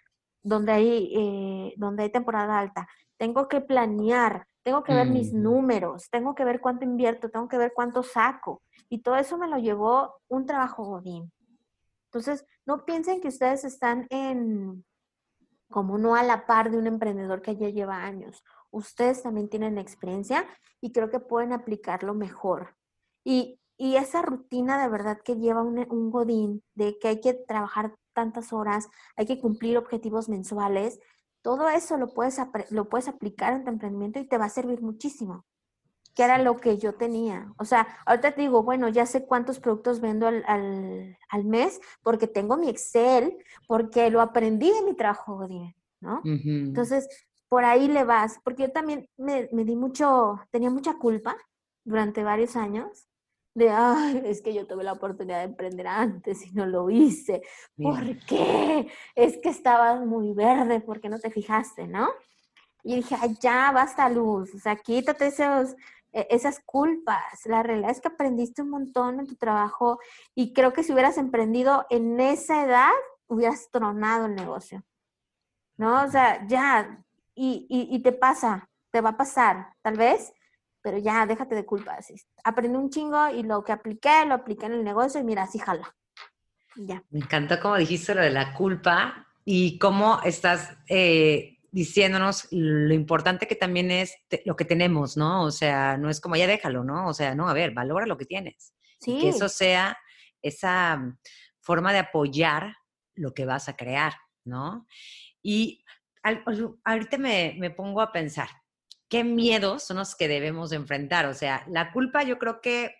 donde 0.41 0.71
hay, 0.71 1.11
eh, 1.15 1.73
donde 1.77 2.03
hay 2.03 2.11
temporada 2.11 2.59
alta. 2.59 2.87
Tengo 3.17 3.47
que 3.47 3.61
planear, 3.61 4.47
tengo 4.63 4.83
que 4.83 4.93
ver 4.93 5.07
mis 5.07 5.33
números, 5.33 6.09
tengo 6.09 6.33
que 6.35 6.45
ver 6.45 6.59
cuánto 6.59 6.85
invierto, 6.85 7.29
tengo 7.29 7.47
que 7.47 7.57
ver 7.57 7.71
cuánto 7.73 8.03
saco. 8.03 8.61
Y 8.89 8.99
todo 8.99 9.15
eso 9.15 9.37
me 9.37 9.47
lo 9.47 9.57
llevó 9.57 10.21
un 10.27 10.45
trabajo 10.45 10.83
godín. 10.83 11.31
Entonces, 12.05 12.45
no 12.65 12.85
piensen 12.85 13.21
que 13.21 13.27
ustedes 13.27 13.63
están 13.63 14.07
en 14.09 14.83
como 15.69 15.97
no 15.97 16.15
a 16.15 16.23
la 16.23 16.45
par 16.45 16.71
de 16.71 16.77
un 16.77 16.87
emprendedor 16.87 17.41
que 17.41 17.57
ya 17.57 17.69
lleva 17.69 18.03
años 18.03 18.43
ustedes 18.75 19.23
también 19.23 19.49
tienen 19.49 19.77
experiencia 19.77 20.45
y 20.81 20.91
creo 20.91 21.09
que 21.09 21.19
pueden 21.19 21.53
aplicarlo 21.53 22.13
mejor. 22.13 22.75
Y, 23.23 23.59
esa 23.77 24.21
rutina 24.21 24.81
de 24.81 24.87
verdad 24.87 25.19
que 25.21 25.35
lleva 25.35 25.61
un, 25.61 26.09
godín, 26.09 26.63
de 26.75 26.97
que 26.97 27.09
hay 27.09 27.19
que 27.19 27.33
trabajar 27.33 27.93
tantas 28.13 28.53
horas, 28.53 28.87
hay 29.17 29.25
que 29.25 29.41
cumplir 29.41 29.77
objetivos 29.77 30.29
mensuales, 30.29 30.99
todo 31.41 31.67
eso 31.67 31.97
lo 31.97 32.13
puedes, 32.13 32.39
lo 32.69 32.87
puedes 32.87 33.09
aplicar 33.09 33.51
en 33.51 33.65
tu 33.65 33.71
emprendimiento 33.71 34.19
y 34.19 34.29
te 34.29 34.37
va 34.37 34.45
a 34.45 34.49
servir 34.49 34.81
muchísimo 34.81 35.43
que 36.15 36.23
era 36.23 36.37
lo 36.37 36.55
que 36.55 36.77
yo 36.77 36.95
tenía. 36.95 37.53
O 37.57 37.65
sea, 37.65 37.85
ahorita 38.05 38.31
te 38.31 38.41
digo, 38.41 38.63
bueno, 38.63 38.87
ya 38.87 39.05
sé 39.05 39.25
cuántos 39.25 39.59
productos 39.59 39.99
vendo 39.99 40.27
al, 40.27 40.45
al, 40.47 41.43
mes 41.43 41.81
porque 42.01 42.27
tengo 42.27 42.55
mi 42.55 42.69
Excel, 42.69 43.37
porque 43.67 44.09
lo 44.09 44.21
aprendí 44.21 44.71
de 44.71 44.81
mi 44.83 44.95
trabajo, 44.95 45.35
Godín, 45.35 45.75
¿no? 45.99 46.21
Entonces, 46.23 47.09
por 47.49 47.65
ahí 47.65 47.87
le 47.87 48.03
vas, 48.03 48.39
porque 48.43 48.63
yo 48.63 48.71
también 48.71 49.07
me, 49.17 49.47
di 49.51 49.75
mucho, 49.75 50.39
tenía 50.51 50.69
mucha 50.69 50.97
culpa 50.97 51.35
durante 51.83 52.23
varios 52.23 52.55
años 52.55 53.07
de, 53.53 53.69
ay, 53.69 54.21
es 54.25 54.41
que 54.41 54.53
yo 54.53 54.67
tuve 54.67 54.83
la 54.83 54.93
oportunidad 54.93 55.39
de 55.39 55.45
emprender 55.45 55.87
antes 55.87 56.45
y 56.45 56.51
no 56.51 56.65
lo 56.65 56.89
hice. 56.89 57.41
¿Por 57.77 58.17
qué? 58.25 58.89
Es 59.15 59.37
que 59.37 59.49
estabas 59.49 60.05
muy 60.05 60.33
verde, 60.33 60.81
¿por 60.81 60.99
qué 60.99 61.07
no 61.07 61.19
te 61.19 61.31
fijaste, 61.31 61.87
no? 61.87 62.09
Y 62.83 62.97
dije, 62.97 63.15
ay, 63.19 63.37
ya, 63.39 63.71
basta 63.71 64.09
luz, 64.09 64.53
o 64.53 64.59
sea, 64.59 64.75
quítate 64.75 65.27
esos, 65.27 65.75
e, 66.11 66.27
esas 66.29 66.61
culpas. 66.65 67.45
La 67.45 67.63
realidad 67.63 67.91
es 67.91 68.01
que 68.01 68.07
aprendiste 68.07 68.61
un 68.61 68.69
montón 68.69 69.19
en 69.19 69.27
tu 69.27 69.35
trabajo 69.35 69.99
y 70.33 70.53
creo 70.53 70.71
que 70.73 70.83
si 70.83 70.93
hubieras 70.93 71.17
emprendido 71.17 71.85
en 71.89 72.19
esa 72.19 72.63
edad, 72.63 72.91
hubieras 73.27 73.69
tronado 73.71 74.25
el 74.25 74.35
negocio. 74.35 74.83
¿No? 75.77 76.03
O 76.03 76.07
sea, 76.07 76.47
ya, 76.47 77.04
y, 77.35 77.67
y, 77.69 77.99
te 77.99 78.13
pasa, 78.13 78.69
te 78.91 79.01
va 79.01 79.09
a 79.09 79.17
pasar, 79.17 79.73
tal 79.81 79.97
vez, 79.97 80.33
pero 80.81 80.97
ya 80.97 81.25
déjate 81.25 81.55
de 81.55 81.65
culpas. 81.65 82.13
Aprendí 82.43 82.77
un 82.77 82.89
chingo 82.89 83.27
y 83.29 83.43
lo 83.43 83.63
que 83.63 83.73
apliqué, 83.73 84.25
lo 84.25 84.35
apliqué 84.35 84.67
en 84.67 84.73
el 84.73 84.83
negocio 84.83 85.19
y 85.19 85.23
mira, 85.23 85.43
así 85.43 85.59
jala. 85.59 85.95
Ya. 86.75 87.03
Me 87.09 87.19
encantó 87.19 87.59
como 87.59 87.77
dijiste 87.77 88.15
lo 88.15 88.21
de 88.21 88.29
la 88.29 88.53
culpa 88.53 89.27
y 89.43 89.77
cómo 89.79 90.19
estás 90.23 90.77
eh, 90.87 91.59
diciéndonos 91.71 92.47
lo 92.51 92.93
importante 92.93 93.47
que 93.47 93.55
también 93.55 93.91
es 93.91 94.15
lo 94.45 94.55
que 94.55 94.65
tenemos, 94.65 95.17
¿no? 95.17 95.43
O 95.43 95.51
sea, 95.51 95.97
no 95.97 96.09
es 96.09 96.21
como 96.21 96.35
ya 96.35 96.47
déjalo, 96.47 96.83
¿no? 96.83 97.07
O 97.07 97.13
sea, 97.13 97.35
no, 97.35 97.49
a 97.49 97.53
ver, 97.53 97.71
valora 97.71 98.05
lo 98.05 98.17
que 98.17 98.25
tienes. 98.25 98.73
Sí. 98.97 99.19
que 99.19 99.29
eso 99.29 99.49
sea 99.49 99.97
esa 100.41 101.17
forma 101.59 101.91
de 101.91 101.99
apoyar 101.99 102.75
lo 103.13 103.33
que 103.33 103.45
vas 103.45 103.69
a 103.69 103.75
crear, 103.75 104.13
¿no? 104.45 104.87
Y 105.43 105.84
ahorita 106.83 107.17
me, 107.17 107.55
me 107.59 107.69
pongo 107.69 108.01
a 108.01 108.11
pensar, 108.11 108.49
¿qué 109.09 109.23
miedos 109.23 109.83
son 109.83 109.97
los 109.97 110.15
que 110.15 110.27
debemos 110.27 110.71
enfrentar? 110.71 111.25
O 111.25 111.33
sea, 111.33 111.63
la 111.67 111.91
culpa 111.91 112.23
yo 112.23 112.37
creo 112.39 112.61
que 112.61 112.95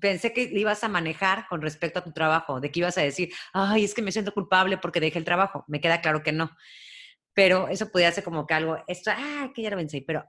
pensé 0.00 0.32
que 0.32 0.42
ibas 0.42 0.82
a 0.84 0.88
manejar 0.88 1.46
con 1.48 1.62
respecto 1.62 1.98
a 1.98 2.04
tu 2.04 2.12
trabajo, 2.12 2.60
de 2.60 2.70
que 2.70 2.80
ibas 2.80 2.98
a 2.98 3.02
decir, 3.02 3.32
ay, 3.52 3.84
es 3.84 3.94
que 3.94 4.02
me 4.02 4.12
siento 4.12 4.32
culpable 4.32 4.78
porque 4.78 5.00
dejé 5.00 5.18
el 5.18 5.24
trabajo. 5.24 5.64
Me 5.68 5.80
queda 5.80 6.00
claro 6.00 6.22
que 6.22 6.32
no. 6.32 6.50
Pero 7.34 7.68
eso 7.68 7.90
podría 7.90 8.12
ser 8.12 8.24
como 8.24 8.46
que 8.46 8.54
algo, 8.54 8.78
esto, 8.88 9.10
ah, 9.14 9.50
que 9.54 9.62
ya 9.62 9.70
lo 9.70 9.76
vencí. 9.76 10.00
Pero 10.00 10.24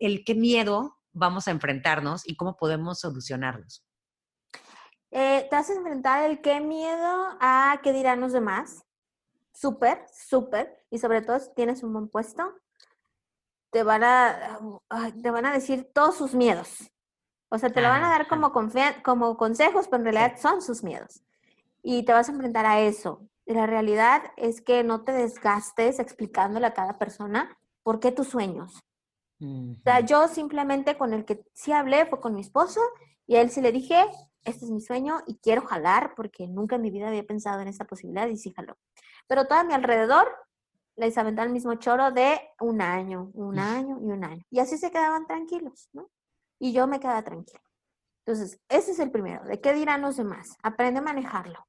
el 0.00 0.24
qué 0.24 0.34
miedo 0.34 0.98
vamos 1.12 1.48
a 1.48 1.50
enfrentarnos 1.50 2.26
y 2.26 2.36
cómo 2.36 2.56
podemos 2.56 3.00
solucionarlos. 3.00 3.84
Eh, 5.10 5.46
te 5.50 5.56
vas 5.56 5.68
a 5.70 6.26
el 6.26 6.40
qué 6.40 6.60
miedo 6.60 7.36
a 7.40 7.80
qué 7.82 7.92
dirán 7.92 8.20
los 8.20 8.32
demás, 8.32 8.84
súper, 9.52 10.04
súper, 10.12 10.84
y 10.90 10.98
sobre 10.98 11.22
todo 11.22 11.38
si 11.38 11.52
tienes 11.54 11.82
un 11.82 11.92
buen 11.92 12.08
puesto, 12.08 12.54
te 13.70 13.82
van 13.82 14.02
a, 14.04 14.58
te 15.22 15.30
van 15.30 15.46
a 15.46 15.52
decir 15.52 15.90
todos 15.92 16.16
sus 16.16 16.34
miedos. 16.34 16.90
O 17.50 17.58
sea, 17.58 17.70
te 17.70 17.80
lo 17.80 17.88
van 17.88 18.04
a 18.04 18.10
dar 18.10 18.28
como, 18.28 18.52
como 19.02 19.36
consejos, 19.36 19.88
pero 19.88 19.98
en 20.02 20.12
realidad 20.12 20.38
son 20.40 20.62
sus 20.62 20.84
miedos. 20.84 21.22
Y 21.82 22.04
te 22.04 22.12
vas 22.12 22.28
a 22.28 22.32
enfrentar 22.32 22.66
a 22.66 22.80
eso. 22.80 23.28
Y 23.44 23.54
la 23.54 23.66
realidad 23.66 24.22
es 24.36 24.60
que 24.60 24.84
no 24.84 25.02
te 25.02 25.12
desgastes 25.12 25.98
explicándole 25.98 26.66
a 26.66 26.74
cada 26.74 26.98
persona 26.98 27.58
por 27.82 27.98
qué 27.98 28.12
tus 28.12 28.28
sueños. 28.28 28.84
O 29.40 29.82
sea, 29.82 30.00
yo 30.00 30.28
simplemente 30.28 30.98
con 30.98 31.14
el 31.14 31.24
que 31.24 31.42
sí 31.54 31.72
hablé 31.72 32.04
fue 32.04 32.20
con 32.20 32.34
mi 32.34 32.42
esposo 32.42 32.80
y 33.26 33.36
a 33.36 33.40
él 33.40 33.50
sí 33.50 33.62
le 33.62 33.72
dije, 33.72 34.04
este 34.44 34.66
es 34.66 34.70
mi 34.70 34.82
sueño 34.82 35.22
y 35.26 35.38
quiero 35.38 35.62
jalar 35.62 36.14
porque 36.14 36.46
nunca 36.46 36.76
en 36.76 36.82
mi 36.82 36.90
vida 36.90 37.08
había 37.08 37.24
pensado 37.24 37.60
en 37.60 37.68
esta 37.68 37.86
posibilidad 37.86 38.28
y 38.28 38.36
sí 38.36 38.52
jaló. 38.54 38.76
Pero 39.30 39.46
todo 39.46 39.60
a 39.60 39.64
mi 39.64 39.74
alrededor 39.74 40.26
les 40.96 41.16
aventaba 41.16 41.46
el 41.46 41.52
mismo 41.52 41.72
choro 41.76 42.10
de 42.10 42.40
un 42.58 42.82
año, 42.82 43.30
un 43.34 43.60
año 43.60 44.00
y 44.02 44.10
un 44.10 44.24
año. 44.24 44.42
Y 44.50 44.58
así 44.58 44.76
se 44.76 44.90
quedaban 44.90 45.24
tranquilos, 45.28 45.88
¿no? 45.92 46.10
Y 46.58 46.72
yo 46.72 46.88
me 46.88 46.98
quedaba 46.98 47.22
tranquila. 47.22 47.62
Entonces, 48.26 48.60
ese 48.68 48.90
es 48.90 48.98
el 48.98 49.12
primero. 49.12 49.44
¿De 49.44 49.60
qué 49.60 49.72
dirán 49.72 50.02
los 50.02 50.16
demás? 50.16 50.56
Aprende 50.64 50.98
a 50.98 51.04
manejarlo. 51.04 51.64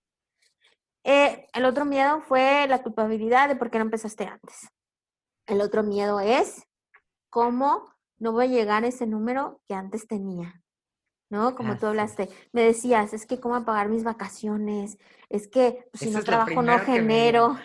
Eh, 1.04 1.46
el 1.54 1.66
otro 1.66 1.86
miedo 1.86 2.22
fue 2.22 2.66
la 2.68 2.82
culpabilidad 2.82 3.48
de 3.48 3.56
por 3.56 3.70
qué 3.70 3.78
no 3.78 3.86
empezaste 3.86 4.26
antes. 4.26 4.68
El 5.46 5.62
otro 5.62 5.84
miedo 5.84 6.20
es 6.20 6.68
cómo 7.30 7.94
no 8.18 8.32
voy 8.32 8.46
a 8.46 8.48
llegar 8.48 8.86
a 8.86 8.88
ese 8.88 9.06
número 9.06 9.62
que 9.68 9.76
antes 9.76 10.08
tenía. 10.08 10.61
¿No? 11.32 11.56
Como 11.56 11.78
tú 11.78 11.86
hablaste, 11.86 12.28
me 12.52 12.62
decías, 12.62 13.14
es 13.14 13.26
que 13.26 13.40
cómo 13.40 13.64
pagar 13.64 13.88
mis 13.88 14.04
vacaciones, 14.04 14.98
es 15.30 15.48
que 15.48 15.88
pues, 15.92 16.02
si 16.02 16.10
no 16.12 16.24
trabajo 16.24 16.62
no 16.62 16.78
genero, 16.80 17.58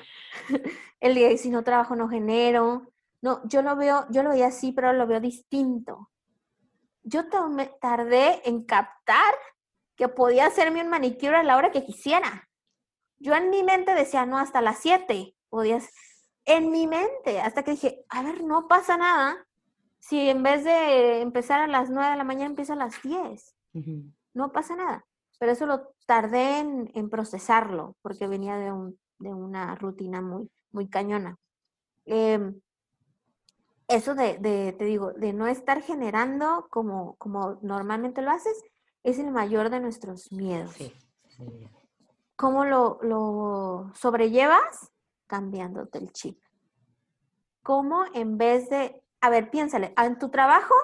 el 1.01 1.17
día 1.17 1.37
si 1.37 1.51
no 1.51 1.65
trabajo 1.65 1.97
no 1.97 2.09
genero. 2.09 2.93
No, 3.23 3.41
yo 3.49 3.63
lo 3.63 3.75
veo, 3.75 4.07
yo 4.11 4.23
lo 4.23 4.31
veía 4.31 4.47
así, 4.47 4.71
pero 4.71 4.93
lo 4.93 5.09
veo 5.09 5.19
distinto. 5.19 6.11
Yo 7.03 7.25
tardé 7.81 8.49
en 8.49 8.63
captar 8.63 9.35
que 9.97 10.07
podía 10.07 10.47
hacerme 10.47 10.83
un 10.83 10.89
manicure 10.89 11.37
a 11.37 11.43
la 11.43 11.57
hora 11.57 11.73
que 11.73 11.85
quisiera. 11.85 12.49
Yo 13.19 13.35
en 13.35 13.51
mi 13.51 13.65
mente 13.65 13.95
decía, 13.95 14.27
no, 14.27 14.39
hasta 14.39 14.61
las 14.61 14.79
7 14.79 15.35
podías. 15.49 15.89
En 16.45 16.71
mi 16.71 16.87
mente, 16.87 17.41
hasta 17.41 17.65
que 17.65 17.73
dije, 17.73 18.05
a 18.11 18.23
ver, 18.23 18.45
no 18.45 18.69
pasa 18.69 18.97
nada 18.97 19.45
si 19.99 20.31
en 20.31 20.45
vez 20.45 20.63
de 20.63 21.21
empezar 21.21 21.61
a 21.61 21.67
las 21.67 21.91
9 21.91 22.13
de 22.13 22.17
la 22.17 22.23
mañana 22.23 22.47
empieza 22.47 22.75
a 22.75 22.77
las 22.77 23.03
10. 23.03 23.56
No 24.35 24.53
pasa 24.53 24.77
nada. 24.77 25.05
Pero 25.39 25.53
eso 25.53 25.67
lo 25.67 25.93
tardé 26.07 26.59
en, 26.59 27.11
procesarlo 27.11 27.97
porque 28.03 28.27
venía 28.27 28.57
de, 28.57 28.73
un, 28.73 28.99
de, 29.19 29.35
una 29.35 29.75
rutina 29.75 30.21
muy, 30.21 30.51
muy 30.71 30.89
cañona. 30.89 31.37
Em, 32.05 32.61
eso 33.89 34.15
de, 34.15 34.39
de, 34.39 34.73
te 34.73 34.85
digo, 34.85 35.13
de 35.13 35.33
no 35.33 35.47
estar 35.47 35.83
generando 35.83 36.67
como, 36.71 37.17
como 37.17 37.59
normalmente 37.63 38.23
lo 38.23 38.31
haces, 38.31 38.63
es 39.03 39.19
el 39.19 39.31
mayor 39.31 39.71
de 39.71 39.81
nuestros 39.81 40.33
miedos. 40.33 40.73
Sí. 40.73 40.93
¿Cómo 42.37 42.65
lo, 42.65 42.99
lo 43.03 43.91
sobrellevas? 43.95 44.91
Cambiándote 45.27 45.99
el 45.99 46.13
chip. 46.13 46.39
¿Cómo 47.63 48.05
en 48.15 48.39
vez 48.39 48.69
de, 48.69 49.03
a 49.21 49.31
ver, 49.31 49.51
piénsale, 49.51 49.95
en 49.97 50.19
tu 50.19 50.29
trabajo 50.29 50.75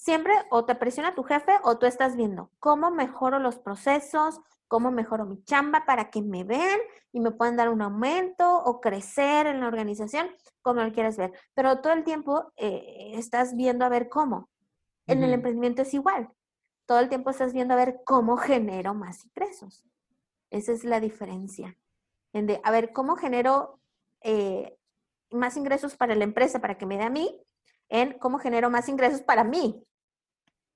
siempre 0.00 0.32
o 0.48 0.64
te 0.64 0.74
presiona 0.74 1.14
tu 1.14 1.22
jefe 1.22 1.52
o 1.62 1.76
tú 1.76 1.84
estás 1.84 2.16
viendo 2.16 2.50
cómo 2.58 2.90
mejoro 2.90 3.38
los 3.38 3.58
procesos, 3.58 4.40
cómo 4.66 4.90
mejoro 4.90 5.26
mi 5.26 5.44
chamba 5.44 5.84
para 5.84 6.08
que 6.10 6.22
me 6.22 6.42
vean 6.42 6.80
y 7.12 7.20
me 7.20 7.32
puedan 7.32 7.56
dar 7.56 7.68
un 7.68 7.82
aumento 7.82 8.64
o 8.64 8.80
crecer 8.80 9.46
en 9.46 9.60
la 9.60 9.66
organización, 9.66 10.30
como 10.62 10.82
lo 10.82 10.90
quieras 10.92 11.18
ver. 11.18 11.32
Pero 11.54 11.82
todo 11.82 11.92
el 11.92 12.04
tiempo 12.04 12.50
eh, 12.56 13.12
estás 13.14 13.54
viendo 13.56 13.84
a 13.84 13.90
ver 13.90 14.08
cómo. 14.08 14.48
En 15.06 15.22
el 15.22 15.34
emprendimiento 15.34 15.82
es 15.82 15.92
igual. 15.92 16.30
Todo 16.86 17.00
el 17.00 17.08
tiempo 17.08 17.28
estás 17.28 17.52
viendo 17.52 17.74
a 17.74 17.76
ver 17.76 18.00
cómo 18.04 18.36
genero 18.38 18.94
más 18.94 19.24
ingresos. 19.26 19.84
Esa 20.50 20.72
es 20.72 20.82
la 20.84 21.00
diferencia. 21.00 21.76
En 22.32 22.46
de, 22.46 22.60
a 22.64 22.70
ver, 22.70 22.92
¿cómo 22.92 23.16
genero 23.16 23.80
eh, 24.22 24.78
más 25.30 25.56
ingresos 25.56 25.96
para 25.96 26.14
la 26.14 26.24
empresa 26.24 26.60
para 26.60 26.78
que 26.78 26.86
me 26.86 26.96
dé 26.96 27.02
a 27.02 27.10
mí? 27.10 27.38
En 27.88 28.18
cómo 28.18 28.38
genero 28.38 28.70
más 28.70 28.88
ingresos 28.88 29.20
para 29.20 29.44
mí. 29.44 29.84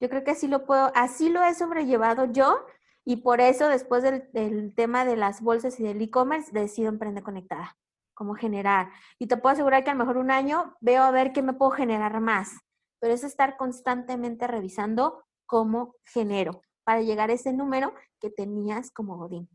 Yo 0.04 0.10
creo 0.10 0.22
que 0.22 0.32
así 0.32 0.48
lo 0.48 0.66
puedo, 0.66 0.92
así 0.94 1.30
lo 1.30 1.42
he 1.42 1.54
sobrellevado 1.54 2.26
yo 2.26 2.66
y 3.06 3.22
por 3.22 3.40
eso 3.40 3.68
después 3.68 4.02
del, 4.02 4.74
tema 4.74 5.06
de 5.06 5.16
las 5.16 5.40
bolsas 5.40 5.80
y 5.80 5.82
del 5.82 6.02
e-commerce 6.02 6.52
decido 6.52 6.90
emprender 6.90 7.24
conectada, 7.24 7.78
cómo 8.12 8.34
generar. 8.34 8.90
Y 9.18 9.28
te 9.28 9.38
puedo 9.38 9.54
asegurar 9.54 9.82
que 9.82 9.88
a 9.88 9.94
lo 9.94 10.00
mejor 10.00 10.18
un 10.18 10.30
año 10.30 10.76
veo 10.82 11.04
a 11.04 11.10
ver 11.10 11.32
qué 11.32 11.40
me 11.40 11.54
puedo 11.54 11.70
generar 11.70 12.20
más, 12.20 12.52
pero 13.00 13.14
es 13.14 13.24
estar 13.24 13.56
constantemente 13.56 14.46
revisando 14.46 15.24
cómo 15.46 15.94
genero 16.04 16.60
para 16.84 17.00
llegar 17.00 17.30
a 17.30 17.32
ese 17.32 17.54
número 17.54 17.94
que 18.20 18.28
tenías 18.28 18.90
como 18.90 19.16
Godín. 19.16 19.48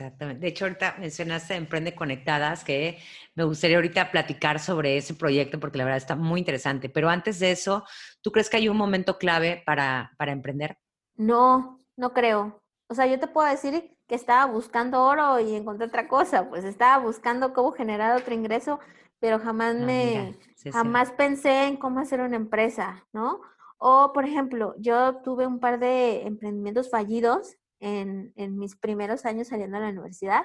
Exactamente. 0.00 0.40
De 0.40 0.48
hecho, 0.48 0.64
ahorita 0.64 0.96
mencionaste 0.98 1.54
Emprende 1.54 1.94
Conectadas, 1.94 2.64
que 2.64 2.98
me 3.34 3.44
gustaría 3.44 3.76
ahorita 3.76 4.10
platicar 4.10 4.58
sobre 4.58 4.96
ese 4.96 5.12
proyecto 5.12 5.60
porque 5.60 5.76
la 5.76 5.84
verdad 5.84 5.98
está 5.98 6.16
muy 6.16 6.40
interesante. 6.40 6.88
Pero 6.88 7.10
antes 7.10 7.38
de 7.38 7.50
eso, 7.50 7.84
¿tú 8.22 8.32
crees 8.32 8.48
que 8.48 8.56
hay 8.56 8.70
un 8.70 8.78
momento 8.78 9.18
clave 9.18 9.62
para, 9.66 10.12
para 10.16 10.32
emprender? 10.32 10.78
No, 11.16 11.78
no 11.96 12.14
creo. 12.14 12.62
O 12.88 12.94
sea, 12.94 13.06
yo 13.06 13.20
te 13.20 13.26
puedo 13.26 13.46
decir 13.46 13.94
que 14.06 14.14
estaba 14.14 14.50
buscando 14.50 15.04
oro 15.04 15.38
y 15.38 15.54
encontré 15.54 15.86
otra 15.86 16.08
cosa, 16.08 16.48
pues 16.48 16.64
estaba 16.64 17.04
buscando 17.04 17.52
cómo 17.52 17.72
generar 17.72 18.18
otro 18.18 18.32
ingreso, 18.32 18.80
pero 19.18 19.38
jamás 19.38 19.76
ah, 19.78 19.84
me, 19.84 20.38
jamás 20.72 21.12
pensé 21.12 21.64
en 21.66 21.76
cómo 21.76 22.00
hacer 22.00 22.22
una 22.22 22.36
empresa, 22.36 23.06
¿no? 23.12 23.42
O, 23.76 24.12
por 24.14 24.24
ejemplo, 24.24 24.74
yo 24.78 25.16
tuve 25.16 25.46
un 25.46 25.60
par 25.60 25.78
de 25.78 26.26
emprendimientos 26.26 26.90
fallidos 26.90 27.59
en, 27.80 28.32
en 28.36 28.58
mis 28.58 28.76
primeros 28.76 29.24
años 29.24 29.48
saliendo 29.48 29.78
a 29.78 29.80
la 29.80 29.88
universidad. 29.88 30.42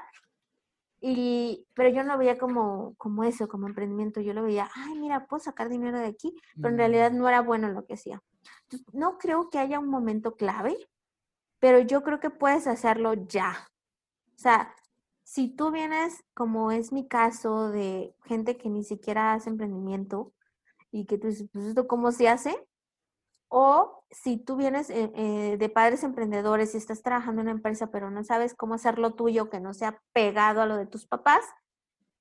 Y, 1.02 1.68
pero 1.76 1.90
yo 1.90 2.04
no 2.04 2.14
lo 2.14 2.18
veía 2.18 2.38
como, 2.38 2.96
como 2.96 3.24
eso, 3.24 3.48
como 3.48 3.68
emprendimiento. 3.68 4.22
Yo 4.22 4.34
lo 4.34 4.44
veía, 4.44 4.70
ay, 4.74 4.96
mira, 4.96 5.28
puedo 5.28 5.44
sacar 5.44 5.70
dinero 5.70 6.00
de 6.00 6.08
aquí, 6.08 6.36
pero 6.56 6.70
en 6.70 6.78
realidad 6.78 7.12
mm. 7.12 7.18
no 7.18 7.28
era 7.28 7.42
bueno 7.42 7.70
lo 7.70 7.86
que 7.86 7.94
hacía. 7.94 8.22
no 8.92 9.18
creo 9.18 9.50
que 9.50 9.60
haya 9.60 9.80
un 9.80 9.90
momento 9.90 10.36
clave, 10.36 10.76
pero 11.60 11.80
yo 11.80 12.02
creo 12.04 12.20
que 12.20 12.32
puedes 12.32 12.66
hacerlo 12.66 13.14
ya. 13.14 13.70
O 14.36 14.38
sea, 14.40 14.74
si 15.24 15.50
tú 15.50 15.72
vienes, 15.72 16.24
como 16.34 16.72
es 16.72 16.92
mi 16.92 17.08
caso, 17.08 17.70
de 17.70 18.16
gente 18.24 18.58
que 18.58 18.70
ni 18.70 18.84
siquiera 18.84 19.34
hace 19.34 19.50
emprendimiento 19.50 20.34
y 20.92 21.06
que 21.06 21.18
tú 21.18 21.28
dices, 21.28 21.50
pues 21.52 21.66
esto 21.66 21.88
cómo 21.88 22.12
se 22.12 22.30
hace, 22.30 22.68
o 23.50 24.05
si 24.24 24.38
tú 24.38 24.56
vienes 24.56 24.90
eh, 24.90 25.12
eh, 25.14 25.58
de 25.58 25.70
padres 25.70 26.04
emprendedores 26.04 26.74
y 26.74 26.78
estás 26.78 27.02
trabajando 27.02 27.42
en 27.42 27.48
una 27.48 27.58
empresa, 27.58 27.92
pero 27.92 28.10
no 28.10 28.24
sabes 28.24 28.56
cómo 28.56 28.76
hacer 28.76 28.98
lo 28.98 29.14
tuyo 29.14 29.50
que 29.50 29.60
no 29.60 29.74
sea 29.74 30.02
pegado 30.14 30.62
a 30.62 30.66
lo 30.66 30.78
de 30.78 30.86
tus 30.86 31.06
papás, 31.06 31.44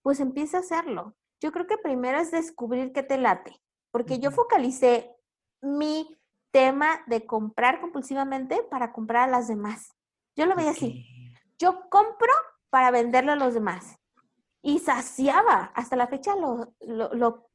pues 0.02 0.20
empieza 0.20 0.58
a 0.58 0.60
hacerlo. 0.60 1.14
Yo 1.40 1.52
creo 1.52 1.66
que 1.66 1.78
primero 1.78 2.18
es 2.18 2.30
descubrir 2.30 2.92
qué 2.92 3.02
te 3.02 3.16
late, 3.16 3.60
porque 3.90 4.18
yo 4.18 4.30
focalicé 4.30 5.14
mi 5.60 6.18
tema 6.50 7.00
de 7.06 7.26
comprar 7.26 7.80
compulsivamente 7.80 8.62
para 8.70 8.92
comprar 8.92 9.28
a 9.28 9.32
las 9.32 9.48
demás. 9.48 9.94
Yo 10.36 10.46
lo 10.46 10.56
veía 10.56 10.70
así. 10.70 11.32
Yo 11.58 11.88
compro 11.90 12.32
para 12.70 12.90
venderlo 12.90 13.32
a 13.32 13.36
los 13.36 13.54
demás. 13.54 13.98
Y 14.62 14.78
saciaba, 14.80 15.72
hasta 15.74 15.96
la 15.96 16.06
fecha 16.06 16.34
lo, 16.36 16.74
lo, 16.80 17.48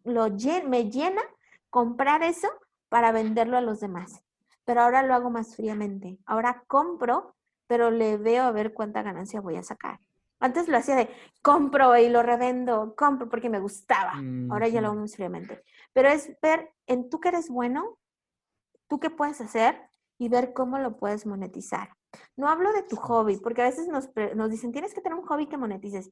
me 0.68 0.90
llena 0.90 1.22
comprar 1.70 2.24
eso 2.24 2.48
para 2.88 3.12
venderlo 3.12 3.58
a 3.58 3.62
los 3.62 3.80
demás. 3.80 4.24
Pero 4.70 4.82
ahora 4.82 5.02
lo 5.02 5.16
hago 5.16 5.32
más 5.32 5.56
fríamente. 5.56 6.20
Ahora 6.28 6.64
compro, 6.68 7.36
pero 7.66 7.90
le 7.90 8.18
veo 8.18 8.44
a 8.44 8.52
ver 8.52 8.72
cuánta 8.72 9.02
ganancia 9.02 9.42
voy 9.42 9.56
a 9.56 9.64
sacar. 9.64 10.00
Antes 10.40 10.68
lo 10.68 10.78
hacía 10.78 10.96
de 10.96 11.10
compro 11.42 11.98
y 11.98 12.08
lo 12.08 12.22
revendo, 12.22 12.94
compro 12.96 13.28
porque 13.30 13.50
me 13.50 13.60
gustaba. 13.60 14.14
Ahora 14.52 14.68
ya 14.68 14.80
lo 14.80 14.90
hago 14.90 15.00
más 15.00 15.16
fríamente. 15.16 15.64
Pero 15.92 16.10
es 16.10 16.40
ver 16.40 16.70
en 16.86 17.10
tú 17.10 17.20
que 17.20 17.30
eres 17.30 17.50
bueno, 17.50 17.98
tú 18.88 19.00
qué 19.00 19.10
puedes 19.10 19.42
hacer 19.42 19.90
y 20.20 20.30
ver 20.30 20.54
cómo 20.54 20.78
lo 20.78 20.98
puedes 20.98 21.26
monetizar. 21.26 21.90
No 22.38 22.48
hablo 22.48 22.72
de 22.72 22.84
tu 22.84 22.96
hobby, 22.96 23.38
porque 23.38 23.64
a 23.64 23.66
veces 23.66 23.88
nos, 23.88 24.12
nos 24.36 24.52
dicen, 24.52 24.72
tienes 24.72 24.94
que 24.94 25.02
tener 25.02 25.18
un 25.18 25.26
hobby 25.26 25.48
que 25.48 25.58
monetices. 25.58 26.12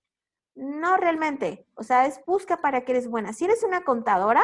No 0.56 0.98
realmente. 0.98 1.68
O 1.76 1.84
sea, 1.84 2.08
es 2.08 2.20
busca 2.26 2.58
para 2.58 2.84
que 2.84 2.94
eres 2.94 3.08
buena. 3.08 3.34
Si 3.34 3.46
eres 3.46 3.62
una 3.62 3.84
contadora, 3.84 4.44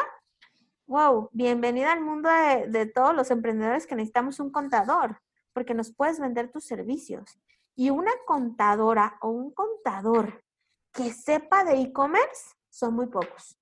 Wow, 0.86 1.30
bienvenida 1.32 1.92
al 1.92 2.02
mundo 2.02 2.28
de, 2.68 2.84
todos 2.84 3.14
los 3.14 3.30
emprendedores 3.30 3.86
que 3.86 3.96
necesitamos 3.96 4.38
un 4.38 4.50
contador, 4.50 5.22
porque 5.54 5.72
nos 5.72 5.94
puedes 5.94 6.20
vender 6.20 6.52
tus 6.52 6.64
servicios. 6.64 7.38
Y 7.74 7.88
una 7.88 8.10
contadora 8.26 9.16
o 9.22 9.30
un 9.30 9.50
contador 9.50 10.44
que 10.92 11.10
sepa 11.10 11.64
de 11.64 11.80
e-commerce 11.80 12.54
son 12.68 12.94
muy 12.94 13.06
pocos. 13.06 13.58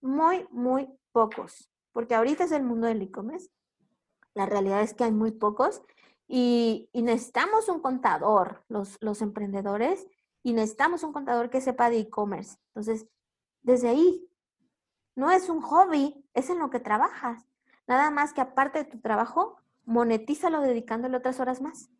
Muy, 0.00 0.44
muy 0.50 0.88
pocos. 1.12 1.70
Porque 1.92 2.16
ahorita 2.16 2.44
es 2.44 2.52
el 2.52 2.64
mundo 2.64 2.88
del 2.88 3.02
e-commerce. 3.02 3.48
La 4.34 4.46
realidad 4.46 4.82
es 4.82 4.92
que 4.92 5.04
hay 5.04 5.12
muy 5.12 5.30
pocos 5.30 5.82
y, 6.26 6.90
necesitamos 6.92 7.68
un 7.68 7.80
contador, 7.80 8.64
los, 8.66 8.96
los 9.00 9.22
emprendedores, 9.22 10.08
y 10.42 10.52
necesitamos 10.52 11.04
un 11.04 11.12
contador 11.12 11.48
que 11.48 11.60
sepa 11.60 11.90
de 11.90 12.00
e-commerce. 12.00 12.58
Entonces, 12.70 13.06
desde 13.62 13.88
ahí 13.88 14.29
no 15.20 15.30
es 15.30 15.50
un 15.50 15.60
hobby, 15.60 16.14
es 16.32 16.48
en 16.48 16.58
lo 16.58 16.70
que 16.70 16.80
trabajas. 16.80 17.44
Nada 17.86 18.10
más 18.10 18.32
que 18.32 18.40
aparte 18.40 18.78
de 18.78 18.84
tu 18.86 19.00
trabajo, 19.00 19.60
monetízalo 19.84 20.62
dedicándole 20.62 21.18
otras 21.18 21.38
horas 21.40 21.60
más. 21.60 21.90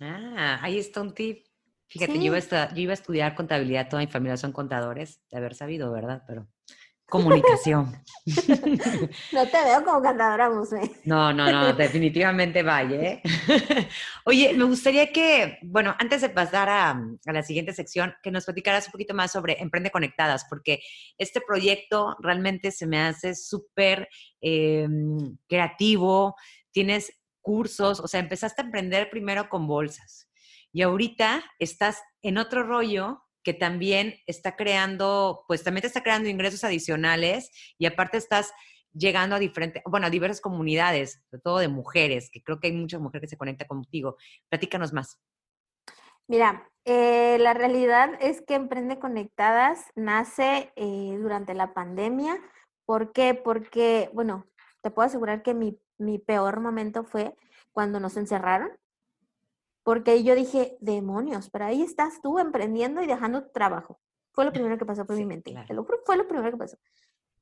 Ah, 0.00 0.58
ahí 0.60 0.78
está 0.78 1.00
un 1.00 1.14
tip. 1.14 1.46
Fíjate, 1.88 2.22
yo, 2.22 2.36
iba 2.76 2.92
a 2.92 2.94
estudiar 2.94 3.34
contabilidad, 3.34 3.88
toda 3.88 4.02
mi 4.02 4.06
familia 4.06 4.36
son 4.36 4.52
contadores, 4.52 5.22
de 5.30 5.38
haber 5.38 5.54
sabido, 5.54 5.90
¿verdad? 5.92 6.22
Pero 6.26 6.46
comunicación. 7.10 8.02
no 9.32 9.46
te 9.46 9.64
veo 9.64 9.84
como 9.84 10.00
cantadora 10.00 10.48
musme. 10.48 10.90
No, 11.04 11.32
no, 11.32 11.50
no, 11.50 11.72
definitivamente 11.74 12.62
vaya. 12.62 12.96
¿eh? 12.96 13.22
Oye, 14.24 14.54
me 14.54 14.64
gustaría 14.64 15.12
que, 15.12 15.58
bueno, 15.62 15.94
antes 15.98 16.22
de 16.22 16.30
pasar 16.30 16.70
a, 16.70 17.02
la 17.24 17.42
siguiente 17.42 17.74
sección, 17.74 18.14
que 18.22 18.30
nos 18.30 18.46
platicaras 18.46 18.86
un 18.86 18.92
poquito 18.92 19.12
más 19.12 19.32
sobre 19.32 19.60
Emprende 19.60 19.90
Conectadas, 19.90 20.46
porque 20.48 20.80
este 21.18 21.40
proyecto 21.40 22.16
realmente 22.20 22.70
se 22.70 22.86
me 22.86 23.00
hace 23.00 23.34
súper 23.34 24.08
em, 24.40 25.36
creativo, 25.46 26.36
tienes 26.70 27.12
cursos, 27.42 28.00
o 28.00 28.08
sea, 28.08 28.20
empezaste 28.20 28.62
a 28.62 28.64
emprender 28.64 29.10
primero 29.10 29.48
con 29.48 29.66
bolsas 29.66 30.30
y 30.72 30.82
ahorita 30.82 31.44
estás 31.58 32.02
en 32.22 32.38
otro 32.38 32.62
rollo 32.62 33.22
que 33.42 33.54
también 33.54 34.16
está 34.26 34.56
creando, 34.56 35.44
pues 35.48 35.62
también 35.62 35.82
te 35.82 35.88
está 35.88 36.02
creando 36.02 36.28
ingresos 36.28 36.64
adicionales 36.64 37.50
y 37.78 37.86
aparte 37.86 38.18
estás 38.18 38.52
llegando 38.92 39.36
a 39.36 39.38
diferentes, 39.38 39.82
bueno, 39.86 40.06
a 40.06 40.10
diversas 40.10 40.40
comunidades, 40.40 41.22
sobre 41.30 41.42
todo 41.42 41.58
de 41.58 41.68
mujeres, 41.68 42.30
que 42.30 42.42
creo 42.42 42.60
que 42.60 42.68
hay 42.68 42.72
muchas 42.72 43.00
mujeres 43.00 43.22
que 43.22 43.30
se 43.30 43.38
conectan 43.38 43.68
contigo. 43.68 44.16
Platícanos 44.48 44.92
más. 44.92 45.20
Mira, 46.26 46.68
eh, 46.84 47.38
la 47.40 47.54
realidad 47.54 48.10
es 48.20 48.42
que 48.42 48.54
Emprende 48.54 48.98
Conectadas 48.98 49.86
nace 49.94 50.72
eh, 50.76 51.16
durante 51.20 51.54
la 51.54 51.74
pandemia. 51.74 52.38
¿Por 52.84 53.12
qué? 53.12 53.34
Porque, 53.34 54.10
bueno, 54.12 54.46
te 54.82 54.90
puedo 54.90 55.06
asegurar 55.06 55.42
que 55.42 55.54
mi, 55.54 55.78
mi 55.98 56.18
peor 56.18 56.60
momento 56.60 57.04
fue 57.04 57.34
cuando 57.72 58.00
nos 58.00 58.16
encerraron 58.16 58.70
porque 59.82 60.22
yo 60.22 60.34
dije, 60.34 60.76
demonios, 60.80 61.50
pero 61.50 61.64
ahí 61.66 61.82
estás 61.82 62.20
tú 62.22 62.38
emprendiendo 62.38 63.02
y 63.02 63.06
dejando 63.06 63.42
tu 63.42 63.50
trabajo. 63.50 63.98
Fue 64.32 64.44
lo 64.44 64.52
primero 64.52 64.78
que 64.78 64.86
pasó 64.86 65.06
por 65.06 65.16
mi 65.16 65.24
mente. 65.24 65.50
Fue 66.04 66.16
lo 66.16 66.28
primero 66.28 66.50
que 66.50 66.56
pasó. 66.56 66.76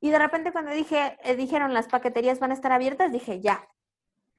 Y 0.01 0.11
de 0.11 0.19
repente 0.19 0.53
cuando 0.53 0.71
dije, 0.73 1.19
eh, 1.23 1.37
dijeron 1.37 1.75
las 1.75 1.89
paqueterías 1.89 2.39
van 2.39 2.53
a 2.53 2.55
estar 2.55 2.73
abiertas, 2.73 3.11
dije, 3.11 3.41
ya, 3.41 3.69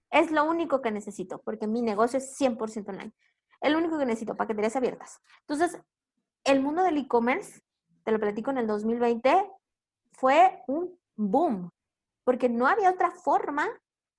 es 0.09 0.31
lo 0.31 0.45
único 0.45 0.81
que 0.81 0.91
necesito, 0.91 1.41
porque 1.41 1.67
mi 1.67 1.81
negocio 1.81 2.17
es 2.17 2.39
100% 2.39 2.89
online. 2.89 3.13
Es 3.61 3.71
lo 3.71 3.77
único 3.77 3.97
que 3.97 4.05
necesito, 4.05 4.35
paqueterías 4.35 4.75
abiertas. 4.75 5.19
Entonces, 5.41 5.79
el 6.45 6.61
mundo 6.61 6.83
del 6.83 6.97
e-commerce, 6.97 7.61
te 8.03 8.11
lo 8.11 8.19
platico 8.19 8.51
en 8.51 8.59
el 8.59 8.67
2020, 8.67 9.51
fue 10.13 10.63
un 10.67 10.97
boom, 11.15 11.71
porque 12.23 12.49
no 12.49 12.67
había 12.67 12.89
otra 12.89 13.11
forma 13.11 13.67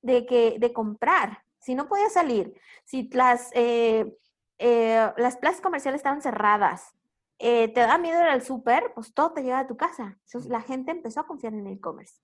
de, 0.02 0.26
que, 0.26 0.56
de 0.58 0.72
comprar 0.72 1.42
si 1.60 1.74
no 1.74 1.88
podías 1.88 2.12
salir, 2.12 2.54
si 2.84 3.08
las, 3.10 3.50
eh, 3.54 4.16
eh, 4.58 5.12
las 5.16 5.36
plazas 5.36 5.60
comerciales 5.60 6.00
estaban 6.00 6.22
cerradas, 6.22 6.94
eh, 7.38 7.68
te 7.68 7.80
da 7.80 7.96
miedo 7.98 8.20
ir 8.20 8.26
al 8.26 8.42
súper, 8.42 8.92
pues 8.94 9.14
todo 9.14 9.32
te 9.32 9.42
llega 9.42 9.60
a 9.60 9.66
tu 9.66 9.76
casa. 9.76 10.18
Entonces 10.26 10.50
la 10.50 10.60
gente 10.60 10.90
empezó 10.90 11.20
a 11.20 11.26
confiar 11.26 11.54
en 11.54 11.66
el 11.66 11.74
e-commerce. 11.74 12.20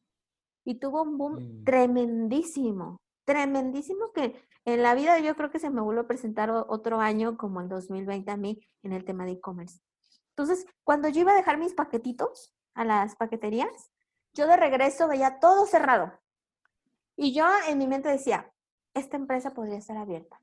Y 0.64 0.79
tuvo 0.79 1.03
un 1.03 1.16
boom 1.16 1.35
mm. 1.35 1.64
tremendísimo, 1.64 3.01
tremendísimo 3.25 4.12
que 4.12 4.42
en 4.64 4.83
la 4.83 4.94
vida 4.94 5.18
yo 5.20 5.37
creo 5.37 5.51
que 5.51 5.59
se 5.59 5.70
me 5.70 5.81
vuelve 5.81 6.03
a 6.03 6.07
presentar 6.07 6.51
otro 6.51 7.01
año 7.01 7.37
como 7.37 7.61
el 7.61 7.68
2020 7.68 8.31
a 8.31 8.37
mí 8.37 8.61
en 8.83 8.92
el 8.92 9.05
tema 9.05 9.25
de 9.25 9.33
e-commerce. 9.33 9.81
Entonces, 10.31 10.66
cuando 10.85 11.09
yo 11.09 11.22
iba 11.22 11.33
a 11.33 11.37
dejar 11.37 11.57
mis 11.57 11.72
paquetitos 11.72 12.55
a 12.75 12.85
las 12.85 13.16
paqueterías, 13.16 13.90
yo 14.35 14.46
de 14.46 14.57
regreso 14.57 15.09
veía 15.09 15.38
todo 15.40 15.64
cerrado. 15.66 16.12
Y 17.16 17.33
yo 17.33 17.46
en 17.68 17.79
mi 17.79 17.87
mente 17.87 18.11
decía, 18.11 18.53
esta 18.96 19.18
empresa 19.18 19.52
podría 19.52 19.76
estar 19.76 19.98
abierta. 19.98 20.40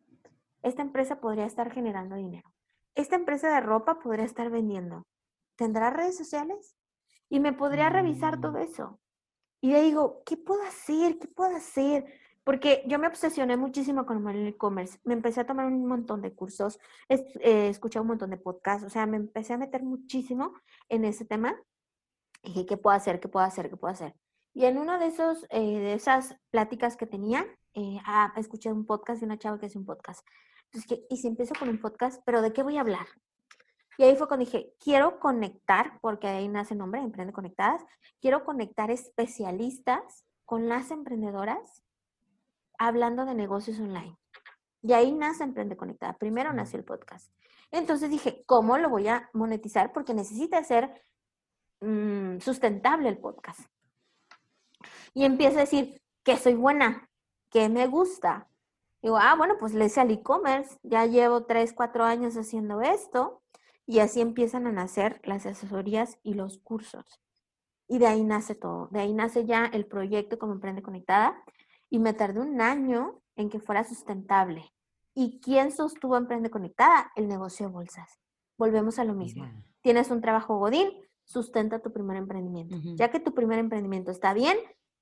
Esta 0.61 0.83
empresa 0.83 1.19
podría 1.19 1.45
estar 1.45 1.71
generando 1.71 2.15
dinero. 2.15 2.53
Esta 2.93 3.15
empresa 3.15 3.53
de 3.53 3.61
ropa 3.61 3.99
podría 3.99 4.25
estar 4.25 4.51
vendiendo. 4.51 5.07
¿Tendrá 5.55 5.89
redes 5.89 6.15
sociales? 6.15 6.75
Y 7.29 7.39
me 7.39 7.53
podría 7.53 7.89
revisar 7.89 8.39
todo 8.39 8.59
mm. 8.59 8.63
eso. 8.63 8.99
Y 9.59 9.71
le 9.71 9.81
digo, 9.81 10.21
¿qué 10.23 10.37
puedo 10.37 10.61
hacer? 10.63 11.17
¿Qué 11.17 11.27
puedo 11.27 11.55
hacer? 11.55 12.05
Porque 12.43 12.83
yo 12.85 12.99
me 12.99 13.07
obsesioné 13.07 13.57
muchísimo 13.57 14.05
con 14.05 14.27
el 14.29 14.47
e-commerce. 14.47 14.99
Me 15.03 15.13
empecé 15.15 15.41
a 15.41 15.47
tomar 15.47 15.65
un 15.65 15.87
montón 15.87 16.21
de 16.21 16.33
cursos, 16.33 16.79
eh, 17.09 17.69
escuché 17.69 17.99
un 17.99 18.07
montón 18.07 18.29
de 18.29 18.37
podcasts, 18.37 18.85
o 18.85 18.89
sea, 18.89 19.07
me 19.07 19.17
empecé 19.17 19.53
a 19.53 19.57
meter 19.57 19.81
muchísimo 19.81 20.53
en 20.89 21.05
ese 21.05 21.25
tema. 21.25 21.59
Y 22.43 22.49
dije, 22.49 22.65
¿qué 22.67 22.77
puedo 22.77 22.95
hacer? 22.95 23.19
¿Qué 23.19 23.29
puedo 23.29 23.45
hacer? 23.45 23.69
¿Qué 23.69 23.77
puedo 23.77 23.93
hacer? 23.93 24.13
Y 24.53 24.65
en 24.65 24.77
una 24.77 24.99
de, 24.99 25.07
esos, 25.07 25.47
eh, 25.49 25.79
de 25.79 25.93
esas 25.93 26.35
pláticas 26.51 26.97
que 26.97 27.07
tenía, 27.07 27.47
eh, 27.73 27.97
ah, 28.05 28.33
escuché 28.38 28.71
un 28.71 28.86
podcast 28.86 29.19
de 29.19 29.25
una 29.25 29.38
chava 29.38 29.59
que 29.59 29.67
hace 29.67 29.77
un 29.77 29.86
podcast. 29.86 30.25
Entonces, 30.71 31.05
¿y 31.09 31.17
si 31.17 31.27
empiezo 31.27 31.53
con 31.57 31.69
un 31.69 31.79
podcast, 31.79 32.21
pero 32.25 32.41
de 32.41 32.53
qué 32.53 32.63
voy 32.63 32.77
a 32.77 32.81
hablar? 32.81 33.07
Y 33.97 34.03
ahí 34.03 34.15
fue 34.15 34.27
cuando 34.27 34.45
dije, 34.45 34.73
quiero 34.79 35.19
conectar, 35.19 35.99
porque 36.01 36.27
ahí 36.27 36.47
nace 36.47 36.73
el 36.73 36.79
nombre, 36.79 37.01
Emprende 37.01 37.33
Conectadas, 37.33 37.83
quiero 38.19 38.43
conectar 38.43 38.89
especialistas 38.89 40.25
con 40.45 40.67
las 40.67 40.89
emprendedoras 40.91 41.83
hablando 42.79 43.25
de 43.25 43.36
negocios 43.36 43.79
online. 43.79 44.17
Y 44.81 44.93
ahí 44.93 45.12
nace 45.12 45.43
Emprende 45.43 45.77
Conectada. 45.77 46.17
Primero 46.17 46.51
nació 46.53 46.79
el 46.79 46.86
podcast. 46.86 47.31
Entonces 47.71 48.09
dije, 48.09 48.43
¿cómo 48.45 48.77
lo 48.77 48.89
voy 48.89 49.07
a 49.07 49.29
monetizar? 49.33 49.93
Porque 49.93 50.13
necesita 50.13 50.63
ser 50.63 51.03
mm, 51.81 52.39
sustentable 52.39 53.09
el 53.09 53.19
podcast. 53.19 53.62
Y 55.13 55.23
empiezo 55.25 55.57
a 55.57 55.62
decir 55.62 56.01
que 56.23 56.38
soy 56.38 56.55
buena, 56.55 57.09
que 57.53 57.69
me 57.69 57.87
gusta. 57.87 58.49
Digo, 59.01 59.17
ah, 59.17 59.35
bueno, 59.37 59.55
pues 59.59 59.73
le 59.73 59.85
hice 59.85 60.01
al 60.01 60.11
e-commerce, 60.11 60.79
ya 60.81 61.05
llevo 61.05 61.43
tres, 61.43 61.71
cuatro 61.71 62.03
años 62.03 62.35
haciendo 62.35 62.81
esto 62.81 63.43
y 63.85 63.99
así 63.99 64.21
empiezan 64.21 64.65
a 64.65 64.71
nacer 64.71 65.21
las 65.23 65.45
asesorías 65.45 66.17
y 66.23 66.33
los 66.33 66.57
cursos. 66.57 67.21
Y 67.87 67.99
de 67.99 68.07
ahí 68.07 68.23
nace 68.23 68.55
todo, 68.55 68.87
de 68.91 69.01
ahí 69.01 69.13
nace 69.13 69.45
ya 69.45 69.65
el 69.65 69.85
proyecto 69.85 70.39
como 70.39 70.53
Emprende 70.53 70.81
Conectada 70.81 71.43
y 71.89 71.99
me 71.99 72.13
tardé 72.13 72.39
un 72.39 72.59
año 72.59 73.21
en 73.35 73.49
que 73.49 73.59
fuera 73.59 73.83
sustentable. 73.83 74.73
¿Y 75.13 75.39
quién 75.41 75.71
sostuvo 75.71 76.17
Emprende 76.17 76.49
Conectada? 76.49 77.11
El 77.15 77.27
negocio 77.27 77.67
de 77.67 77.73
bolsas. 77.73 78.19
Volvemos 78.57 78.97
a 78.97 79.03
lo 79.03 79.13
mismo. 79.13 79.45
Tienes 79.81 80.09
un 80.09 80.21
trabajo 80.21 80.57
godín, 80.57 80.89
sustenta 81.23 81.79
tu 81.79 81.91
primer 81.91 82.17
emprendimiento. 82.17 82.77
Ya 82.95 83.11
que 83.11 83.19
tu 83.19 83.33
primer 83.33 83.59
emprendimiento 83.59 84.09
está 84.09 84.33
bien, 84.33 84.57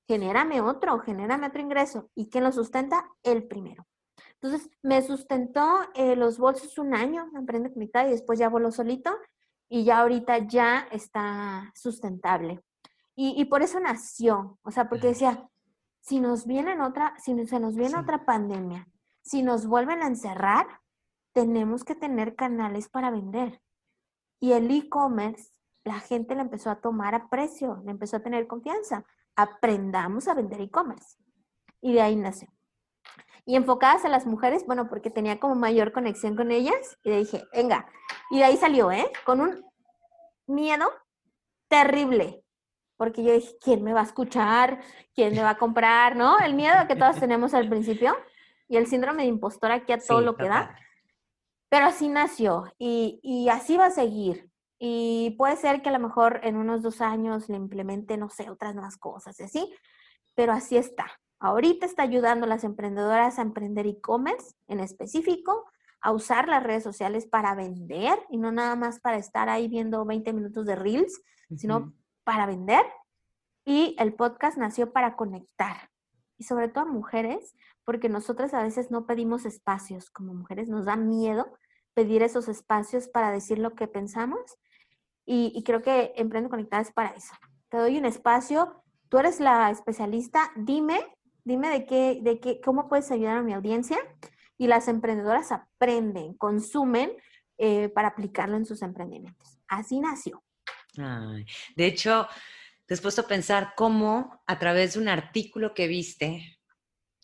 genérame 0.07 0.61
otro, 0.61 0.99
genérame 0.99 1.47
otro 1.47 1.61
ingreso. 1.61 2.09
¿Y 2.15 2.29
quién 2.29 2.43
lo 2.43 2.51
sustenta? 2.51 3.09
El 3.23 3.47
primero. 3.47 3.87
Entonces, 4.41 4.69
me 4.81 5.01
sustentó 5.01 5.81
eh, 5.93 6.15
los 6.15 6.39
bolsos 6.39 6.77
un 6.77 6.95
año, 6.95 7.29
Emprende 7.35 7.71
Conectada, 7.71 8.07
y 8.07 8.11
después 8.11 8.39
ya 8.39 8.49
voló 8.49 8.71
solito, 8.71 9.15
y 9.69 9.83
ya 9.83 9.99
ahorita 9.99 10.39
ya 10.39 10.87
está 10.91 11.71
sustentable. 11.75 12.61
Y, 13.15 13.45
por 13.45 13.61
eso 13.61 13.79
nació, 13.79 14.57
o 14.63 14.71
sea, 14.71 14.89
porque 14.89 15.07
decía, 15.07 15.47
si 15.99 16.19
nos 16.19 16.47
viene 16.47 16.81
otra, 16.81 17.13
si 17.19 17.45
se 17.45 17.59
nos 17.59 17.75
viene 17.75 17.99
otra 17.99 18.25
pandemia, 18.25 18.87
si 19.21 19.43
nos 19.43 19.67
vuelven 19.67 20.01
a 20.01 20.07
encerrar, 20.07 20.65
tenemos 21.31 21.83
que 21.83 21.93
tener 21.93 22.35
canales 22.35 22.89
para 22.89 23.11
vender. 23.11 23.61
Y 24.39 24.53
el 24.53 24.71
e-commerce, 24.71 25.51
la 25.83 25.99
gente 25.99 26.33
le 26.33 26.41
empezó 26.41 26.71
a 26.71 26.81
tomar 26.81 27.13
a 27.13 27.29
precio, 27.29 27.79
le 27.85 27.91
empezó 27.91 28.17
a 28.17 28.23
tener 28.23 28.47
confianza 28.47 29.05
aprendamos 29.41 30.27
a 30.27 30.33
vender 30.33 30.61
e-commerce. 30.61 31.17
Y 31.81 31.93
de 31.93 32.01
ahí 32.01 32.15
nació. 32.15 32.49
Y 33.45 33.55
enfocadas 33.55 34.05
a 34.05 34.09
las 34.09 34.25
mujeres, 34.25 34.65
bueno, 34.65 34.87
porque 34.87 35.09
tenía 35.09 35.39
como 35.39 35.55
mayor 35.55 35.91
conexión 35.91 36.35
con 36.35 36.51
ellas, 36.51 36.97
y 37.03 37.09
le 37.09 37.17
dije, 37.17 37.43
venga, 37.53 37.87
y 38.29 38.37
de 38.37 38.43
ahí 38.43 38.57
salió, 38.57 38.91
¿eh? 38.91 39.11
Con 39.25 39.41
un 39.41 39.65
miedo 40.45 40.87
terrible, 41.67 42.43
porque 42.97 43.23
yo 43.23 43.33
dije, 43.33 43.57
¿quién 43.59 43.83
me 43.83 43.93
va 43.93 44.01
a 44.01 44.03
escuchar? 44.03 44.79
¿Quién 45.15 45.33
me 45.33 45.41
va 45.41 45.51
a 45.51 45.57
comprar? 45.57 46.15
¿No? 46.15 46.37
El 46.37 46.53
miedo 46.53 46.87
que 46.87 46.95
todos 46.95 47.19
tenemos 47.19 47.55
al 47.55 47.67
principio 47.67 48.15
y 48.67 48.77
el 48.77 48.85
síndrome 48.85 49.23
de 49.23 49.29
impostora 49.29 49.75
aquí 49.75 49.91
a 49.91 49.97
todo 49.97 50.21
lo 50.21 50.35
que 50.35 50.47
da. 50.47 50.77
Pero 51.67 51.87
así 51.87 52.09
nació 52.09 52.65
y, 52.77 53.19
y 53.23 53.49
así 53.49 53.75
va 53.75 53.85
a 53.85 53.91
seguir. 53.91 54.50
Y 54.83 55.35
puede 55.37 55.57
ser 55.57 55.83
que 55.83 55.89
a 55.89 55.91
lo 55.91 55.99
mejor 55.99 56.39
en 56.41 56.57
unos 56.57 56.81
dos 56.81 57.01
años 57.01 57.47
le 57.49 57.55
implemente, 57.55 58.17
no 58.17 58.29
sé, 58.29 58.49
otras 58.49 58.73
nuevas 58.73 58.97
cosas 58.97 59.39
y 59.39 59.43
así, 59.43 59.71
pero 60.33 60.53
así 60.53 60.75
está. 60.75 61.05
Ahorita 61.39 61.85
está 61.85 62.01
ayudando 62.01 62.47
a 62.47 62.49
las 62.49 62.63
emprendedoras 62.63 63.37
a 63.37 63.43
emprender 63.43 63.85
e-commerce 63.85 64.55
en 64.67 64.79
específico, 64.79 65.69
a 66.01 66.11
usar 66.11 66.47
las 66.47 66.63
redes 66.63 66.81
sociales 66.81 67.27
para 67.27 67.53
vender 67.53 68.17
y 68.31 68.37
no 68.37 68.51
nada 68.51 68.75
más 68.75 68.99
para 68.99 69.17
estar 69.17 69.49
ahí 69.49 69.67
viendo 69.67 70.03
20 70.03 70.33
minutos 70.33 70.65
de 70.65 70.75
reels, 70.75 71.21
sino 71.55 71.93
para 72.23 72.47
vender. 72.47 72.83
Y 73.63 73.95
el 73.99 74.15
podcast 74.15 74.57
nació 74.57 74.91
para 74.91 75.15
conectar 75.15 75.91
y 76.39 76.43
sobre 76.43 76.69
todo 76.69 76.85
a 76.85 76.91
mujeres, 76.91 77.55
porque 77.85 78.09
nosotras 78.09 78.55
a 78.55 78.63
veces 78.63 78.89
no 78.89 79.05
pedimos 79.05 79.45
espacios 79.45 80.09
como 80.09 80.33
mujeres, 80.33 80.69
nos 80.69 80.85
da 80.85 80.95
miedo 80.95 81.55
pedir 81.93 82.23
esos 82.23 82.47
espacios 82.47 83.07
para 83.09 83.31
decir 83.31 83.59
lo 83.59 83.75
que 83.75 83.87
pensamos 83.87 84.57
y, 85.33 85.63
creo 85.63 85.81
que 85.81 86.13
Emprende 86.17 86.49
Conectada 86.49 86.81
es 86.81 86.91
para 86.91 87.11
eso. 87.11 87.33
Te 87.69 87.77
doy 87.77 87.97
un 87.97 88.05
espacio, 88.05 88.83
tú 89.07 89.17
eres 89.17 89.39
la 89.39 89.69
especialista, 89.69 90.51
dime, 90.57 90.99
dime 91.45 91.69
de 91.69 91.85
qué, 91.85 92.19
de 92.21 92.39
qué, 92.41 92.59
cómo 92.59 92.89
puedes 92.89 93.09
ayudar 93.11 93.37
a 93.37 93.41
mi 93.41 93.53
audiencia 93.53 93.97
y 94.57 94.67
las 94.67 94.89
emprendedoras 94.89 95.53
aprenden, 95.53 96.33
consumen 96.33 97.13
eh, 97.57 97.87
para 97.89 98.09
aplicarlo 98.09 98.57
en 98.57 98.65
sus 98.65 98.81
emprendimientos. 98.81 99.57
Así 99.69 100.01
nació. 100.01 100.43
de 100.97 101.85
hecho, 101.85 102.27
¿Te 102.91 102.95
has 102.95 102.99
puesto 102.99 103.21
a 103.21 103.27
pensar 103.27 103.71
cómo 103.77 104.43
a 104.47 104.59
través 104.59 104.95
de 104.95 104.99
un 104.99 105.07
artículo 105.07 105.73
que 105.73 105.87
viste 105.87 106.59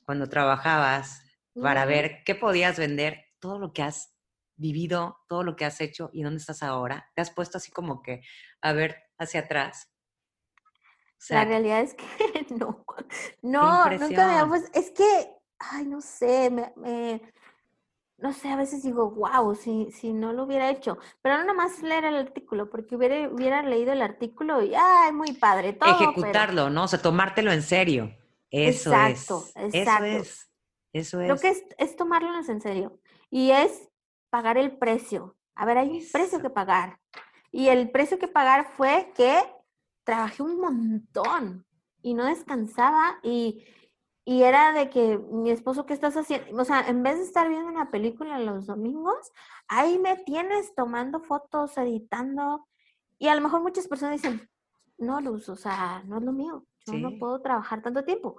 cuando 0.05 0.29
trabajabas 0.29 1.21
para 1.61 1.83
ver 1.83 2.23
qué 2.25 2.35
podías 2.35 2.79
vender, 2.79 3.25
todo 3.39 3.59
lo 3.59 3.73
que 3.73 3.83
has 3.83 4.16
vivido, 4.57 5.19
todo 5.27 5.43
lo 5.43 5.55
que 5.55 5.65
has 5.65 5.79
hecho 5.81 6.09
y 6.11 6.23
dónde 6.23 6.39
estás 6.39 6.63
ahora? 6.63 7.09
¿Te 7.15 7.21
has 7.21 7.31
puesto 7.31 7.57
así 7.57 7.71
como 7.71 8.01
que 8.01 8.21
a 8.61 8.73
ver 8.73 9.03
hacia 9.17 9.41
atrás? 9.41 9.91
la 11.29 11.45
realidad 11.45 11.81
es 11.81 11.95
que 11.95 12.05
no, 12.51 12.85
no, 13.41 13.89
nunca 13.89 14.43
me 14.43 14.47
pues, 14.47 14.69
es 14.73 14.91
que, 14.91 15.31
ay, 15.59 15.85
no 15.85 16.01
sé, 16.01 16.51
me, 16.51 17.21
no 18.17 18.33
sé, 18.33 18.49
a 18.49 18.55
veces 18.55 18.83
digo, 18.83 19.11
wow, 19.11 19.53
si, 19.55 19.91
si 19.91 20.13
no 20.13 20.33
lo 20.33 20.43
hubiera 20.43 20.69
hecho, 20.69 20.97
pero 21.21 21.37
no 21.37 21.41
nada 21.41 21.53
más 21.53 21.81
leer 21.81 22.05
el 22.05 22.15
artículo, 22.15 22.69
porque 22.69 22.95
hubiera, 22.95 23.29
hubiera 23.29 23.61
leído 23.61 23.93
el 23.93 24.01
artículo 24.01 24.63
y, 24.63 24.73
ay, 24.75 25.11
muy 25.11 25.33
padre, 25.33 25.73
todo. 25.73 25.89
Ejecutarlo, 25.89 26.69
¿no? 26.69 26.83
O 26.83 26.87
sea, 26.87 27.01
tomártelo 27.01 27.51
en 27.51 27.61
serio. 27.61 28.15
Eso 28.49 28.91
exacto, 28.91 29.43
es. 29.55 29.73
Exacto. 29.73 30.05
Eso 30.05 30.21
es. 30.21 30.49
Eso 30.93 31.21
es. 31.21 31.27
Lo 31.27 31.37
que 31.37 31.49
es, 31.49 31.63
es 31.77 31.95
tomarlo 31.95 32.29
en 32.35 32.61
serio. 32.61 32.99
Y 33.29 33.51
es 33.51 33.89
pagar 34.29 34.57
el 34.57 34.77
precio. 34.77 35.35
A 35.55 35.65
ver, 35.65 35.77
hay 35.77 35.89
un 35.89 36.03
precio 36.11 36.39
que 36.39 36.49
pagar. 36.49 36.99
Y 37.51 37.69
el 37.69 37.89
precio 37.91 38.19
que 38.19 38.27
pagar 38.27 38.71
fue 38.75 39.11
que 39.15 39.41
trabajé 40.03 40.43
un 40.43 40.59
montón 40.59 41.65
y 42.01 42.13
no 42.13 42.25
descansaba 42.25 43.19
y, 43.23 43.65
y 44.23 44.43
era 44.43 44.73
de 44.73 44.89
que 44.89 45.17
mi 45.17 45.51
esposo, 45.51 45.85
¿qué 45.85 45.93
estás 45.93 46.15
haciendo? 46.15 46.61
O 46.61 46.65
sea, 46.65 46.87
en 46.87 47.01
vez 47.03 47.17
de 47.17 47.23
estar 47.23 47.49
viendo 47.49 47.67
una 47.67 47.89
película 47.89 48.39
los 48.39 48.67
domingos, 48.67 49.31
ahí 49.67 49.97
me 49.97 50.17
tienes 50.17 50.75
tomando 50.75 51.19
fotos, 51.19 51.77
editando. 51.77 52.67
Y 53.17 53.27
a 53.27 53.35
lo 53.35 53.41
mejor 53.41 53.61
muchas 53.61 53.87
personas 53.87 54.21
dicen, 54.21 54.49
no, 54.97 55.21
Luz, 55.21 55.49
o 55.49 55.55
sea, 55.55 56.03
no 56.05 56.17
es 56.17 56.23
lo 56.23 56.31
mío. 56.31 56.65
Yo 56.85 56.93
no 56.99 57.17
puedo 57.19 57.41
trabajar 57.41 57.81
tanto 57.81 58.03
tiempo. 58.05 58.37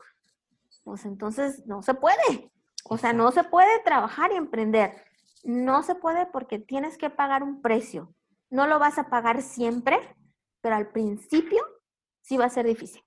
Pues 0.85 1.05
entonces 1.05 1.67
no 1.67 1.83
se 1.83 1.95
puede. 1.95 2.51
O 2.85 2.97
sea, 2.97 3.13
no 3.13 3.31
se 3.31 3.45
puede 3.45 3.81
trabajar 3.85 4.33
y 4.33 4.37
emprender. 4.37 5.08
No 5.45 5.83
se 5.83 5.95
puede 5.95 6.27
porque 6.27 6.59
tienes 6.59 6.99
que 6.99 7.11
pagar 7.11 7.43
un 7.43 7.63
precio. 7.63 8.15
No 8.51 8.67
lo 8.67 8.79
vas 8.79 8.99
a 8.99 9.11
pagar 9.11 9.43
siempre, 9.43 9.99
pero 10.61 10.77
al 10.77 10.91
principio 10.91 11.63
sí 12.23 12.37
va 12.37 12.47
a 12.47 12.51
ser 12.51 12.67
difícil 12.67 13.03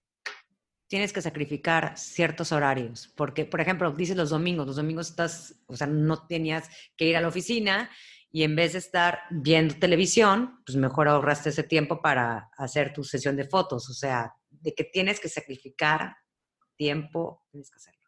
tienes 0.91 1.13
que 1.13 1.21
sacrificar 1.21 1.97
ciertos 1.97 2.51
horarios, 2.51 3.13
porque, 3.15 3.45
por 3.45 3.61
ejemplo, 3.61 3.93
dices 3.93 4.17
los 4.17 4.29
domingos, 4.29 4.67
los 4.67 4.75
domingos 4.75 5.11
estás, 5.11 5.63
o 5.67 5.77
sea, 5.77 5.87
no 5.87 6.27
tenías 6.27 6.67
que 6.97 7.05
ir 7.05 7.15
a 7.15 7.21
la 7.21 7.29
oficina 7.29 7.89
y 8.29 8.43
en 8.43 8.57
vez 8.57 8.73
de 8.73 8.79
estar 8.79 9.21
viendo 9.29 9.75
televisión, 9.75 10.61
pues 10.65 10.77
mejor 10.77 11.07
ahorraste 11.07 11.47
ese 11.47 11.63
tiempo 11.63 12.01
para 12.01 12.49
hacer 12.57 12.91
tu 12.91 13.05
sesión 13.05 13.37
de 13.37 13.47
fotos, 13.47 13.89
o 13.89 13.93
sea, 13.93 14.33
de 14.49 14.73
que 14.73 14.83
tienes 14.83 15.21
que 15.21 15.29
sacrificar 15.29 16.13
tiempo, 16.75 17.45
tienes 17.49 17.71
que 17.71 17.77
hacerlo. 17.77 18.00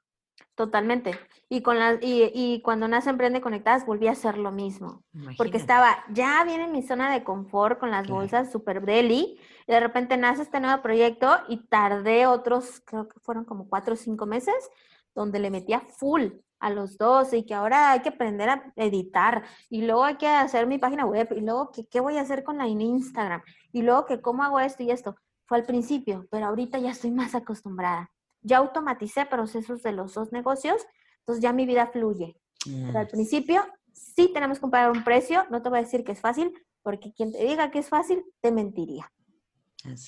Totalmente. 0.55 1.19
Y, 1.49 1.61
con 1.61 1.79
las, 1.79 1.97
y, 2.01 2.31
y, 2.33 2.61
cuando 2.61 2.87
nace 2.87 3.09
Emprende 3.09 3.41
Conectadas 3.41 3.85
volví 3.85 4.07
a 4.07 4.11
hacer 4.11 4.37
lo 4.37 4.51
mismo. 4.51 5.03
Porque 5.37 5.57
estaba 5.57 6.03
ya 6.09 6.43
bien 6.43 6.61
en 6.61 6.71
mi 6.71 6.83
zona 6.83 7.11
de 7.11 7.23
confort 7.23 7.79
con 7.79 7.91
las 7.91 8.07
bolsas 8.07 8.51
super 8.51 8.81
deli. 8.81 9.39
Y 9.67 9.71
de 9.71 9.79
repente 9.79 10.17
nace 10.17 10.43
este 10.43 10.59
nuevo 10.59 10.81
proyecto 10.81 11.37
y 11.47 11.57
tardé 11.67 12.27
otros, 12.27 12.81
creo 12.85 13.07
que 13.07 13.19
fueron 13.19 13.45
como 13.45 13.67
cuatro 13.67 13.93
o 13.93 13.97
cinco 13.97 14.25
meses, 14.25 14.69
donde 15.15 15.39
le 15.39 15.49
metía 15.49 15.79
full 15.79 16.29
a 16.59 16.69
los 16.69 16.97
dos 16.97 17.33
y 17.33 17.43
que 17.43 17.53
ahora 17.53 17.91
hay 17.91 18.01
que 18.01 18.09
aprender 18.09 18.49
a 18.49 18.71
editar 18.77 19.43
y 19.69 19.81
luego 19.81 20.05
hay 20.05 20.15
que 20.15 20.27
hacer 20.27 20.65
mi 20.65 20.77
página 20.77 21.05
web 21.05 21.27
y 21.35 21.41
luego 21.41 21.71
que 21.71 21.85
qué 21.87 21.99
voy 21.99 22.17
a 22.17 22.21
hacer 22.21 22.43
con 22.43 22.57
la 22.57 22.67
Instagram 22.67 23.41
y 23.73 23.81
luego 23.81 24.05
que 24.05 24.21
cómo 24.21 24.43
hago 24.43 24.59
esto 24.59 24.81
y 24.83 24.91
esto. 24.91 25.15
Fue 25.45 25.57
al 25.57 25.65
principio, 25.65 26.25
pero 26.31 26.45
ahorita 26.45 26.79
ya 26.79 26.91
estoy 26.91 27.11
más 27.11 27.35
acostumbrada 27.35 28.12
ya 28.43 28.57
automaticé 28.57 29.25
procesos 29.25 29.81
de 29.83 29.91
los 29.91 30.13
dos 30.13 30.31
negocios, 30.31 30.85
entonces 31.19 31.41
ya 31.41 31.53
mi 31.53 31.65
vida 31.65 31.87
fluye. 31.87 32.37
Pero 32.65 32.99
al 32.99 33.07
principio 33.07 33.65
sí 33.93 34.31
tenemos 34.33 34.59
que 34.59 34.67
pagar 34.67 34.91
un 34.91 35.03
precio, 35.03 35.45
no 35.49 35.61
te 35.61 35.69
voy 35.69 35.79
a 35.79 35.81
decir 35.81 36.03
que 36.03 36.11
es 36.11 36.21
fácil, 36.21 36.53
porque 36.81 37.13
quien 37.13 37.31
te 37.31 37.43
diga 37.43 37.71
que 37.71 37.79
es 37.79 37.89
fácil, 37.89 38.23
te 38.41 38.51
mentiría. 38.51 39.11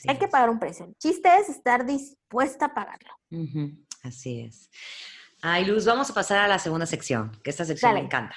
Hay 0.07 0.17
que 0.17 0.27
pagar 0.27 0.49
un 0.49 0.59
precio. 0.59 0.85
El 0.85 0.95
chiste 0.95 1.29
es 1.37 1.49
estar 1.49 1.85
dispuesta 1.85 2.65
a 2.65 2.73
pagarlo. 2.73 3.11
Así 4.03 4.41
es. 4.41 4.69
Ay, 5.41 5.65
Luz, 5.65 5.85
vamos 5.85 6.09
a 6.09 6.13
pasar 6.13 6.39
a 6.39 6.47
la 6.47 6.59
segunda 6.59 6.85
sección, 6.85 7.31
que 7.43 7.49
esta 7.49 7.65
sección 7.65 7.93
me 7.93 7.99
encanta. 7.99 8.35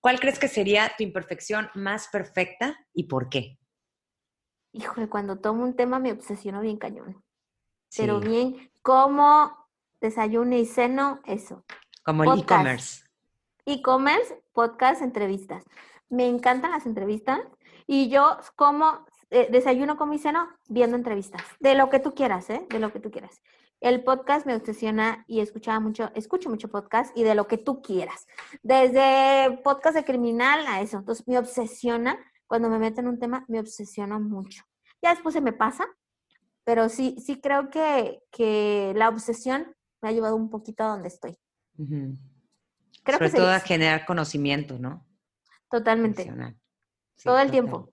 ¿Cuál 0.00 0.18
crees 0.18 0.38
que 0.38 0.48
sería 0.48 0.92
tu 0.96 1.02
imperfección 1.02 1.68
más 1.74 2.08
perfecta 2.08 2.78
y 2.94 3.04
por 3.04 3.28
qué? 3.28 3.58
Híjole, 4.72 5.08
cuando 5.08 5.40
tomo 5.40 5.64
un 5.64 5.74
tema 5.74 5.98
me 5.98 6.12
obsesiono 6.12 6.60
bien 6.60 6.78
cañón. 6.78 7.22
Pero 7.96 8.20
bien, 8.20 8.69
como 8.82 9.68
desayuno 10.00 10.56
y 10.56 10.66
ceno, 10.66 11.20
eso. 11.24 11.64
Como 12.04 12.24
el 12.24 12.40
e-commerce. 12.40 13.04
E-commerce, 13.66 14.42
podcast, 14.52 15.02
entrevistas. 15.02 15.64
Me 16.08 16.26
encantan 16.26 16.72
las 16.72 16.86
entrevistas 16.86 17.40
y 17.86 18.08
yo 18.08 18.38
como 18.56 19.06
eh, 19.30 19.48
desayuno 19.50 19.96
con 19.96 20.10
mi 20.10 20.18
ceno 20.18 20.48
viendo 20.68 20.96
entrevistas, 20.96 21.42
de 21.60 21.74
lo 21.74 21.88
que 21.88 22.00
tú 22.00 22.14
quieras, 22.14 22.50
¿eh? 22.50 22.66
De 22.68 22.80
lo 22.80 22.92
que 22.92 22.98
tú 22.98 23.10
quieras. 23.10 23.40
El 23.80 24.02
podcast 24.02 24.44
me 24.44 24.54
obsesiona 24.54 25.24
y 25.26 25.40
escuchaba 25.40 25.80
mucho, 25.80 26.10
escucho 26.14 26.50
mucho 26.50 26.68
podcast 26.68 27.16
y 27.16 27.22
de 27.22 27.34
lo 27.34 27.46
que 27.46 27.56
tú 27.56 27.80
quieras. 27.80 28.26
Desde 28.62 29.58
podcast 29.62 29.94
de 29.94 30.04
criminal 30.04 30.66
a 30.66 30.80
eso. 30.80 30.98
Entonces 30.98 31.26
me 31.26 31.38
obsesiona, 31.38 32.18
cuando 32.46 32.68
me 32.68 32.78
meto 32.78 33.00
en 33.00 33.08
un 33.08 33.18
tema, 33.18 33.44
me 33.48 33.60
obsesiona 33.60 34.18
mucho. 34.18 34.64
Ya 35.00 35.10
después 35.10 35.32
se 35.32 35.40
me 35.40 35.52
pasa, 35.52 35.86
pero 36.70 36.88
sí, 36.88 37.16
sí 37.18 37.40
creo 37.40 37.68
que, 37.68 38.92
la 38.94 39.08
obsesión 39.08 39.74
me 40.00 40.08
ha 40.08 40.12
llevado 40.12 40.36
un 40.36 40.50
poquito 40.50 40.84
a 40.84 40.86
donde 40.90 41.08
estoy. 41.08 41.36
creo 41.76 43.18
Sobre 43.18 43.30
todo 43.30 43.50
a 43.50 43.58
generar 43.58 44.06
conocimiento, 44.06 44.78
¿no? 44.78 45.04
Totalmente. 45.68 46.32
todo 47.24 47.40
el 47.40 47.50
tiempo. 47.50 47.92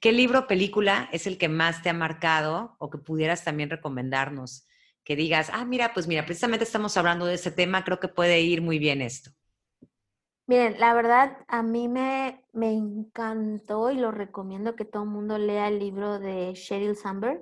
¿Qué 0.00 0.12
libro 0.12 0.38
o 0.38 0.46
película 0.46 1.08
es 1.10 1.26
el 1.26 1.38
que 1.38 1.48
más 1.48 1.82
te 1.82 1.90
ha 1.90 1.92
marcado 1.92 2.76
o 2.78 2.88
que 2.88 2.98
pudieras 2.98 3.42
también 3.42 3.68
recomendarnos? 3.68 4.68
Que 5.02 5.16
digas, 5.16 5.50
ah, 5.52 5.64
mira, 5.64 5.92
pues 5.92 6.06
mira, 6.06 6.24
precisamente 6.24 6.62
estamos 6.62 6.96
hablando 6.96 7.26
de 7.26 7.34
ese 7.34 7.50
tema, 7.50 7.82
creo 7.82 7.98
que 7.98 8.06
puede 8.06 8.40
ir 8.42 8.62
muy 8.62 8.78
bien 8.78 9.02
esto. 9.02 9.32
Miren, 10.50 10.80
la 10.80 10.94
verdad, 10.94 11.38
a 11.46 11.62
mí 11.62 11.86
me, 11.86 12.44
me 12.52 12.72
encantó 12.72 13.92
y 13.92 13.94
lo 13.94 14.10
recomiendo 14.10 14.74
que 14.74 14.84
todo 14.84 15.04
el 15.04 15.08
mundo 15.08 15.38
lea 15.38 15.68
el 15.68 15.78
libro 15.78 16.18
de 16.18 16.54
Sheryl 16.54 16.96
Sandberg, 16.96 17.40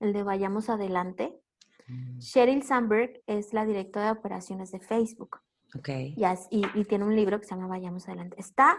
el 0.00 0.12
de 0.12 0.22
Vayamos 0.22 0.68
Adelante. 0.68 1.40
Mm. 1.88 2.18
Sheryl 2.18 2.62
Sandberg 2.62 3.22
es 3.26 3.54
la 3.54 3.64
directora 3.64 4.04
de 4.04 4.18
operaciones 4.18 4.70
de 4.70 4.80
Facebook. 4.80 5.40
Ok. 5.74 5.88
Y, 5.88 6.26
y, 6.50 6.84
tiene 6.84 7.06
un 7.06 7.16
libro 7.16 7.40
que 7.40 7.46
se 7.46 7.54
llama 7.54 7.68
Vayamos 7.68 8.06
Adelante. 8.06 8.36
Está, 8.38 8.76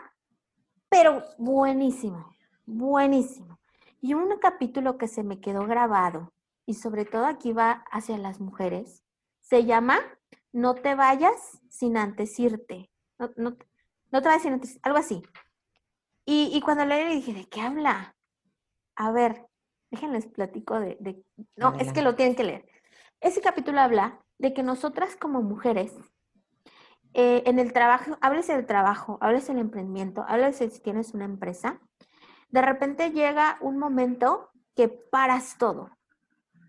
pero 0.88 1.24
buenísimo, 1.40 2.32
buenísimo. 2.68 3.60
Y 4.00 4.14
un 4.14 4.38
capítulo 4.38 5.00
que 5.00 5.08
se 5.08 5.24
me 5.24 5.42
quedó 5.42 5.66
grabado, 5.66 6.32
y 6.68 6.76
sobre 6.76 7.06
todo 7.06 7.26
aquí 7.26 7.54
va 7.54 7.84
hacia 7.90 8.20
las 8.20 8.40
mujeres, 8.40 9.04
se 9.42 9.66
llama 9.66 10.00
No 10.52 10.76
te 10.76 10.94
vayas 10.94 11.60
sin 11.70 11.98
antes 11.98 12.40
irte 12.40 12.93
no, 13.36 13.58
no, 14.12 14.18
a 14.18 14.34
decir 14.34 14.60
algo 14.82 14.98
así. 14.98 15.22
Y, 16.26 16.62
cuando 16.62 16.86
leí 16.86 17.16
dije, 17.16 17.34
¿de 17.34 17.50
qué 17.50 17.62
habla? 17.62 18.16
A 18.96 19.12
ver, 19.12 19.46
déjenles 19.92 20.28
platico 20.28 20.80
de... 20.80 21.24
no, 21.58 21.76
es 21.80 21.92
que 21.92 22.02
lo 22.02 22.16
tienen 22.16 22.36
que 22.36 22.46
leer. 22.46 22.66
Ese 23.20 23.42
capítulo 23.42 23.82
habla 23.82 24.20
de 24.38 24.54
que 24.54 24.64
nosotras 24.64 25.18
como 25.18 25.42
mujeres, 25.42 25.94
eh, 27.14 27.44
en 27.46 27.60
el 27.60 27.74
trabajo, 27.74 28.18
háblese 28.22 28.56
del 28.56 28.66
trabajo, 28.66 29.18
háblese 29.22 29.54
del 29.54 29.62
emprendimiento, 29.62 30.24
háblese 30.28 30.70
si 30.70 30.82
tienes 30.82 31.14
una 31.14 31.26
empresa, 31.26 31.82
de 32.50 32.62
repente 32.62 33.12
llega 33.12 33.58
un 33.62 33.78
momento 33.78 34.50
que 34.76 34.88
paras 34.88 35.58
todo, 35.58 35.92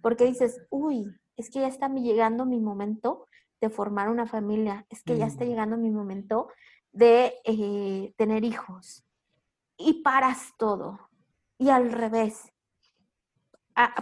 porque 0.03 0.25
dices, 0.25 0.61
uy, 0.71 1.17
es 1.37 1.51
que 1.51 1.61
ya 1.61 1.69
está 1.69 1.89
llegando 1.89 2.45
mi 2.45 2.61
momento 2.61 3.27
de 3.65 3.75
formar 3.75 4.09
una 4.09 4.27
familia, 4.27 4.87
es 4.91 5.03
que 5.03 5.17
ya 5.17 5.27
está 5.27 5.45
mm. 5.45 5.49
llegando 5.49 5.77
mi 5.77 5.91
momento 5.91 6.49
de 6.93 7.35
eh, 7.45 8.15
tener 8.17 8.45
hijos. 8.45 9.05
Y 9.77 10.03
paras 10.03 10.53
todo. 10.57 11.11
Y 11.59 11.71
al 11.71 11.93
revés. 11.93 12.53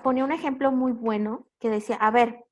ponía 0.02 0.24
un 0.24 0.32
ejemplo 0.32 0.70
muy 0.70 0.92
bueno 0.92 1.46
que 1.58 1.70
decía, 1.70 1.96
a 1.96 2.10
ver, 2.10 2.44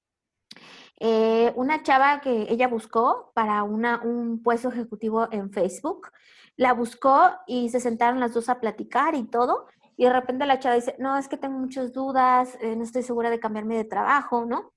eh, 0.98 1.52
una 1.56 1.82
chava 1.82 2.20
que 2.20 2.46
ella 2.50 2.68
buscó 2.68 3.32
para 3.34 3.62
una, 3.62 4.00
un 4.02 4.42
puesto 4.42 4.68
ejecutivo 4.68 5.28
en 5.30 5.50
Facebook, 5.50 6.08
la 6.56 6.74
buscó 6.74 7.30
y 7.46 7.70
se 7.70 7.80
sentaron 7.80 8.20
las 8.20 8.34
dos 8.34 8.48
a 8.48 8.60
platicar 8.60 9.14
y 9.14 9.24
todo. 9.24 9.66
Y 9.96 10.04
de 10.04 10.12
repente 10.12 10.46
la 10.46 10.58
chava 10.58 10.76
dice, 10.76 10.96
no, 10.98 11.18
es 11.18 11.28
que 11.28 11.36
tengo 11.36 11.58
muchas 11.58 11.92
dudas, 11.92 12.56
eh, 12.60 12.76
no 12.76 12.84
estoy 12.84 13.02
segura 13.02 13.30
de 13.30 13.40
cambiarme 13.40 13.76
de 13.76 13.84
trabajo, 13.84 14.46
¿no? 14.46 14.72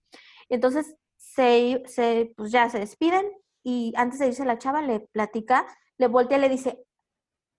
Entonces 0.49 0.97
se, 1.23 2.33
pues 2.35 2.51
ya 2.51 2.69
se 2.69 2.79
despiden 2.79 3.25
y 3.63 3.93
antes 3.95 4.19
de 4.19 4.27
irse 4.27 4.45
la 4.45 4.57
chava 4.57 4.81
le 4.81 5.01
platica, 5.01 5.65
le 5.97 6.07
voltea 6.07 6.37
y 6.37 6.41
le 6.41 6.49
dice, 6.49 6.85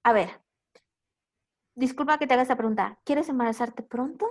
a 0.04 0.12
ver, 0.12 0.40
disculpa 1.74 2.18
que 2.18 2.26
te 2.26 2.34
haga 2.34 2.42
esta 2.42 2.56
pregunta, 2.56 2.98
¿quieres 3.04 3.28
embarazarte 3.28 3.82
pronto 3.82 4.26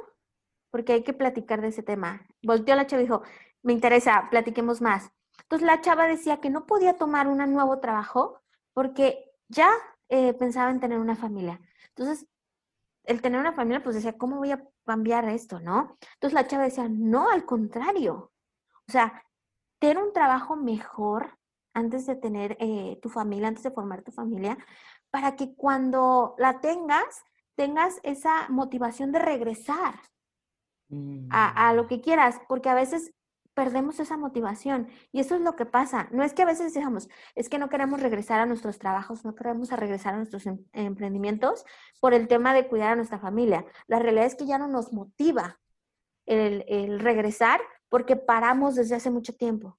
porque 0.74 0.94
hay 0.94 1.04
que 1.04 1.14
platicar 1.14 1.62
de 1.62 1.68
ese 1.68 1.84
tema. 1.84 2.26
Volteó 2.42 2.76
la 2.76 2.88
chava 2.88 3.04
y 3.04 3.06
dijo, 3.06 3.22
me 3.62 3.74
interesa, 3.74 4.28
platiquemos 4.32 4.82
más. 4.82 5.12
Entonces 5.44 5.68
la 5.68 5.82
chava 5.82 6.08
decía 6.08 6.42
que 6.42 6.50
no 6.50 6.66
podía 6.66 6.98
tomar 6.98 7.28
un 7.28 7.38
nuevo 7.54 7.78
trabajo 7.80 8.42
porque 8.74 9.32
ya 9.48 9.70
eh, 10.10 10.34
pensaba 10.34 10.72
en 10.72 10.80
tener 10.80 10.98
una 10.98 11.16
familia. 11.16 11.62
Entonces, 11.90 12.26
el 13.04 13.22
tener 13.22 13.40
una 13.40 13.54
familia, 13.54 13.84
pues 13.84 13.96
decía, 13.96 14.18
¿cómo 14.18 14.38
voy 14.38 14.50
a 14.50 14.68
cambiar 14.84 15.30
esto, 15.30 15.60
no? 15.60 15.96
Entonces 16.16 16.34
la 16.34 16.48
chava 16.48 16.64
decía, 16.64 16.90
no, 16.90 17.30
al 17.30 17.46
contrario. 17.46 18.33
O 18.88 18.92
sea, 18.92 19.24
tener 19.80 19.98
un 19.98 20.14
trabajo 20.14 20.56
mejor 20.56 21.38
antes 21.74 22.06
de 22.06 22.16
tener 22.16 22.56
eh, 22.60 23.00
tu 23.02 23.10
familia, 23.10 23.48
antes 23.48 23.64
de 23.64 23.72
formar 23.72 24.04
tu 24.04 24.12
familia, 24.12 24.58
para 25.10 25.36
que 25.36 25.56
cuando 25.56 26.36
la 26.38 26.62
tengas, 26.62 27.24
tengas 27.56 28.00
esa 28.04 28.48
motivación 28.50 29.12
de 29.12 29.20
regresar 29.20 29.96
a, 31.32 31.70
a, 31.70 31.74
lo 31.74 31.86
mm. 31.86 31.88
que 31.88 32.02
quieras, 32.02 32.40
porque 32.48 32.70
a 32.70 32.76
veces 32.76 33.14
perdemos 33.54 34.00
esa 34.00 34.18
motivación 34.18 34.88
y 35.12 35.20
eso 35.20 35.36
es 35.36 35.42
lo 35.42 35.56
que 35.56 35.66
pasa. 35.66 36.08
No 36.12 36.24
es 36.24 36.34
que 36.34 36.44
a 36.44 36.46
veces 36.46 36.74
digamos, 36.74 37.10
es 37.36 37.50
que 37.50 37.60
no 37.60 37.70
queremos 37.70 38.02
regresar 38.02 38.40
a 38.40 38.46
nuestros 38.46 38.80
trabajos, 38.80 39.24
no 39.26 39.36
queremos 39.36 39.70
regresar 39.72 40.14
a 40.14 40.18
nuestros 40.18 40.46
em, 40.46 40.60
emprendimientos 40.74 41.66
por 42.00 42.14
el 42.14 42.28
tema 42.28 42.54
de 42.54 42.68
cuidar 42.68 42.94
a 42.94 42.96
nuestra 42.96 43.20
familia. 43.20 43.66
La 43.88 44.00
realidad 44.00 44.26
es 44.26 44.36
que 44.36 44.46
ya 44.46 44.58
no 44.58 44.68
nos 44.68 44.94
motiva 44.94 45.60
el, 46.26 46.66
el 46.68 47.00
regresar 47.00 47.62
porque 47.94 48.16
paramos 48.16 48.74
desde 48.74 48.96
hace 48.96 49.12
mucho 49.12 49.36
tiempo 49.36 49.78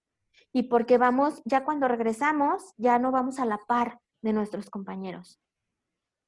y 0.53 0.63
porque 0.63 0.99
vamos, 0.99 1.43
ya 1.45 1.65
cuando 1.65 1.89
regresamos, 1.89 2.73
ya 2.77 2.97
no 3.01 3.11
vamos 3.11 3.41
a 3.41 3.45
la 3.45 3.59
par 3.67 3.99
de 4.23 4.33
nuestros 4.33 4.71
compañeros. 4.71 5.41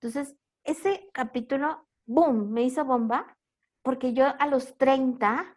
Entonces, 0.01 0.34
ese 0.64 1.09
capítulo, 1.12 1.87
boom, 2.05 2.51
me 2.51 2.64
hizo 2.64 2.84
bomba 2.84 3.39
porque 3.82 4.14
yo 4.14 4.24
a 4.37 4.49
los 4.49 4.76
30 4.76 5.57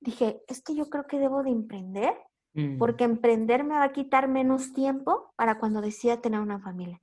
dije, 0.00 0.42
es 0.48 0.62
que 0.62 0.74
yo 0.74 0.88
creo 0.88 1.06
que 1.06 1.18
debo 1.18 1.42
de 1.42 1.50
emprender, 1.50 2.14
mm. 2.54 2.78
porque 2.78 3.04
emprender 3.04 3.62
me 3.62 3.74
va 3.74 3.82
a 3.82 3.92
quitar 3.92 4.28
menos 4.28 4.72
tiempo 4.72 5.34
para 5.36 5.58
cuando 5.58 5.82
decida 5.82 6.22
tener 6.22 6.40
una 6.40 6.58
familia. 6.58 7.02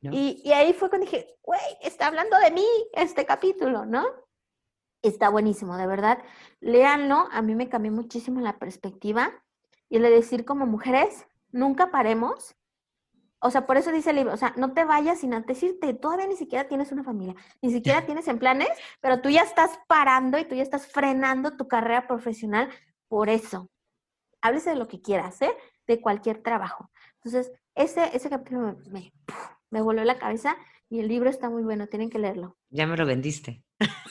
Y, 0.00 0.40
y, 0.42 0.52
ahí 0.52 0.72
fue 0.72 0.88
cuando 0.88 1.04
dije, 1.04 1.36
güey, 1.42 1.60
está 1.82 2.06
hablando 2.06 2.38
de 2.38 2.50
mí 2.52 2.66
este 2.94 3.26
capítulo, 3.26 3.84
¿no? 3.84 4.06
Está 5.06 5.28
buenísimo, 5.28 5.76
de 5.76 5.86
verdad. 5.86 6.18
Léanlo, 6.60 7.28
a 7.30 7.42
mí 7.42 7.54
me 7.54 7.68
cambió 7.68 7.92
muchísimo 7.92 8.40
la 8.40 8.58
perspectiva 8.58 9.32
y 9.88 9.98
le 9.98 10.10
decir 10.10 10.44
como 10.44 10.66
mujeres, 10.66 11.26
nunca 11.52 11.90
paremos 11.90 12.56
o 13.38 13.50
sea, 13.50 13.66
por 13.66 13.76
eso 13.76 13.92
dice 13.92 14.10
el 14.10 14.16
libro, 14.16 14.32
o 14.32 14.36
sea, 14.36 14.54
no 14.56 14.72
te 14.72 14.84
vayas 14.84 15.20
sin 15.20 15.34
antes 15.34 15.62
irte, 15.62 15.92
todavía 15.94 16.26
ni 16.26 16.36
siquiera 16.36 16.68
tienes 16.68 16.90
una 16.90 17.04
familia, 17.04 17.34
ni 17.60 17.70
siquiera 17.70 18.04
tienes 18.06 18.26
en 18.28 18.38
planes, 18.38 18.68
pero 19.00 19.20
tú 19.20 19.28
ya 19.28 19.42
estás 19.42 19.78
parando 19.86 20.38
y 20.38 20.44
tú 20.44 20.54
ya 20.54 20.62
estás 20.62 20.86
frenando 20.86 21.56
tu 21.56 21.68
carrera 21.68 22.06
profesional 22.06 22.70
por 23.08 23.28
eso. 23.28 23.70
Háblese 24.40 24.70
de 24.70 24.76
lo 24.76 24.88
que 24.88 25.00
quieras, 25.00 25.40
¿eh? 25.42 25.52
De 25.86 26.00
cualquier 26.00 26.42
trabajo. 26.42 26.90
Entonces, 27.16 27.52
ese, 27.74 28.16
ese 28.16 28.30
capítulo 28.30 28.76
me, 28.90 29.12
me, 29.70 29.80
voló 29.80 30.02
la 30.04 30.18
cabeza 30.18 30.56
y 30.88 31.00
el 31.00 31.08
libro 31.08 31.28
está 31.28 31.50
muy 31.50 31.62
bueno, 31.62 31.88
tienen 31.88 32.10
que 32.10 32.18
leerlo. 32.18 32.56
Ya 32.70 32.86
me 32.86 32.96
lo 32.96 33.06
vendiste. 33.06 33.62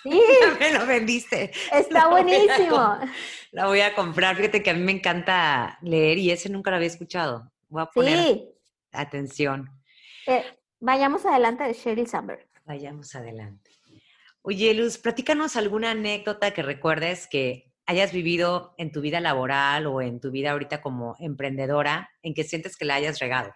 Sí. 0.03 0.21
me 0.59 0.73
lo 0.73 0.85
vendiste. 0.85 1.51
Está 1.71 2.07
buenísimo. 2.09 2.99
la 3.51 3.67
voy 3.67 3.81
a 3.81 3.95
comprar. 3.95 4.35
Fíjate 4.35 4.61
que 4.61 4.69
a 4.69 4.73
mí 4.73 4.81
me 4.81 4.91
encanta 4.91 5.79
leer 5.81 6.17
y 6.17 6.31
ese 6.31 6.49
nunca 6.49 6.69
lo 6.71 6.77
había 6.77 6.87
escuchado. 6.87 7.51
Voy 7.69 7.81
a 7.81 7.87
poner 7.87 8.19
sí 8.19 8.55
atención. 8.95 9.69
Eh, 10.27 10.43
vayamos 10.79 11.25
adelante 11.25 11.63
de 11.63 11.73
Sheryl 11.73 12.07
Sandberg. 12.07 12.47
Vayamos 12.65 13.13
adelante. 13.15 13.71
Oye, 14.41 14.73
Luz, 14.73 14.97
platícanos 14.97 15.55
alguna 15.55 15.91
anécdota 15.91 16.51
que 16.51 16.61
recuerdes 16.61 17.27
que 17.27 17.71
hayas 17.85 18.11
vivido 18.11 18.73
en 18.77 18.91
tu 18.91 19.01
vida 19.01 19.19
laboral 19.19 19.85
o 19.87 20.01
en 20.01 20.19
tu 20.19 20.31
vida 20.31 20.51
ahorita 20.51 20.81
como 20.81 21.15
emprendedora, 21.19 22.09
en 22.21 22.33
que 22.33 22.43
sientes 22.43 22.77
que 22.77 22.85
la 22.85 22.95
hayas 22.95 23.19
regado. 23.19 23.53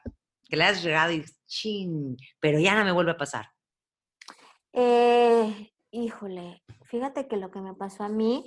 Que 0.48 0.56
la 0.56 0.68
hayas 0.68 0.84
regado 0.84 1.12
y 1.12 1.26
ching, 1.48 2.18
pero 2.40 2.60
ya 2.60 2.76
no 2.76 2.84
me 2.86 2.92
vuelve 2.92 3.12
a 3.12 3.18
pasar. 3.18 3.50
Eh, 4.74 5.72
híjole, 5.92 6.64
fíjate 6.84 7.28
que 7.28 7.38
lo 7.38 7.52
que 7.52 7.62
me 7.62 7.74
pasó 7.74 8.04
a 8.04 8.10
mí 8.10 8.46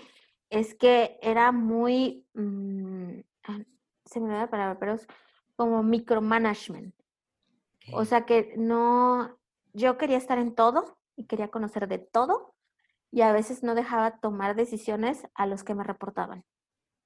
es 0.50 0.74
que 0.74 1.18
era 1.22 1.52
muy, 1.52 2.26
mm, 2.34 3.20
se 4.04 4.20
me 4.20 4.28
da 4.28 4.40
la 4.40 4.50
palabra, 4.50 4.78
pero 4.78 4.96
como 5.56 5.82
micromanagement. 5.82 6.94
O 7.92 8.04
sea 8.04 8.26
que 8.26 8.54
no, 8.56 9.38
yo 9.72 9.98
quería 9.98 10.18
estar 10.18 10.38
en 10.38 10.54
todo 10.54 10.98
y 11.16 11.26
quería 11.26 11.48
conocer 11.48 11.88
de 11.88 11.98
todo 11.98 12.54
y 13.10 13.22
a 13.22 13.32
veces 13.32 13.62
no 13.62 13.74
dejaba 13.74 14.18
tomar 14.18 14.56
decisiones 14.56 15.26
a 15.34 15.46
los 15.46 15.64
que 15.64 15.74
me 15.74 15.84
reportaban. 15.84 16.44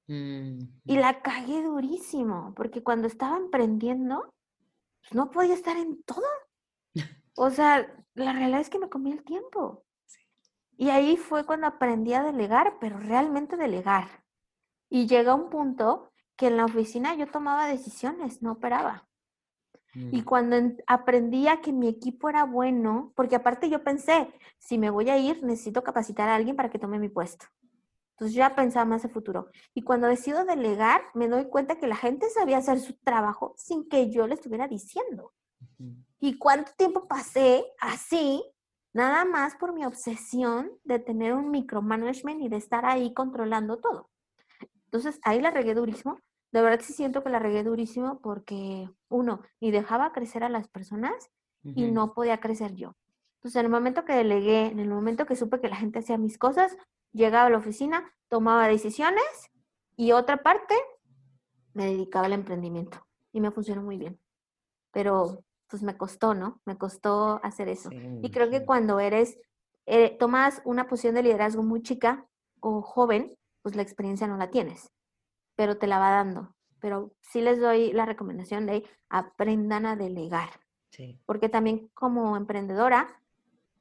Y 0.08 0.96
la 0.98 1.20
cagué 1.20 1.62
durísimo, 1.62 2.52
porque 2.54 2.82
cuando 2.82 3.08
estaba 3.08 3.36
emprendiendo, 3.36 4.32
pues, 5.00 5.14
no 5.14 5.30
podía 5.30 5.54
estar 5.54 5.76
en 5.76 6.02
todo. 6.02 6.26
O 7.38 7.50
sea, 7.50 7.86
la 8.14 8.32
realidad 8.32 8.62
es 8.62 8.70
que 8.70 8.78
me 8.78 8.88
comí 8.88 9.12
el 9.12 9.22
tiempo. 9.22 9.84
Y 10.76 10.90
ahí 10.90 11.16
fue 11.16 11.44
cuando 11.44 11.66
aprendí 11.66 12.12
a 12.14 12.22
delegar, 12.22 12.76
pero 12.80 12.98
realmente 12.98 13.56
delegar. 13.56 14.24
Y 14.88 15.06
llega 15.06 15.34
un 15.34 15.50
punto 15.50 16.12
que 16.36 16.48
en 16.48 16.56
la 16.56 16.66
oficina 16.66 17.14
yo 17.14 17.26
tomaba 17.26 17.66
decisiones, 17.66 18.42
no 18.42 18.52
operaba. 18.52 19.08
Y 19.94 20.20
mm. 20.20 20.24
cuando 20.24 20.56
aprendía 20.86 21.62
que 21.62 21.72
mi 21.72 21.88
equipo 21.88 22.28
era 22.28 22.44
bueno, 22.44 23.12
porque 23.16 23.36
aparte 23.36 23.70
yo 23.70 23.82
pensé, 23.82 24.28
si 24.58 24.76
me 24.76 24.90
voy 24.90 25.08
a 25.08 25.16
ir, 25.16 25.42
necesito 25.42 25.82
capacitar 25.82 26.28
a 26.28 26.34
alguien 26.34 26.54
para 26.54 26.70
que 26.70 26.78
tome 26.78 26.98
mi 26.98 27.08
puesto. 27.08 27.46
Entonces 28.10 28.34
yo 28.34 28.40
ya 28.40 28.54
pensaba 28.54 28.84
más 28.84 29.04
en 29.04 29.10
futuro. 29.10 29.50
Y 29.74 29.82
cuando 29.82 30.06
decido 30.06 30.44
delegar, 30.44 31.02
me 31.14 31.28
doy 31.28 31.48
cuenta 31.48 31.76
que 31.76 31.86
la 31.86 31.96
gente 31.96 32.28
sabía 32.30 32.58
hacer 32.58 32.78
su 32.80 32.94
trabajo 32.98 33.54
sin 33.56 33.88
que 33.88 34.10
yo 34.10 34.26
le 34.26 34.34
estuviera 34.34 34.68
diciendo. 34.68 35.32
¿Y 36.18 36.38
cuánto 36.38 36.72
tiempo 36.76 37.06
pasé 37.06 37.64
así, 37.80 38.42
nada 38.96 39.24
más 39.24 39.54
por 39.54 39.72
mi 39.72 39.84
obsesión 39.84 40.70
de 40.84 40.98
tener 40.98 41.34
un 41.34 41.50
micromanagement 41.50 42.42
y 42.42 42.48
de 42.48 42.56
estar 42.56 42.84
ahí 42.84 43.12
controlando 43.12 43.78
todo? 43.78 44.10
Entonces 44.86 45.20
ahí 45.22 45.40
la 45.40 45.50
regué 45.50 45.74
durísimo. 45.74 46.18
De 46.52 46.62
verdad 46.62 46.80
sí 46.82 46.92
siento 46.92 47.22
que 47.22 47.28
la 47.28 47.38
regué 47.38 47.62
durísimo 47.62 48.20
porque, 48.20 48.88
uno, 49.08 49.42
ni 49.60 49.70
dejaba 49.70 50.12
crecer 50.12 50.42
a 50.42 50.48
las 50.48 50.68
personas 50.68 51.30
y 51.62 51.90
no 51.90 52.14
podía 52.14 52.38
crecer 52.38 52.74
yo. 52.74 52.96
Entonces, 53.38 53.56
en 53.60 53.66
el 53.66 53.72
momento 53.72 54.04
que 54.04 54.14
delegué, 54.14 54.66
en 54.66 54.78
el 54.78 54.88
momento 54.88 55.26
que 55.26 55.36
supe 55.36 55.60
que 55.60 55.68
la 55.68 55.76
gente 55.76 55.98
hacía 55.98 56.16
mis 56.16 56.38
cosas, 56.38 56.76
llegaba 57.12 57.46
a 57.46 57.50
la 57.50 57.58
oficina, 57.58 58.12
tomaba 58.28 58.68
decisiones 58.68 59.50
y 59.96 60.12
otra 60.12 60.42
parte 60.42 60.74
me 61.74 61.86
dedicaba 61.86 62.26
al 62.26 62.32
emprendimiento 62.32 63.06
y 63.32 63.40
me 63.40 63.50
funcionó 63.50 63.82
muy 63.82 63.98
bien. 63.98 64.18
Pero 64.92 65.44
pues 65.68 65.82
me 65.82 65.96
costó, 65.96 66.34
¿no? 66.34 66.60
Me 66.64 66.76
costó 66.76 67.40
hacer 67.42 67.68
eso. 67.68 67.90
y 67.92 68.30
creo 68.30 68.50
que 68.50 68.64
cuando 68.64 69.00
eres, 69.00 69.38
eh, 69.86 70.16
tomas 70.18 70.62
una 70.64 70.88
posición 70.88 71.14
de 71.14 71.22
liderazgo 71.22 71.62
muy 71.62 71.82
chica 71.82 72.26
o 72.60 72.82
joven, 72.82 73.36
pues 73.62 73.76
la 73.76 73.82
experiencia 73.82 74.26
no 74.26 74.36
la 74.36 74.50
tienes, 74.50 74.92
pero 75.56 75.78
te 75.78 75.86
la 75.86 75.98
va 75.98 76.10
dando. 76.10 76.54
Pero 76.80 77.12
sí 77.20 77.40
les 77.40 77.60
doy 77.60 77.92
la 77.92 78.06
recomendación 78.06 78.66
de 78.66 78.84
aprendan 79.08 79.86
a 79.86 79.96
delegar. 79.96 80.50
Porque 81.26 81.48
también 81.48 81.90
como 81.94 82.36
emprendedora 82.36 83.20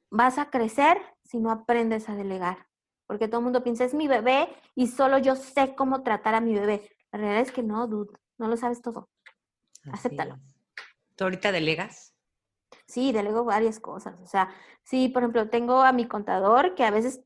vas 0.10 0.38
a 0.38 0.50
crecer 0.50 0.98
si 1.24 1.40
no 1.40 1.52
aprendes 1.52 2.10
a 2.10 2.16
delegar. 2.16 2.68
Porque 3.08 3.28
todo 3.28 3.40
el 3.40 3.46
mundo 3.46 3.64
piensa, 3.64 3.86
es 3.86 3.94
mi 3.94 4.08
bebé 4.08 4.50
y 4.74 4.88
solo 4.88 5.18
yo 5.18 5.36
sé 5.36 5.76
cómo 5.76 6.04
tratar 6.04 6.36
a 6.36 6.42
mi 6.42 6.54
bebé. 6.54 6.90
La 7.12 7.20
realidad 7.20 7.42
es 7.42 7.52
que 7.52 7.64
no, 7.64 7.88
dude, 7.88 8.12
no 8.38 8.48
lo 8.48 8.58
sabes 8.58 8.82
todo. 8.82 9.10
Acéptalo. 9.92 10.38
¿Tú 11.16 11.24
ahorita 11.24 11.52
delegas? 11.52 12.14
Sí, 12.88 13.12
delego 13.12 13.46
varias 13.46 13.80
cosas. 13.80 14.20
O 14.22 14.28
sea, 14.28 14.50
sí, 14.84 15.10
por 15.10 15.24
ejemplo, 15.24 15.50
tengo 15.50 15.82
a 15.82 15.92
mi 15.92 16.08
contador 16.08 16.76
que 16.76 16.84
a 16.84 16.92
veces 16.92 17.22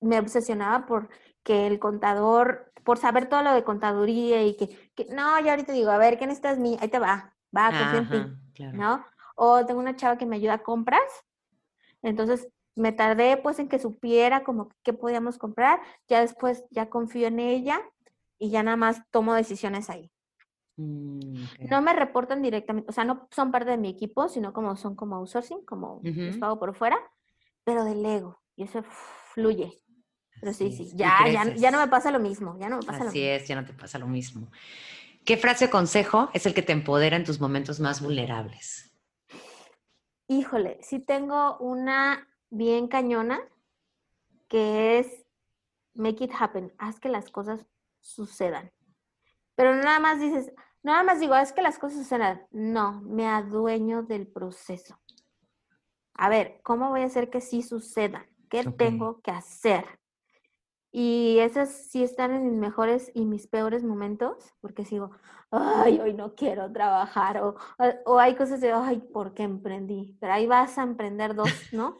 me 0.00 0.18
obsesionaba 0.18 0.86
por 0.86 1.08
que 1.42 1.66
el 1.66 1.78
contador, 1.78 2.72
por 2.84 2.98
saber 2.98 3.28
todo 3.28 3.42
lo 3.42 3.52
de 3.52 3.64
contaduría 3.64 4.42
y 4.42 4.56
que, 4.56 5.06
no, 5.10 5.40
yo 5.40 5.50
ahorita 5.50 5.72
digo, 5.72 5.90
a 5.90 5.98
ver, 5.98 6.18
¿qué 6.18 6.26
necesitas 6.26 6.58
mi? 6.58 6.76
Ahí 6.80 6.88
te 6.88 6.98
va, 6.98 7.34
va, 7.56 7.68
confía 7.68 7.98
en 8.00 8.10
ti, 8.10 8.66
¿no? 8.72 9.06
O 9.36 9.64
tengo 9.64 9.80
una 9.80 9.96
chava 9.96 10.18
que 10.18 10.26
me 10.26 10.36
ayuda 10.36 10.54
a 10.54 10.62
compras, 10.62 11.02
entonces 12.02 12.48
me 12.74 12.92
tardé 12.92 13.36
pues 13.36 13.58
en 13.58 13.68
que 13.68 13.78
supiera 13.78 14.44
como 14.44 14.70
qué 14.82 14.92
podíamos 14.92 15.38
comprar, 15.38 15.80
ya 16.08 16.20
después 16.20 16.64
ya 16.70 16.90
confío 16.90 17.28
en 17.28 17.40
ella 17.40 17.80
y 18.38 18.50
ya 18.50 18.62
nada 18.62 18.76
más 18.76 19.02
tomo 19.10 19.34
decisiones 19.34 19.88
ahí. 19.88 20.10
Mm, 20.76 21.44
no 21.70 21.80
me 21.80 21.94
reportan 21.94 22.42
directamente, 22.42 22.90
o 22.90 22.92
sea, 22.92 23.04
no 23.04 23.28
son 23.30 23.50
parte 23.50 23.70
de 23.70 23.78
mi 23.78 23.88
equipo, 23.88 24.28
sino 24.28 24.52
como 24.52 24.76
son 24.76 24.94
como 24.94 25.16
outsourcing, 25.16 25.64
como 25.64 26.00
les 26.02 26.36
pago 26.36 26.58
por 26.58 26.74
fuera, 26.74 26.98
pero 27.64 27.84
delego 27.84 28.38
y 28.56 28.64
eso 28.64 28.82
fluye. 29.32 29.72
Pero 30.38 30.52
sí, 30.52 30.70
sí, 30.70 30.92
ya, 30.94 31.16
ya, 31.32 31.54
ya, 31.54 31.70
no 31.70 31.78
me 31.78 31.88
pasa 31.88 32.10
lo 32.10 32.20
mismo, 32.20 32.58
ya 32.58 32.68
no 32.68 32.76
me 32.78 32.86
pasa 32.86 33.08
Así 33.08 33.22
es, 33.22 33.48
ya 33.48 33.54
no 33.54 33.64
te 33.64 33.72
pasa 33.72 33.98
lo 33.98 34.06
mismo. 34.06 34.48
¿Qué 35.24 35.38
frase 35.38 35.64
o 35.64 35.70
consejo 35.70 36.28
es 36.34 36.44
el 36.44 36.52
que 36.52 36.62
te 36.62 36.72
empodera 36.72 37.16
en 37.16 37.24
tus 37.24 37.40
momentos 37.40 37.80
más 37.80 38.02
vulnerables? 38.02 38.92
Híjole, 40.28 40.78
sí 40.82 40.98
tengo 40.98 41.56
una 41.58 42.28
bien 42.50 42.86
cañona, 42.86 43.40
que 44.46 44.98
es 44.98 45.24
make 45.94 46.22
it 46.22 46.32
happen, 46.38 46.72
haz 46.78 47.00
que 47.00 47.08
las 47.08 47.30
cosas 47.30 47.66
sucedan. 48.00 48.70
Pero 49.54 49.74
nada 49.74 49.98
más 49.98 50.20
dices, 50.20 50.52
nada 50.86 51.02
más 51.02 51.20
digo, 51.20 51.34
es 51.34 51.52
que 51.52 51.62
las 51.62 51.78
cosas 51.78 51.98
sucedan. 51.98 52.46
No, 52.52 53.02
me 53.02 53.26
adueño 53.26 54.04
del 54.04 54.26
proceso. 54.26 54.98
A 56.14 56.28
ver, 56.28 56.60
¿cómo 56.62 56.90
voy 56.90 57.02
a 57.02 57.06
hacer 57.06 57.28
que 57.28 57.40
sí 57.40 57.62
suceda? 57.62 58.24
¿Qué 58.48 58.62
tengo 58.64 59.20
que 59.20 59.32
hacer? 59.32 59.84
Y 60.92 61.38
esas 61.40 61.68
sí 61.70 62.04
están 62.04 62.32
en 62.32 62.48
mis 62.48 62.58
mejores 62.58 63.10
y 63.14 63.24
mis 63.26 63.48
peores 63.48 63.82
momentos, 63.82 64.54
porque 64.60 64.84
sigo, 64.84 65.10
ay, 65.50 65.98
hoy 66.00 66.14
no 66.14 66.34
quiero 66.36 66.72
trabajar, 66.72 67.42
o, 67.42 67.56
o 68.06 68.18
hay 68.18 68.36
cosas 68.36 68.60
de, 68.60 68.72
ay, 68.72 69.00
¿por 69.12 69.34
qué 69.34 69.42
emprendí? 69.42 70.16
Pero 70.20 70.32
ahí 70.32 70.46
vas 70.46 70.78
a 70.78 70.84
emprender 70.84 71.34
dos, 71.34 71.50
¿no? 71.72 71.98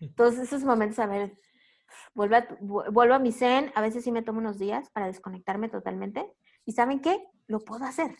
Entonces, 0.00 0.42
esos 0.42 0.64
momentos, 0.64 0.98
a 0.98 1.06
ver, 1.06 1.36
vuelvo 2.14 2.36
a, 2.36 2.46
vuelvo 2.90 3.14
a 3.14 3.18
mi 3.18 3.32
zen, 3.32 3.72
a 3.74 3.80
veces 3.80 4.04
sí 4.04 4.12
me 4.12 4.22
tomo 4.22 4.38
unos 4.38 4.58
días 4.58 4.90
para 4.90 5.06
desconectarme 5.06 5.68
totalmente, 5.68 6.30
y 6.64 6.72
¿saben 6.72 7.00
qué? 7.00 7.26
Lo 7.46 7.60
puedo 7.60 7.84
hacer. 7.84 8.16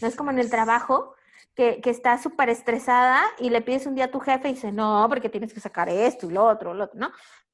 no 0.00 0.08
es 0.08 0.16
como 0.16 0.30
en 0.30 0.38
el 0.38 0.50
trabajo, 0.50 1.14
que, 1.54 1.80
que 1.80 1.90
estás 1.90 2.22
súper 2.22 2.48
estresada 2.48 3.22
y 3.38 3.50
le 3.50 3.60
pides 3.60 3.86
un 3.86 3.94
día 3.94 4.06
a 4.06 4.10
tu 4.10 4.20
jefe 4.20 4.48
y 4.48 4.54
dice, 4.54 4.72
no, 4.72 5.06
porque 5.08 5.28
tienes 5.28 5.52
que 5.52 5.60
sacar 5.60 5.88
esto 5.88 6.26
y 6.26 6.32
lo 6.32 6.44
otro, 6.44 6.72
lo 6.74 6.84
otro, 6.84 6.98
¿no? 6.98 7.10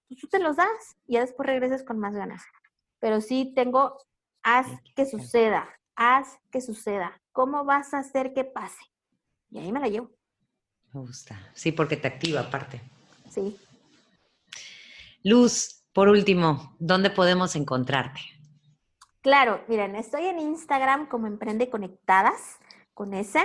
Pues 0.06 0.20
tú 0.20 0.28
te 0.28 0.38
los 0.38 0.56
das 0.56 0.96
y 1.06 1.14
ya 1.14 1.20
después 1.20 1.46
regresas 1.46 1.82
con 1.82 1.98
más 1.98 2.14
ganas. 2.14 2.42
Pero 3.00 3.20
sí 3.20 3.52
tengo, 3.54 3.98
haz 4.42 4.66
que 4.94 5.06
suceda, 5.06 5.68
haz 5.94 6.38
que 6.50 6.60
suceda. 6.60 7.20
¿Cómo 7.32 7.64
vas 7.64 7.94
a 7.94 7.98
hacer 7.98 8.32
que 8.32 8.44
pase? 8.44 8.82
Y 9.50 9.58
ahí 9.58 9.72
me 9.72 9.80
la 9.80 9.88
llevo. 9.88 10.10
Me 10.92 11.00
gusta. 11.00 11.38
Sí, 11.54 11.72
porque 11.72 11.96
te 11.96 12.08
activa 12.08 12.40
aparte. 12.40 12.80
Sí. 13.30 13.56
Luz, 15.22 15.84
por 15.92 16.08
último, 16.08 16.76
¿dónde 16.78 17.10
podemos 17.10 17.54
encontrarte? 17.56 18.20
Claro, 19.20 19.60
miren, 19.66 19.96
estoy 19.96 20.26
en 20.26 20.38
Instagram 20.38 21.08
como 21.08 21.26
Emprende 21.26 21.68
Conectadas, 21.68 22.60
con 22.94 23.14
ese. 23.14 23.40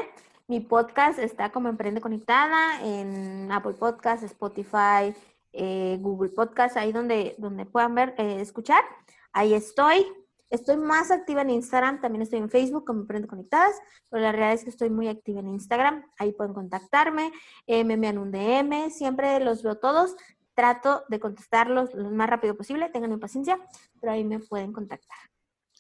Mi 0.48 0.60
podcast 0.60 1.18
está 1.18 1.52
como 1.52 1.68
Emprende 1.68 2.00
Conectada 2.00 2.80
en 2.84 3.52
Apple 3.52 3.74
Podcast, 3.74 4.24
Spotify, 4.24 5.16
eh, 5.52 5.98
Google 6.00 6.30
Podcast, 6.30 6.78
ahí 6.78 6.92
donde, 6.92 7.34
donde 7.40 7.66
puedan 7.66 7.96
ver, 7.96 8.14
eh, 8.20 8.40
escuchar. 8.40 8.84
Ahí 9.32 9.56
estoy. 9.56 10.06
Estoy 10.52 10.78
más 10.78 11.10
activa 11.10 11.42
en 11.42 11.50
Instagram, 11.50 12.00
también 12.02 12.22
estoy 12.22 12.38
en 12.38 12.52
Facebook 12.52 12.86
como 12.86 13.02
Emprende 13.02 13.28
Conectadas, 13.28 13.76
pero 14.10 14.22
la 14.22 14.32
realidad 14.32 14.54
es 14.54 14.64
que 14.64 14.70
estoy 14.70 14.92
muy 14.92 15.08
activa 15.08 15.40
en 15.40 15.48
Instagram. 15.50 16.06
Ahí 16.20 16.34
pueden 16.34 16.54
contactarme, 16.54 17.32
eh, 17.66 17.84
me 17.84 17.96
envían 17.96 18.20
un 18.20 18.32
DM, 18.32 18.92
siempre 18.92 19.40
los 19.40 19.64
veo 19.64 19.80
todos. 19.80 20.16
Trato 20.54 21.04
de 21.10 21.20
contestarlos 21.20 21.96
lo 21.96 22.12
más 22.12 22.30
rápido 22.30 22.56
posible, 22.56 22.90
tengan 22.90 23.20
paciencia, 23.20 23.58
pero 24.00 24.14
ahí 24.14 24.24
me 24.24 24.38
pueden 24.38 24.72
contactar. 24.72 25.33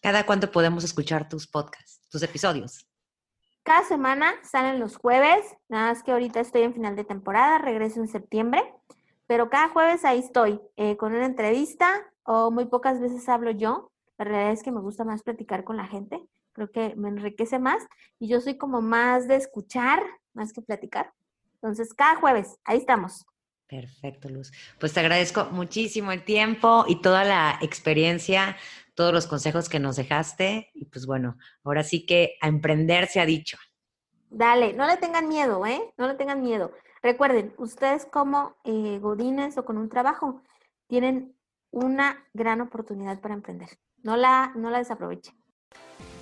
¿Cada 0.03 0.25
cuánto 0.25 0.51
podemos 0.51 0.83
escuchar 0.83 1.29
tus 1.29 1.47
podcasts, 1.47 2.01
tus 2.09 2.21
episodios? 2.23 2.85
Cada 3.63 3.85
semana 3.85 4.33
salen 4.43 4.77
los 4.77 4.97
jueves, 4.97 5.55
nada 5.69 5.93
más 5.93 6.03
que 6.03 6.11
ahorita 6.11 6.41
estoy 6.41 6.63
en 6.63 6.73
final 6.73 6.97
de 6.97 7.05
temporada, 7.05 7.57
regreso 7.57 8.01
en 8.01 8.09
septiembre, 8.09 8.61
pero 9.27 9.49
cada 9.49 9.69
jueves 9.69 10.03
ahí 10.03 10.19
estoy 10.19 10.59
eh, 10.75 10.97
con 10.97 11.13
una 11.13 11.25
entrevista 11.25 12.05
o 12.23 12.51
muy 12.51 12.65
pocas 12.65 12.99
veces 12.99 13.29
hablo 13.29 13.51
yo. 13.51 13.93
La 14.17 14.25
realidad 14.25 14.51
es 14.51 14.61
que 14.61 14.73
me 14.73 14.81
gusta 14.81 15.05
más 15.05 15.23
platicar 15.23 15.63
con 15.63 15.77
la 15.77 15.87
gente, 15.87 16.21
creo 16.51 16.69
que 16.69 16.93
me 16.97 17.07
enriquece 17.07 17.57
más 17.57 17.87
y 18.19 18.27
yo 18.27 18.41
soy 18.41 18.57
como 18.57 18.81
más 18.81 19.29
de 19.29 19.37
escuchar 19.37 20.03
más 20.33 20.51
que 20.51 20.61
platicar. 20.61 21.13
Entonces, 21.61 21.93
cada 21.93 22.17
jueves, 22.17 22.59
ahí 22.65 22.79
estamos. 22.79 23.25
Perfecto, 23.73 24.29
Luz. 24.29 24.51
Pues 24.79 24.93
te 24.93 24.99
agradezco 24.99 25.45
muchísimo 25.45 26.11
el 26.11 26.23
tiempo 26.23 26.85
y 26.87 27.01
toda 27.01 27.23
la 27.23 27.57
experiencia 27.61 28.55
todos 28.93 29.11
los 29.11 29.25
consejos 29.25 29.67
que 29.67 29.79
nos 29.79 29.95
dejaste. 29.95 30.69
Y 30.75 30.85
pues 30.85 31.07
bueno, 31.07 31.37
ahora 31.63 31.83
sí 31.83 32.05
que 32.05 32.37
a 32.41 32.47
emprender 32.47 33.07
se 33.07 33.19
ha 33.19 33.25
dicho. 33.25 33.57
Dale, 34.29 34.73
no 34.73 34.85
le 34.85 34.97
tengan 34.97 35.27
miedo, 35.27 35.65
¿eh? 35.65 35.93
No 35.97 36.07
le 36.07 36.13
tengan 36.13 36.41
miedo. 36.41 36.71
Recuerden, 37.01 37.53
ustedes 37.57 38.05
como 38.05 38.55
eh, 38.63 38.99
godines 39.01 39.57
o 39.57 39.65
con 39.65 39.77
un 39.77 39.89
trabajo 39.89 40.43
tienen 40.87 41.35
una 41.71 42.23
gran 42.33 42.61
oportunidad 42.61 43.19
para 43.21 43.33
emprender. 43.33 43.69
No 44.03 44.15
la, 44.15 44.51
no 44.55 44.69
la 44.69 44.77
desaprovechen. 44.77 45.35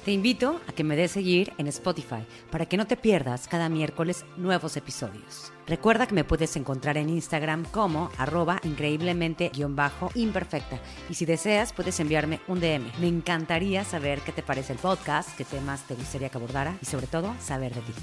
Te 0.05 0.11
invito 0.11 0.59
a 0.67 0.71
que 0.71 0.83
me 0.83 0.95
des 0.95 1.11
seguir 1.11 1.53
en 1.59 1.67
Spotify 1.67 2.25
para 2.49 2.65
que 2.65 2.75
no 2.75 2.87
te 2.87 2.97
pierdas 2.97 3.47
cada 3.47 3.69
miércoles 3.69 4.25
nuevos 4.35 4.75
episodios. 4.75 5.53
Recuerda 5.67 6.07
que 6.07 6.15
me 6.15 6.23
puedes 6.23 6.55
encontrar 6.55 6.97
en 6.97 7.07
Instagram 7.07 7.65
como 7.65 8.09
arroba 8.17 8.59
increíblemente-imperfecta 8.63 10.79
y 11.07 11.13
si 11.13 11.25
deseas 11.25 11.71
puedes 11.71 11.99
enviarme 11.99 12.39
un 12.47 12.59
DM. 12.59 12.91
Me 12.99 13.07
encantaría 13.07 13.83
saber 13.83 14.21
qué 14.21 14.31
te 14.31 14.41
parece 14.41 14.73
el 14.73 14.79
podcast, 14.79 15.37
qué 15.37 15.45
temas 15.45 15.85
te 15.85 15.93
gustaría 15.93 16.29
que 16.29 16.37
abordara 16.39 16.75
y 16.81 16.87
sobre 16.87 17.05
todo 17.05 17.35
saber 17.39 17.75
de 17.75 17.81
ti. 17.81 17.93